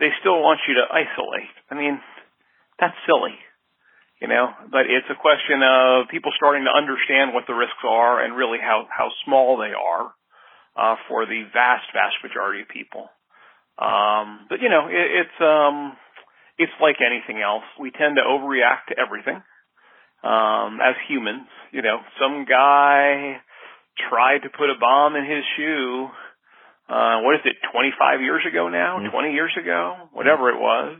they 0.01 0.11
still 0.21 0.41
want 0.41 0.61
you 0.69 0.75
to 0.75 0.87
isolate. 0.91 1.55
I 1.71 1.75
mean, 1.75 2.01
that's 2.81 2.95
silly, 3.07 3.35
you 4.21 4.29
know, 4.29 4.49
but 4.71 4.87
it's 4.87 5.11
a 5.11 5.19
question 5.21 5.62
of 5.62 6.09
people 6.11 6.33
starting 6.37 6.64
to 6.64 6.75
understand 6.75 7.35
what 7.35 7.45
the 7.47 7.55
risks 7.55 7.83
are 7.87 8.23
and 8.25 8.37
really 8.37 8.59
how, 8.62 8.87
how 8.91 9.11
small 9.25 9.59
they 9.59 9.75
are. 9.75 10.12
uh, 10.77 10.97
for 11.09 11.27
the 11.27 11.43
vast, 11.53 11.87
vast 11.93 12.16
majority 12.23 12.62
of 12.62 12.69
people. 12.69 13.09
Um, 13.79 14.47
but 14.49 14.61
you 14.62 14.69
know, 14.69 14.87
it, 14.89 15.27
it's 15.27 15.39
um, 15.43 15.97
it's 16.59 16.73
like 16.81 16.97
anything 17.03 17.43
else. 17.43 17.64
We 17.81 17.91
tend 17.91 18.16
to 18.16 18.23
overreact 18.23 18.91
to 18.91 18.99
everything 18.99 19.43
um, 20.23 20.79
as 20.83 20.95
humans. 21.09 21.49
You 21.73 21.83
know, 21.83 21.99
some 22.21 22.47
guy 22.49 23.39
tried 24.09 24.46
to 24.46 24.51
put 24.51 24.70
a 24.70 24.78
bomb 24.78 25.16
in 25.16 25.24
his 25.24 25.44
shoe. 25.57 26.09
Uh, 26.88 27.20
what 27.20 27.36
is 27.36 27.44
it? 27.44 27.57
25 27.72 28.20
years 28.22 28.42
ago 28.49 28.68
now? 28.68 28.99
Mm-hmm. 28.99 29.12
20 29.12 29.32
years 29.32 29.53
ago? 29.61 30.09
Whatever 30.12 30.51
it 30.51 30.61
was. 30.61 30.96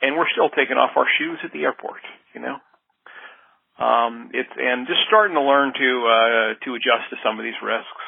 And 0.00 0.16
we're 0.16 0.30
still 0.32 0.50
taking 0.50 0.76
off 0.76 0.96
our 0.96 1.06
shoes 1.18 1.38
at 1.44 1.52
the 1.52 1.64
airport. 1.64 2.02
You 2.34 2.40
know. 2.40 2.56
Um, 3.74 4.30
it's 4.30 4.54
and 4.54 4.86
just 4.86 5.02
starting 5.10 5.34
to 5.34 5.42
learn 5.42 5.74
to 5.74 5.90
uh, 6.06 6.48
to 6.62 6.78
adjust 6.78 7.10
to 7.10 7.16
some 7.26 7.42
of 7.42 7.44
these 7.44 7.58
risks 7.58 8.06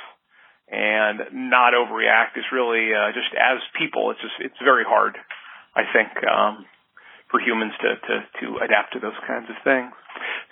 and 0.70 1.50
not 1.50 1.74
overreact 1.74 2.34
is 2.34 2.46
really 2.50 2.90
uh, 2.90 3.14
just 3.14 3.30
as 3.34 3.59
people. 3.78 4.11
It's 4.11 4.22
just 4.22 4.34
it's 4.38 4.62
very 4.62 4.82
hard, 4.86 5.14
I 5.74 5.86
think, 5.90 6.11
um, 6.26 6.66
for 7.30 7.38
humans 7.38 7.72
to, 7.82 7.90
to 7.98 8.14
to 8.42 8.46
adapt 8.62 8.94
to 8.94 9.00
those 9.02 9.18
kinds 9.26 9.46
of 9.50 9.57
things. 9.62 9.90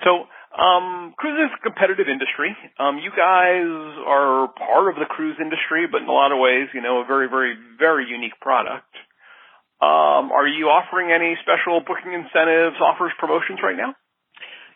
So 0.02 0.26
um, 0.54 1.14
cruise 1.18 1.50
is 1.50 1.50
a 1.50 1.62
competitive 1.62 2.06
industry. 2.06 2.54
Um, 2.78 2.98
you 3.02 3.10
guys 3.10 3.66
are 4.06 4.48
part 4.54 4.94
of 4.94 4.96
the 5.02 5.06
cruise 5.10 5.36
industry, 5.42 5.90
but 5.90 6.02
in 6.02 6.08
a 6.08 6.14
lot 6.14 6.30
of 6.30 6.38
ways, 6.38 6.70
you 6.74 6.80
know, 6.80 7.02
a 7.02 7.06
very, 7.06 7.28
very, 7.28 7.58
very 7.78 8.06
unique 8.06 8.38
product. 8.40 8.90
Um, 9.82 10.30
are 10.30 10.46
you 10.46 10.70
offering 10.70 11.10
any 11.10 11.34
special 11.42 11.82
booking 11.82 12.14
incentives, 12.14 12.78
offers, 12.78 13.10
promotions 13.18 13.58
right 13.62 13.76
now? 13.76 13.98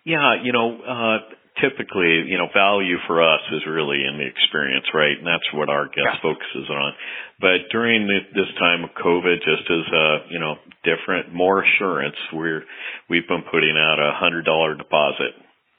Yeah, 0.04 0.42
you 0.42 0.52
know, 0.52 0.82
uh, 0.82 1.18
typically, 1.62 2.26
you 2.26 2.38
know, 2.38 2.50
value 2.50 2.98
for 3.06 3.22
us 3.22 3.40
is 3.52 3.62
really 3.66 4.02
in 4.02 4.18
the 4.18 4.26
experience, 4.26 4.86
right? 4.94 5.14
And 5.14 5.26
that's 5.26 5.46
what 5.54 5.70
our 5.70 5.86
guest 5.86 6.18
yeah. 6.18 6.22
focuses 6.22 6.66
on. 6.70 6.92
But 7.38 7.70
during 7.70 8.06
the, 8.06 8.18
this 8.34 8.50
time 8.58 8.82
of 8.82 8.90
COVID, 8.98 9.38
just 9.46 9.66
as 9.70 9.86
a, 9.94 10.06
you 10.30 10.38
know, 10.38 10.56
different, 10.82 11.34
more 11.34 11.62
assurance, 11.62 12.16
we're, 12.32 12.62
we've 13.08 13.26
been 13.28 13.46
putting 13.50 13.78
out 13.78 13.98
a 14.02 14.12
hundred 14.18 14.44
dollar 14.44 14.74
deposit. 14.74 15.38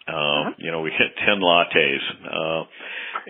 Um, 0.10 0.18
uh-huh. 0.18 0.50
you 0.58 0.72
know, 0.74 0.82
we 0.82 0.90
hit 0.90 1.14
10 1.26 1.38
lattes, 1.40 2.04
uh, 2.26 2.64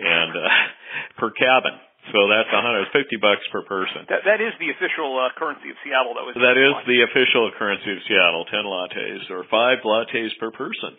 and, 0.00 0.32
uh, 0.32 0.48
per 1.20 1.30
cabin. 1.36 1.76
So 2.10 2.26
that's 2.32 2.48
150 2.48 2.90
bucks 3.20 3.44
per 3.52 3.62
person. 3.68 4.08
That, 4.08 4.24
that 4.24 4.40
is 4.40 4.56
the 4.58 4.72
official 4.72 5.14
uh, 5.20 5.30
currency 5.36 5.68
of 5.68 5.76
Seattle. 5.84 6.16
That 6.16 6.26
was 6.26 6.34
that 6.34 6.58
is 6.58 6.74
the 6.88 7.06
official 7.06 7.52
currency 7.54 7.92
of 7.92 8.00
Seattle. 8.08 8.48
Ten 8.50 8.66
lattes 8.66 9.30
or 9.30 9.44
five 9.52 9.84
lattes 9.84 10.32
per 10.40 10.50
person 10.50 10.98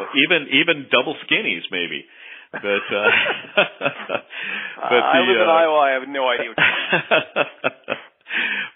even 0.00 0.48
even 0.50 0.86
double 0.90 1.14
skinnies 1.26 1.62
maybe. 1.70 2.04
But 2.52 2.60
uh, 2.62 3.10
but 3.56 4.90
the, 4.90 4.96
I 4.96 5.18
live 5.26 5.40
in 5.42 5.48
uh, 5.48 5.58
Iowa. 5.62 5.78
I 5.78 5.90
have 5.98 6.08
no 6.08 6.28
idea. 6.28 6.54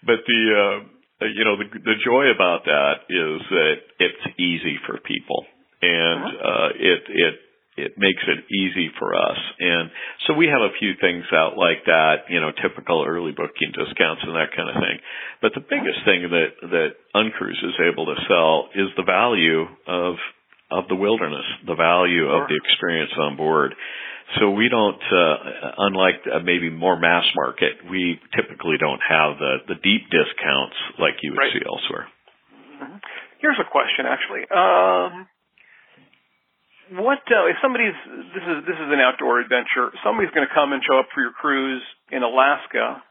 but 0.03 0.19
the 0.27 0.43
uh, 0.51 1.27
you 1.27 1.45
know 1.45 1.57
the 1.57 1.69
the 1.79 1.95
joy 2.05 2.31
about 2.35 2.65
that 2.67 3.07
is 3.09 3.41
that 3.51 3.77
it's 4.01 4.39
easy 4.39 4.79
for 4.87 4.99
people, 4.99 5.47
and 5.83 6.21
uh-huh. 6.25 6.49
uh, 6.49 6.69
it 6.75 7.01
it 7.09 7.35
it 7.79 7.93
makes 7.95 8.23
it 8.27 8.43
easy 8.51 8.91
for 8.99 9.15
us. 9.15 9.39
And 9.59 9.91
so 10.27 10.35
we 10.35 10.51
have 10.51 10.61
a 10.61 10.75
few 10.83 10.99
things 11.01 11.23
out 11.31 11.55
like 11.57 11.87
that, 11.87 12.27
you 12.29 12.41
know, 12.41 12.51
typical 12.51 13.07
early 13.07 13.31
booking 13.31 13.71
discounts 13.71 14.27
and 14.27 14.35
that 14.35 14.51
kind 14.51 14.69
of 14.69 14.83
thing. 14.83 14.99
But 15.41 15.55
the 15.55 15.63
biggest 15.63 16.03
thing 16.05 16.27
that 16.27 16.51
that 16.75 16.91
Uncruise 17.15 17.63
is 17.63 17.79
able 17.79 18.07
to 18.07 18.19
sell 18.27 18.69
is 18.75 18.91
the 18.99 19.07
value 19.07 19.63
of 19.87 20.19
of 20.71 20.85
the 20.89 20.97
wilderness, 20.97 21.47
the 21.67 21.79
value 21.79 22.29
of 22.29 22.49
the 22.49 22.59
experience 22.59 23.13
on 23.17 23.37
board. 23.37 23.75
So 24.37 24.51
we 24.51 24.69
don't, 24.69 25.01
uh, 25.01 25.89
unlike 25.89 26.21
uh, 26.29 26.45
maybe 26.45 26.69
more 26.69 27.01
mass 27.01 27.25
market, 27.35 27.81
we 27.89 28.21
typically 28.37 28.77
don't 28.77 29.01
have 29.01 29.39
the, 29.41 29.73
the 29.73 29.81
deep 29.81 30.05
discounts 30.13 30.77
like 31.01 31.17
you 31.23 31.33
would 31.33 31.41
right. 31.41 31.53
see 31.57 31.65
elsewhere. 31.65 32.05
Mm-hmm. 32.53 32.97
Here's 33.41 33.57
a 33.57 33.65
question, 33.65 34.05
actually. 34.05 34.45
Um, 34.53 35.25
what 36.97 37.21
uh, 37.29 37.51
if 37.53 37.57
somebody's 37.61 37.97
this 38.33 38.45
is 38.45 38.59
this 38.65 38.79
is 38.79 38.89
an 38.89 39.01
outdoor 39.01 39.41
adventure? 39.41 39.93
Somebody's 40.01 40.33
going 40.33 40.47
to 40.47 40.55
come 40.55 40.73
and 40.73 40.81
show 40.85 40.99
up 40.99 41.09
for 41.13 41.21
your 41.21 41.35
cruise 41.37 41.83
in 42.13 42.23
Alaska. 42.23 43.03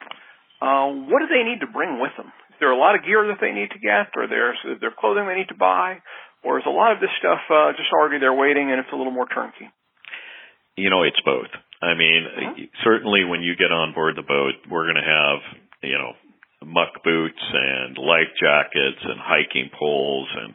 Uh, 0.58 1.06
what 1.06 1.22
do 1.22 1.28
they 1.30 1.46
need 1.46 1.62
to 1.62 1.70
bring 1.70 2.02
with 2.02 2.14
them? 2.18 2.34
Is 2.58 2.58
there 2.60 2.74
a 2.74 2.80
lot 2.80 2.98
of 2.98 3.06
gear 3.06 3.30
that 3.30 3.38
they 3.38 3.54
need 3.54 3.70
to 3.70 3.82
get, 3.82 4.18
or 4.18 4.26
there's 4.26 4.58
is 4.66 4.82
there 4.82 4.94
clothing 4.94 5.30
they 5.30 5.38
need 5.38 5.54
to 5.54 5.60
buy? 5.60 6.02
Or 6.42 6.58
is 6.58 6.66
a 6.66 6.74
lot 6.74 6.94
of 6.94 7.02
this 7.02 7.14
stuff 7.20 7.42
uh, 7.50 7.74
just 7.74 7.90
already 7.94 8.18
there 8.18 8.34
waiting 8.34 8.72
and 8.72 8.80
it's 8.80 8.94
a 8.94 8.98
little 8.98 9.14
more 9.14 9.28
turnkey? 9.28 9.70
You 10.78 10.90
know, 10.90 11.02
it's 11.04 11.20
both. 11.26 11.50
I 11.82 11.94
mean, 11.94 12.22
mm-hmm. 12.26 12.64
certainly 12.86 13.26
when 13.26 13.42
you 13.42 13.58
get 13.58 13.74
on 13.74 13.94
board 13.94 14.16
the 14.16 14.26
boat, 14.26 14.58
we're 14.70 14.86
going 14.86 15.02
to 15.02 15.06
have, 15.06 15.40
you 15.82 15.98
know, 15.98 16.14
muck 16.66 17.04
boots 17.04 17.42
and 17.42 17.98
life 17.98 18.30
jackets 18.42 19.02
and 19.02 19.18
hiking 19.22 19.70
poles 19.78 20.30
and 20.34 20.54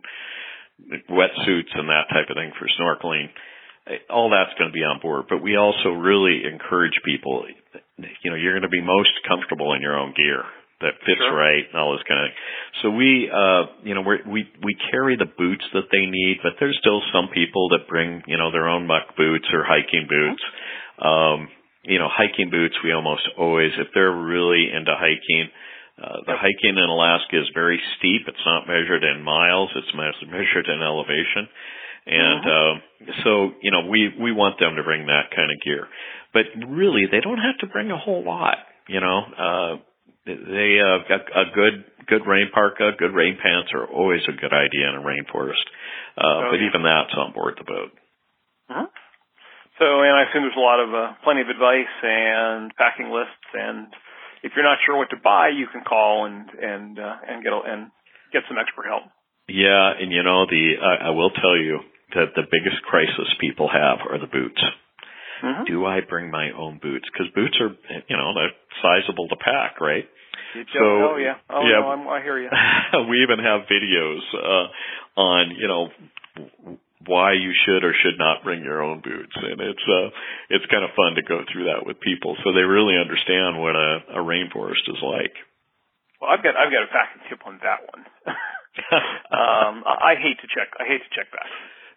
wetsuits 1.11 1.73
and 1.75 1.89
that 1.89 2.09
type 2.11 2.29
of 2.31 2.37
thing 2.37 2.53
for 2.59 2.67
snorkeling. 2.79 3.29
All 4.09 4.31
that's 4.31 4.57
going 4.59 4.71
to 4.71 4.75
be 4.75 4.87
on 4.87 5.01
board, 5.03 5.27
but 5.29 5.43
we 5.43 5.57
also 5.57 5.91
really 5.91 6.43
encourage 6.47 6.95
people, 7.05 7.45
you 7.99 8.31
know, 8.31 8.37
you're 8.37 8.55
going 8.55 8.63
to 8.63 8.71
be 8.71 8.81
most 8.81 9.11
comfortable 9.27 9.75
in 9.75 9.83
your 9.83 9.99
own 9.99 10.15
gear 10.15 10.45
that 10.83 10.99
fits 11.07 11.23
sure. 11.23 11.35
right 11.35 11.67
and 11.67 11.79
all 11.79 11.95
this 11.95 12.07
kind 12.07 12.21
of 12.21 12.27
thing. 12.31 12.39
So 12.83 12.87
we, 12.91 13.31
uh, 13.31 13.63
you 13.83 13.95
know, 13.95 14.03
we're, 14.03 14.23
we 14.27 14.47
we 14.63 14.77
carry 14.91 15.17
the 15.17 15.31
boots 15.31 15.65
that 15.75 15.91
they 15.91 16.07
need, 16.07 16.39
but 16.43 16.59
there's 16.59 16.79
still 16.79 17.03
some 17.15 17.31
people 17.35 17.71
that 17.71 17.89
bring, 17.89 18.23
you 18.27 18.39
know, 18.39 18.51
their 18.51 18.69
own 18.69 18.87
muck 18.87 19.17
boots 19.17 19.47
or 19.55 19.65
hiking 19.67 20.07
boots. 20.11 20.43
Um, 21.03 21.49
you 21.83 21.99
know, 21.99 22.07
hiking 22.07 22.51
boots 22.51 22.75
we 22.85 22.93
almost 22.93 23.27
always, 23.39 23.73
if 23.79 23.89
they're 23.95 24.15
really 24.15 24.71
into 24.71 24.95
hiking, 24.95 25.51
uh, 25.51 25.72
the 25.99 26.37
hiking 26.37 26.79
in 26.79 26.89
Alaska 26.89 27.41
is 27.41 27.49
very 27.55 27.81
steep. 27.99 28.23
It's 28.27 28.47
not 28.47 28.67
measured 28.67 29.05
in 29.05 29.23
miles; 29.23 29.71
it's 29.77 29.93
measured 29.95 30.67
in 30.69 30.83
elevation. 30.83 31.49
And 32.05 32.43
mm-hmm. 32.43 33.11
uh, 33.11 33.13
so, 33.23 33.31
you 33.63 33.71
know, 33.71 33.87
we 33.87 34.11
we 34.19 34.33
want 34.33 34.59
them 34.59 34.75
to 34.77 34.83
bring 34.83 35.07
that 35.07 35.31
kind 35.31 35.51
of 35.51 35.63
gear, 35.63 35.87
but 36.35 36.51
really, 36.67 37.07
they 37.07 37.21
don't 37.21 37.39
have 37.39 37.59
to 37.61 37.67
bring 37.67 37.91
a 37.91 37.99
whole 37.99 38.25
lot. 38.25 38.59
You 38.89 39.01
know, 39.01 39.19
uh, 39.39 39.73
they 40.27 40.83
uh, 40.83 40.99
a, 41.07 41.19
a 41.41 41.45
good 41.55 41.85
good 42.09 42.27
rain 42.27 42.51
parka, 42.53 42.91
good 42.99 43.15
rain 43.15 43.39
pants 43.39 43.71
are 43.75 43.87
always 43.87 44.23
a 44.27 44.33
good 44.33 44.53
idea 44.53 44.91
in 44.91 44.99
a 44.99 45.05
rainforest. 45.07 45.63
Uh, 46.19 46.27
oh, 46.27 46.49
but 46.51 46.59
yeah. 46.59 46.67
even 46.67 46.83
that's 46.83 47.15
on 47.15 47.33
board 47.33 47.55
the 47.59 47.65
boat. 47.65 47.93
Uh-huh. 48.69 48.87
So, 49.79 49.87
and 50.03 50.15
I 50.15 50.29
assume 50.29 50.43
there's 50.43 50.59
a 50.59 50.61
lot 50.61 50.81
of 50.83 50.91
uh, 50.95 51.13
plenty 51.25 51.41
of 51.41 51.49
advice 51.49 51.95
and 52.03 52.75
packing 52.77 53.11
lists, 53.11 53.47
and 53.55 53.87
if 54.43 54.53
you're 54.55 54.65
not 54.65 54.79
sure 54.85 54.97
what 54.97 55.11
to 55.11 55.21
buy, 55.23 55.49
you 55.49 55.67
can 55.71 55.83
call 55.83 56.27
and 56.27 56.49
and 56.51 56.99
uh, 56.99 57.17
and 57.27 57.43
get 57.43 57.53
a, 57.53 57.61
and 57.65 57.91
get 58.33 58.43
some 58.49 58.59
expert 58.59 58.87
help. 58.87 59.05
Yeah, 59.49 59.93
and 59.99 60.13
you 60.13 60.23
know 60.23 60.47
the 60.47 60.75
uh, 60.79 61.09
I 61.09 61.11
will 61.11 61.31
tell 61.31 61.57
you 61.57 61.81
that 62.15 62.35
the 62.37 62.43
biggest 62.51 62.83
crisis 62.83 63.29
people 63.41 63.69
have 63.69 63.99
are 64.09 64.19
the 64.19 64.27
boots. 64.27 64.63
Mm-hmm. 65.43 65.65
Do 65.65 65.85
I 65.87 66.01
bring 66.09 66.31
my 66.31 66.51
own 66.57 66.79
boots? 66.81 67.05
Because 67.13 67.27
boots 67.35 67.59
are, 67.61 67.75
you 68.07 68.17
know, 68.17 68.31
they're 68.35 68.55
sizable 68.81 69.29
to 69.29 69.37
pack, 69.37 69.81
right? 69.81 70.07
so, 70.55 70.85
oh 70.85 71.17
yeah, 71.17 71.35
oh 71.51 71.63
yeah, 71.65 71.81
no, 71.81 71.89
I'm, 71.89 72.07
I 72.07 72.23
hear 72.23 72.39
you. 72.39 72.49
we 73.11 73.23
even 73.23 73.43
have 73.43 73.63
videos 73.67 74.21
uh, 74.35 75.21
on, 75.21 75.57
you 75.59 75.67
know, 75.67 75.89
why 77.07 77.33
you 77.33 77.53
should 77.65 77.85
or 77.85 77.95
should 77.95 78.19
not 78.19 78.45
bring 78.45 78.63
your 78.63 78.83
own 78.83 79.01
boots, 79.01 79.35
and 79.35 79.61
it's 79.61 79.87
uh, 79.89 80.09
it's 80.51 80.67
kind 80.71 80.85
of 80.85 80.95
fun 80.95 81.15
to 81.17 81.23
go 81.23 81.43
through 81.51 81.73
that 81.73 81.87
with 81.87 82.01
people, 82.01 82.37
so 82.45 82.53
they 82.53 82.67
really 82.67 82.95
understand 82.99 83.59
what 83.59 83.75
a, 83.75 84.19
a 84.19 84.23
rainforest 84.23 84.87
is 84.87 85.01
like. 85.03 85.35
Well, 86.21 86.31
I've 86.31 86.43
got 86.43 86.55
I've 86.55 86.71
got 86.71 86.87
a 86.87 86.91
packing 86.95 87.23
tip 87.27 87.43
on 87.47 87.59
that 87.67 87.81
one. 87.91 88.03
um, 89.35 89.75
I 89.87 90.15
hate 90.19 90.39
to 90.41 90.49
check. 90.49 90.71
I 90.79 90.87
hate 90.87 91.03
to 91.03 91.13
check 91.13 91.31
back. 91.35 91.51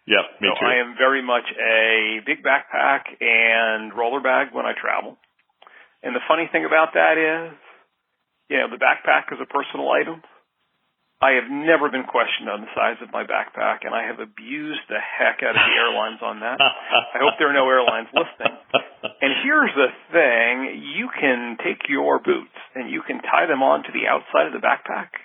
Yeah, 0.06 0.22
me 0.38 0.50
so 0.50 0.58
too. 0.58 0.66
I 0.66 0.78
am 0.78 0.94
very 0.98 1.22
much 1.22 1.46
a 1.50 2.22
big 2.26 2.42
backpack 2.42 3.10
and 3.18 3.90
roller 3.90 4.22
bag 4.22 4.54
when 4.54 4.66
I 4.66 4.72
travel. 4.74 5.18
And 6.02 6.14
the 6.14 6.22
funny 6.30 6.46
thing 6.50 6.64
about 6.64 6.94
that 6.94 7.18
is, 7.18 7.58
you 8.46 8.58
know, 8.58 8.70
the 8.70 8.78
backpack 8.78 9.34
is 9.34 9.42
a 9.42 9.46
personal 9.50 9.90
item. 9.90 10.22
I 11.16 11.40
have 11.40 11.48
never 11.48 11.88
been 11.88 12.04
questioned 12.04 12.52
on 12.52 12.60
the 12.60 12.72
size 12.76 13.00
of 13.00 13.08
my 13.08 13.24
backpack, 13.24 13.88
and 13.88 13.96
I 13.96 14.04
have 14.04 14.20
abused 14.20 14.84
the 14.88 15.00
heck 15.00 15.40
out 15.40 15.56
of 15.56 15.64
the 15.64 15.76
airlines 15.80 16.20
on 16.20 16.40
that. 16.40 16.60
I 16.60 17.18
hope 17.24 17.40
there 17.40 17.48
are 17.48 17.56
no 17.56 17.64
airlines 17.68 18.12
listening. 18.12 18.52
And 19.24 19.32
here's 19.40 19.72
the 19.72 19.90
thing 20.12 20.82
you 20.92 21.08
can 21.08 21.56
take 21.64 21.88
your 21.88 22.20
boots 22.20 22.52
and 22.74 22.90
you 22.90 23.00
can 23.00 23.22
tie 23.24 23.46
them 23.48 23.62
onto 23.62 23.92
the 23.96 24.04
outside 24.04 24.46
of 24.46 24.52
the 24.52 24.60
backpack 24.60 25.16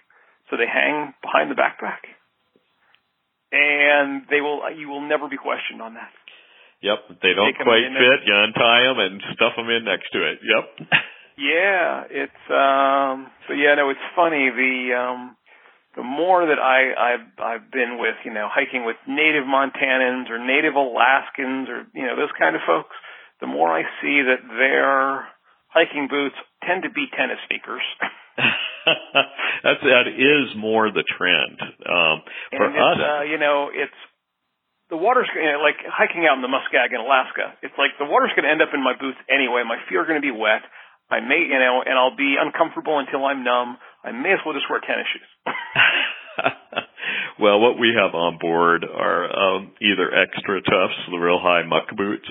so 0.49 0.55
they 0.55 0.67
hang 0.67 1.13
behind 1.21 1.51
the 1.51 1.59
backpack 1.59 2.07
and 3.51 4.23
they 4.29 4.39
will 4.39 4.63
you 4.71 4.87
will 4.87 5.03
never 5.03 5.27
be 5.27 5.37
questioned 5.37 5.81
on 5.81 5.93
that. 5.95 6.11
Yep, 6.81 7.21
they 7.21 7.33
don't 7.35 7.55
quite 7.61 7.85
fit. 7.93 8.25
You 8.25 8.33
untie 8.33 8.83
them 8.89 8.97
and 8.97 9.21
stuff 9.35 9.53
them 9.55 9.69
in 9.69 9.85
next 9.85 10.09
to 10.13 10.19
it. 10.23 10.39
Yep. 10.41 10.89
yeah, 11.37 12.03
it's 12.09 12.43
um. 12.49 13.29
So 13.47 13.53
yeah, 13.53 13.75
no, 13.75 13.91
it's 13.91 14.07
funny. 14.15 14.49
The 14.49 14.97
um, 14.97 15.37
the 15.95 16.03
more 16.03 16.45
that 16.45 16.59
I 16.59 16.93
I've 16.95 17.27
I've 17.39 17.71
been 17.71 17.97
with 17.99 18.15
you 18.23 18.33
know 18.33 18.47
hiking 18.51 18.85
with 18.85 18.95
native 19.07 19.43
Montanans 19.43 20.29
or 20.29 20.39
native 20.39 20.75
Alaskans 20.75 21.69
or 21.69 21.87
you 21.93 22.05
know 22.07 22.15
those 22.15 22.31
kind 22.37 22.55
of 22.55 22.61
folks, 22.65 22.95
the 23.39 23.47
more 23.47 23.69
I 23.71 23.83
see 24.01 24.21
that 24.23 24.41
their 24.47 25.27
hiking 25.67 26.07
boots 26.09 26.35
tend 26.63 26.83
to 26.83 26.89
be 26.89 27.07
tennis 27.15 27.39
sneakers. 27.47 27.83
That's 29.63 29.83
that 29.83 30.07
is 30.09 30.55
more 30.57 30.89
the 30.89 31.05
trend. 31.05 31.59
Um, 31.85 32.23
for 32.55 32.67
us, 32.67 32.97
uh, 32.97 33.23
you 33.27 33.37
know, 33.37 33.69
it's 33.69 33.99
the 34.89 34.97
water's 34.97 35.29
you 35.35 35.45
know, 35.45 35.61
like 35.61 35.77
hiking 35.85 36.25
out 36.25 36.35
in 36.35 36.43
the 36.43 36.51
Muskeg 36.51 36.89
in 36.91 36.99
Alaska. 36.99 37.55
It's 37.61 37.75
like 37.77 37.93
the 37.99 38.07
water's 38.07 38.33
going 38.35 38.47
to 38.47 38.51
end 38.51 38.61
up 38.63 38.73
in 38.73 38.81
my 38.81 38.97
boots 38.97 39.19
anyway. 39.29 39.63
My 39.67 39.77
feet 39.85 39.97
are 39.97 40.07
going 40.07 40.19
to 40.19 40.25
be 40.25 40.33
wet. 40.33 40.65
I 41.11 41.19
may, 41.19 41.43
you 41.43 41.59
know, 41.59 41.83
and 41.83 41.99
I'll 41.99 42.15
be 42.15 42.39
uncomfortable 42.39 42.95
until 42.99 43.27
I'm 43.27 43.43
numb. 43.43 43.75
I 43.99 44.15
may 44.15 44.31
as 44.31 44.41
well 44.47 44.55
just 44.55 44.71
wear 44.71 44.79
tennis 44.79 45.05
shoes. 45.11 45.27
Well, 47.41 47.59
what 47.59 47.79
we 47.79 47.91
have 47.97 48.13
on 48.13 48.37
board 48.39 48.85
are 48.85 49.25
um, 49.25 49.71
either 49.81 50.11
XtraTufs, 50.13 51.09
the 51.09 51.17
real 51.17 51.39
high 51.41 51.63
muck 51.65 51.87
boots, 51.97 52.29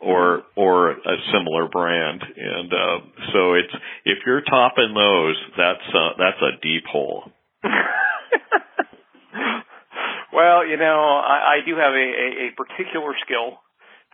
or 0.00 0.44
or 0.54 0.92
a 0.92 1.16
similar 1.32 1.68
brand. 1.68 2.22
And 2.22 2.72
uh, 2.72 3.00
so 3.32 3.54
it's 3.54 3.74
if 4.04 4.18
you're 4.24 4.42
topping 4.42 4.94
those, 4.94 5.36
that's 5.58 5.88
uh, 5.92 6.10
that's 6.16 6.40
a 6.40 6.60
deep 6.62 6.84
hole. 6.86 7.24
well, 10.32 10.66
you 10.66 10.76
know, 10.76 11.18
I, 11.18 11.58
I 11.58 11.66
do 11.66 11.74
have 11.76 11.92
a, 11.92 11.96
a, 11.96 12.46
a 12.46 12.52
particular 12.56 13.14
skill 13.26 13.58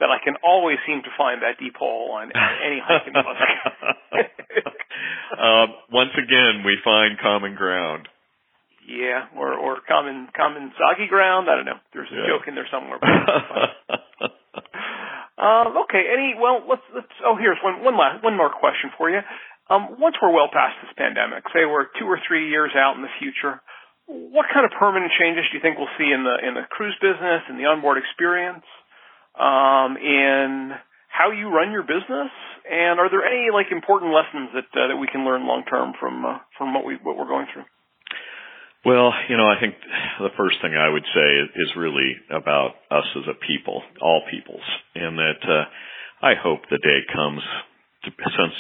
that 0.01 0.09
I 0.11 0.19
can 0.25 0.35
always 0.43 0.79
seem 0.87 1.03
to 1.03 1.11
find 1.19 1.43
that 1.43 1.59
deep 1.59 1.77
hole 1.77 2.13
on 2.13 2.31
any 2.65 2.81
hiking 2.81 3.13
in 3.15 3.21
the 3.21 3.35
uh, 5.43 5.67
once 5.93 6.13
again, 6.17 6.63
we 6.65 6.79
find 6.85 7.19
common 7.19 7.55
ground. 7.55 8.09
Yeah, 8.89 9.29
or 9.37 9.53
or 9.53 9.85
common 9.85 10.29
common 10.33 10.73
soggy 10.81 11.07
ground. 11.09 11.49
I 11.51 11.57
don't 11.61 11.69
know. 11.69 11.77
There's 11.93 12.09
a 12.09 12.17
yeah. 12.17 12.27
joke 12.33 12.49
in 12.49 12.57
there 12.57 12.69
somewhere. 12.73 12.97
um, 15.37 15.77
okay. 15.85 16.09
Any? 16.09 16.33
Well, 16.41 16.65
let's 16.65 16.83
let's. 16.97 17.13
Oh, 17.21 17.37
here's 17.37 17.61
one 17.61 17.85
one 17.85 18.01
last 18.01 18.25
one 18.25 18.37
more 18.37 18.49
question 18.49 18.89
for 18.97 19.13
you. 19.13 19.21
Um, 19.69 20.01
once 20.01 20.17
we're 20.17 20.33
well 20.33 20.49
past 20.49 20.81
this 20.81 20.97
pandemic, 20.97 21.45
say 21.53 21.69
we're 21.69 21.93
two 22.01 22.09
or 22.09 22.17
three 22.25 22.49
years 22.49 22.73
out 22.73 22.97
in 22.97 23.05
the 23.05 23.13
future, 23.21 23.61
what 24.09 24.49
kind 24.49 24.65
of 24.65 24.73
permanent 24.81 25.13
changes 25.21 25.45
do 25.53 25.61
you 25.61 25.63
think 25.63 25.77
we'll 25.77 25.93
see 26.01 26.09
in 26.09 26.25
the 26.25 26.41
in 26.41 26.57
the 26.57 26.65
cruise 26.73 26.97
business 27.05 27.45
and 27.53 27.61
the 27.61 27.69
onboard 27.69 28.01
experience? 28.01 28.65
um, 29.39 29.97
in 29.97 30.75
how 31.09 31.31
you 31.31 31.49
run 31.49 31.71
your 31.73 31.83
business? 31.83 32.31
And 32.69 33.01
are 33.01 33.09
there 33.09 33.25
any 33.25 33.49
like 33.55 33.73
important 33.73 34.13
lessons 34.13 34.51
that 34.53 34.69
uh, 34.75 34.89
that 34.93 34.99
we 34.99 35.09
can 35.09 35.25
learn 35.25 35.47
long 35.47 35.65
term 35.65 35.95
from 35.99 36.25
uh, 36.27 36.39
from 36.59 36.75
what 36.75 36.85
we 36.85 36.99
what 37.01 37.17
we're 37.17 37.31
going 37.31 37.47
through? 37.53 37.65
Well, 38.85 39.11
you 39.29 39.37
know, 39.37 39.49
I 39.51 39.59
think 39.61 39.75
the 40.21 40.35
first 40.37 40.63
thing 40.63 40.75
I 40.79 40.89
would 40.89 41.03
say 41.03 41.29
is 41.61 41.71
really 41.77 42.15
about 42.31 42.79
us 42.91 43.07
as 43.17 43.27
a 43.27 43.35
people, 43.47 43.83
all 44.01 44.23
peoples, 44.31 44.63
and 44.95 45.19
that 45.19 45.43
uh, 45.43 45.65
I 46.23 46.35
hope 46.39 46.63
the 46.71 46.79
day 46.79 47.01
comes 47.13 47.43
to, 48.05 48.11
since 48.11 48.55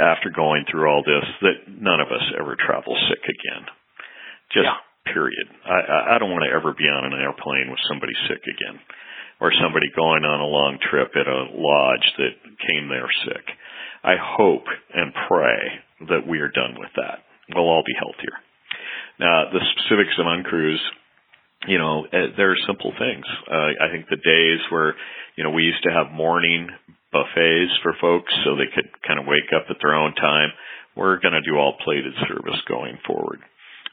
after 0.00 0.30
going 0.30 0.64
through 0.70 0.86
all 0.86 1.02
this 1.02 1.26
that 1.42 1.58
none 1.68 2.00
of 2.00 2.08
us 2.08 2.22
ever 2.38 2.56
travel 2.60 2.94
sick 3.08 3.24
again. 3.24 3.64
Just 4.52 4.68
yeah. 4.70 5.12
period. 5.12 5.48
I, 5.64 6.14
I 6.14 6.18
don't 6.20 6.30
want 6.30 6.44
to 6.44 6.54
ever 6.54 6.76
be 6.76 6.86
on 6.86 7.12
an 7.12 7.18
airplane 7.18 7.72
with 7.72 7.80
somebody 7.88 8.12
sick 8.28 8.44
again 8.44 8.78
or 9.40 9.50
somebody 9.60 9.90
going 9.96 10.24
on 10.24 10.40
a 10.40 10.46
long 10.46 10.78
trip 10.78 11.10
at 11.16 11.26
a 11.26 11.50
lodge 11.50 12.06
that 12.18 12.34
came 12.68 12.88
there 12.88 13.10
sick. 13.26 13.44
I 14.04 14.14
hope 14.20 14.64
and 14.94 15.12
pray 15.28 16.08
that 16.12 16.28
we 16.28 16.38
are 16.38 16.52
done 16.52 16.76
with 16.78 16.92
that. 16.96 17.24
We'll 17.50 17.68
all 17.68 17.82
be 17.84 17.96
healthier. 17.98 18.38
Now, 19.18 19.50
the 19.52 19.60
specifics 19.76 20.18
of 20.18 20.26
uncruise, 20.26 20.82
you 21.68 21.78
know, 21.78 22.04
eh, 22.04 22.34
there 22.36 22.52
are 22.52 22.66
simple 22.66 22.92
things. 22.98 23.24
Uh, 23.50 23.70
I 23.80 23.90
think 23.92 24.06
the 24.08 24.16
days 24.16 24.60
where, 24.70 24.94
you 25.36 25.44
know, 25.44 25.50
we 25.50 25.62
used 25.62 25.82
to 25.84 25.92
have 25.92 26.12
morning 26.12 26.68
buffets 27.12 27.72
for 27.82 27.94
folks 28.00 28.32
so 28.44 28.56
they 28.56 28.70
could 28.74 28.90
kind 29.06 29.20
of 29.20 29.26
wake 29.26 29.54
up 29.54 29.70
at 29.70 29.76
their 29.80 29.94
own 29.94 30.14
time. 30.14 30.50
We're 30.96 31.20
going 31.20 31.34
to 31.34 31.42
do 31.42 31.56
all 31.56 31.78
plated 31.84 32.12
service 32.28 32.60
going 32.68 32.98
forward. 33.06 33.40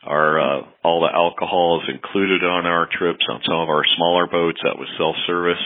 Our 0.03 0.39
uh, 0.39 0.61
all 0.83 1.01
the 1.01 1.13
alcohol 1.13 1.81
is 1.83 1.93
included 1.93 2.43
on 2.43 2.65
our 2.65 2.89
trips 2.89 3.21
on 3.29 3.41
some 3.45 3.61
of 3.61 3.69
our 3.69 3.83
smaller 3.95 4.25
boats. 4.25 4.57
That 4.63 4.77
was 4.77 4.89
self 4.97 5.15
service. 5.27 5.61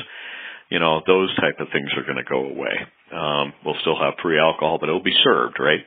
You 0.70 0.80
know, 0.80 1.00
those 1.08 1.34
type 1.40 1.60
of 1.60 1.68
things 1.72 1.88
are 1.96 2.04
going 2.04 2.20
to 2.20 2.28
go 2.28 2.44
away. 2.44 2.76
Um, 3.16 3.54
we'll 3.64 3.80
still 3.80 3.96
have 3.96 4.20
free 4.22 4.38
alcohol, 4.38 4.78
but 4.80 4.90
it'll 4.90 5.04
be 5.04 5.16
served, 5.24 5.56
right? 5.60 5.80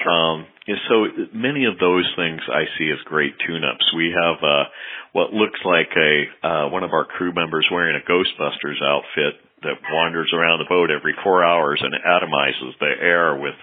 Um, 0.00 0.46
so 0.88 1.06
many 1.34 1.66
of 1.66 1.78
those 1.78 2.08
things 2.16 2.40
I 2.48 2.64
see 2.78 2.90
as 2.90 2.98
great 3.04 3.34
tune-ups. 3.46 3.86
We 3.96 4.14
have 4.14 4.38
uh, 4.42 4.64
what 5.12 5.32
looks 5.32 5.60
like 5.64 5.90
a 5.96 6.12
uh, 6.46 6.68
one 6.70 6.84
of 6.84 6.92
our 6.92 7.04
crew 7.04 7.32
members 7.34 7.66
wearing 7.70 7.96
a 7.96 8.04
Ghostbusters 8.10 8.80
outfit 8.82 9.40
that 9.62 9.78
wanders 9.92 10.32
around 10.34 10.58
the 10.58 10.68
boat 10.68 10.90
every 10.90 11.14
four 11.22 11.44
hours 11.44 11.82
and 11.82 11.94
atomizes 11.94 12.78
the 12.80 12.92
air 13.00 13.36
with 13.36 13.54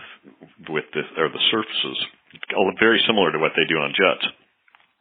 with 0.70 0.86
the 0.94 1.02
or 1.22 1.30
the 1.30 1.44
surfaces 1.52 1.98
very 2.80 3.02
similar 3.08 3.32
to 3.32 3.40
what 3.40 3.52
they 3.56 3.66
do 3.68 3.80
on 3.80 3.92
jets. 3.92 4.26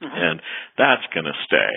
Mm-hmm. 0.02 0.14
And 0.14 0.40
that's 0.78 1.06
going 1.14 1.26
to 1.26 1.34
stay. 1.46 1.70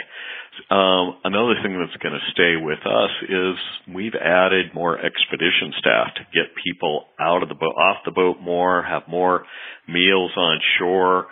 Um, 0.70 1.16
another 1.24 1.56
thing 1.64 1.80
that's 1.80 1.96
going 2.04 2.16
to 2.16 2.32
stay 2.32 2.56
with 2.60 2.80
us 2.86 3.12
is 3.28 3.56
we've 3.94 4.16
added 4.16 4.74
more 4.74 5.00
expedition 5.00 5.72
staff 5.80 6.16
to 6.16 6.24
get 6.34 6.52
people 6.64 7.06
out 7.20 7.44
of 7.44 7.50
the 7.50 7.56
boat, 7.56 7.76
off 7.76 8.04
the 8.06 8.12
boat 8.12 8.40
more, 8.42 8.84
have 8.84 9.04
more 9.08 9.46
meals 9.88 10.32
on 10.36 10.60
shore, 10.78 11.28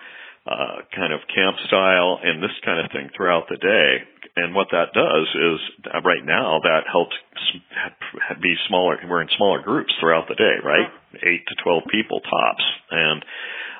uh, 0.47 0.87
kind 0.95 1.13
of 1.13 1.19
camp 1.33 1.57
style 1.67 2.19
and 2.23 2.41
this 2.41 2.55
kind 2.63 2.83
of 2.83 2.91
thing 2.91 3.09
throughout 3.15 3.45
the 3.49 3.57
day. 3.57 3.91
And 4.35 4.55
what 4.55 4.67
that 4.71 4.95
does 4.95 5.27
is 5.35 5.59
uh, 5.93 6.01
right 6.01 6.23
now 6.23 6.59
that 6.63 6.87
helps 6.89 7.15
be 8.41 8.55
smaller. 8.67 8.97
We're 9.07 9.21
in 9.21 9.29
smaller 9.37 9.61
groups 9.61 9.91
throughout 9.99 10.27
the 10.27 10.35
day, 10.35 10.63
right? 10.63 10.87
Eight 11.23 11.43
to 11.47 11.55
12 11.63 11.83
people 11.91 12.21
tops. 12.21 12.63
And 12.91 13.25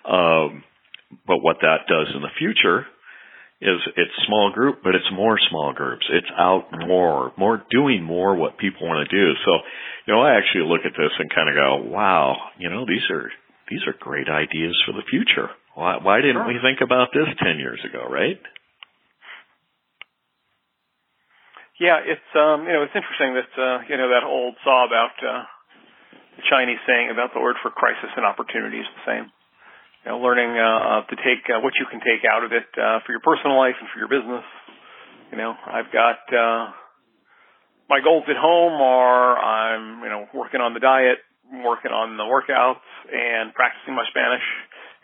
um, 0.06 0.64
but 1.26 1.40
what 1.42 1.58
that 1.62 1.88
does 1.88 2.08
in 2.16 2.22
the 2.22 2.34
future 2.38 2.86
is 3.62 3.80
it's 3.98 4.26
small 4.26 4.52
group, 4.54 4.80
but 4.84 4.96
it's 4.96 5.12
more 5.12 5.38
small 5.50 5.74
groups. 5.74 6.08
It's 6.10 6.32
out 6.38 6.72
more, 6.88 7.34
more 7.38 7.62
doing 7.70 8.04
more 8.04 8.36
what 8.36 8.58
people 8.58 8.88
want 8.88 9.04
to 9.04 9.12
do. 9.12 9.34
So, 9.44 9.52
you 10.08 10.14
know, 10.14 10.22
I 10.22 10.40
actually 10.40 10.64
look 10.64 10.88
at 10.88 10.96
this 10.96 11.12
and 11.20 11.28
kind 11.28 11.50
of 11.50 11.56
go, 11.56 11.92
wow, 11.92 12.38
you 12.58 12.70
know, 12.70 12.86
these 12.88 13.04
are, 13.12 13.28
these 13.70 13.84
are 13.86 13.94
great 14.00 14.30
ideas 14.30 14.80
for 14.88 14.94
the 14.94 15.04
future. 15.12 15.52
Why, 15.76 16.00
why 16.02 16.22
didn't 16.22 16.48
we 16.48 16.56
think 16.64 16.80
about 16.80 17.10
this 17.12 17.28
10 17.44 17.60
years 17.60 17.80
ago, 17.84 18.08
right? 18.08 18.40
Yeah, 21.80 22.00
it's, 22.04 22.32
um, 22.36 22.64
you 22.64 22.72
know, 22.76 22.84
it's 22.84 22.96
interesting 22.96 23.36
that, 23.36 23.52
uh, 23.60 23.78
you 23.88 23.96
know, 23.96 24.08
that 24.12 24.24
old 24.24 24.56
saw 24.64 24.88
about, 24.88 25.16
uh, 25.20 25.44
the 26.36 26.44
Chinese 26.48 26.80
saying 26.88 27.12
about 27.12 27.36
the 27.36 27.44
word 27.44 27.60
for 27.62 27.72
crisis 27.72 28.12
and 28.16 28.24
opportunity 28.24 28.80
is 28.80 28.88
the 28.96 29.04
same 29.04 29.32
you 30.06 30.12
know, 30.12 30.20
learning 30.20 30.56
uh, 30.56 31.04
to 31.08 31.16
take 31.20 31.44
uh, 31.52 31.60
what 31.60 31.74
you 31.80 31.86
can 31.92 32.00
take 32.00 32.24
out 32.24 32.44
of 32.44 32.52
it 32.52 32.68
uh, 32.80 33.04
for 33.06 33.12
your 33.12 33.24
personal 33.24 33.58
life 33.58 33.76
and 33.80 33.88
for 33.92 34.00
your 34.00 34.08
business. 34.08 34.46
You 35.32 35.38
know, 35.38 35.54
I've 35.54 35.92
got 35.92 36.24
uh, 36.32 36.72
my 37.90 38.00
goals 38.02 38.24
at 38.30 38.38
home 38.38 38.80
are 38.82 39.38
I'm 39.38 40.04
you 40.04 40.10
know 40.10 40.26
working 40.34 40.62
on 40.62 40.74
the 40.74 40.80
diet, 40.80 41.20
working 41.52 41.92
on 41.92 42.18
the 42.18 42.26
workouts, 42.26 42.86
and 43.12 43.54
practicing 43.54 43.94
my 43.94 44.06
Spanish 44.10 44.46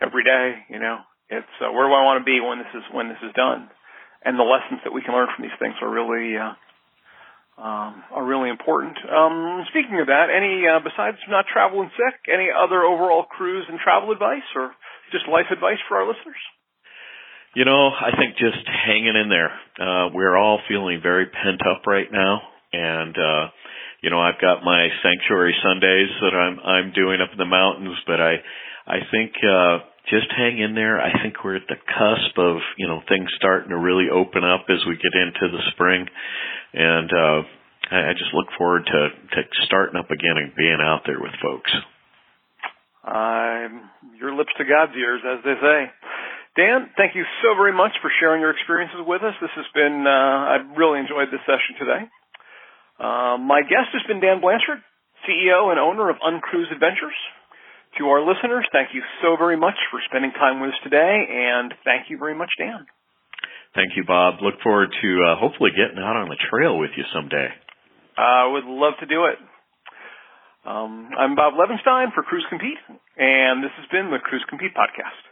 every 0.01 0.23
day. 0.23 0.65
You 0.69 0.79
know, 0.79 1.03
it's 1.29 1.55
uh, 1.61 1.71
where 1.73 1.85
do 1.87 1.93
I 1.93 2.05
want 2.05 2.21
to 2.21 2.25
be 2.25 2.39
when 2.39 2.59
this 2.59 2.73
is 2.73 2.85
when 2.93 3.09
this 3.09 3.21
is 3.21 3.33
done, 3.35 3.69
and 4.23 4.39
the 4.39 4.47
lessons 4.47 4.81
that 4.85 4.93
we 4.93 5.03
can 5.03 5.13
learn 5.13 5.27
from 5.35 5.43
these 5.43 5.59
things 5.59 5.75
are 5.81 5.91
really. 5.91 6.37
Uh, 6.37 6.55
um, 7.57 8.03
are 8.11 8.25
really 8.25 8.49
important. 8.49 8.97
Um, 9.07 9.63
speaking 9.71 9.99
of 9.99 10.07
that, 10.07 10.27
any 10.27 10.67
uh, 10.67 10.83
besides 10.83 11.17
not 11.29 11.45
traveling 11.51 11.89
sick, 11.95 12.27
any 12.27 12.49
other 12.51 12.83
overall 12.83 13.23
cruise 13.23 13.65
and 13.69 13.79
travel 13.79 14.11
advice, 14.11 14.47
or 14.55 14.71
just 15.11 15.27
life 15.31 15.47
advice 15.51 15.79
for 15.87 15.97
our 15.97 16.07
listeners? 16.07 16.41
You 17.55 17.63
know, 17.63 17.87
I 17.87 18.11
think 18.19 18.35
just 18.35 18.67
hanging 18.67 19.15
in 19.15 19.31
there. 19.31 19.51
Uh, 19.79 20.11
we're 20.11 20.35
all 20.35 20.59
feeling 20.67 20.99
very 21.01 21.27
pent 21.27 21.63
up 21.63 21.87
right 21.87 22.11
now, 22.11 22.41
and 22.73 23.15
uh, 23.15 23.47
you 24.03 24.09
know, 24.09 24.19
I've 24.19 24.41
got 24.41 24.63
my 24.63 24.89
sanctuary 25.01 25.55
Sundays 25.63 26.11
that 26.21 26.35
I'm 26.35 26.59
I'm 26.59 26.91
doing 26.91 27.21
up 27.21 27.31
in 27.31 27.39
the 27.39 27.47
mountains, 27.47 27.95
but 28.05 28.19
I 28.19 28.43
I 28.85 28.99
think 29.09 29.31
uh, 29.41 29.79
just 30.09 30.29
hang 30.35 30.59
in 30.59 30.75
there. 30.75 31.01
I 31.01 31.11
think 31.21 31.43
we're 31.43 31.57
at 31.57 31.67
the 31.67 31.79
cusp 31.81 32.37
of 32.37 32.57
you 32.77 32.87
know 32.87 33.01
things 33.07 33.29
starting 33.37 33.69
to 33.69 33.77
really 33.77 34.09
open 34.11 34.43
up 34.43 34.65
as 34.69 34.85
we 34.87 34.95
get 34.95 35.13
into 35.13 35.49
the 35.51 35.63
spring, 35.73 36.05
and 36.73 37.09
uh, 37.11 37.39
I, 37.91 37.97
I 38.09 38.13
just 38.13 38.33
look 38.33 38.47
forward 38.57 38.85
to 38.85 39.01
to 39.09 39.41
starting 39.65 39.97
up 39.97 40.11
again 40.11 40.37
and 40.37 40.55
being 40.55 40.79
out 40.81 41.01
there 41.05 41.19
with 41.19 41.33
folks. 41.41 41.71
Um, 43.05 43.85
your 44.17 44.33
lips 44.33 44.49
to 44.57 44.65
God's 44.65 44.97
ears, 44.97 45.21
as 45.21 45.45
they 45.45 45.53
say. 45.61 45.79
Dan, 46.57 46.89
thank 46.97 47.13
you 47.13 47.27
so 47.43 47.53
very 47.53 47.75
much 47.75 47.91
for 48.01 48.09
sharing 48.17 48.41
your 48.41 48.49
experiences 48.49 49.03
with 49.05 49.21
us. 49.21 49.35
This 49.43 49.51
has 49.59 49.67
been, 49.75 50.07
uh, 50.07 50.55
I've 50.55 50.67
really 50.79 51.03
enjoyed 51.03 51.27
this 51.27 51.43
session 51.43 51.75
today. 51.77 52.01
Uh, 52.95 53.35
my 53.37 53.59
guest 53.61 53.91
has 53.91 54.07
been 54.07 54.23
Dan 54.23 54.39
Blanchard, 54.39 54.79
CEO 55.27 55.69
and 55.69 55.77
owner 55.77 56.09
of 56.09 56.15
Uncruise 56.23 56.71
Adventures. 56.71 57.17
To 57.97 58.07
our 58.11 58.19
listeners, 58.19 58.67
thank 58.73 58.89
you 58.93 59.01
so 59.23 59.37
very 59.37 59.55
much 59.55 59.75
for 59.89 60.01
spending 60.09 60.31
time 60.31 60.59
with 60.59 60.71
us 60.71 60.79
today, 60.83 61.15
and 61.31 61.73
thank 61.85 62.09
you 62.09 62.17
very 62.17 62.35
much, 62.35 62.51
Dan. 62.59 62.85
Thank 63.73 63.95
you, 63.95 64.03
Bob. 64.05 64.35
Look 64.41 64.55
forward 64.61 64.89
to 65.01 65.09
uh, 65.23 65.39
hopefully 65.39 65.71
getting 65.71 66.03
out 66.03 66.15
on 66.15 66.27
the 66.27 66.35
trail 66.49 66.77
with 66.77 66.91
you 66.97 67.03
someday. 67.13 67.47
I 68.17 68.47
would 68.51 68.65
love 68.65 68.93
to 68.99 69.05
do 69.05 69.25
it. 69.25 69.39
Um, 70.65 71.09
I'm 71.17 71.35
Bob 71.35 71.53
Levinstein 71.53 72.13
for 72.13 72.23
Cruise 72.23 72.45
Compete, 72.49 72.79
and 73.17 73.63
this 73.63 73.71
has 73.77 73.85
been 73.91 74.11
the 74.11 74.19
Cruise 74.19 74.43
Compete 74.49 74.71
Podcast. 74.75 75.23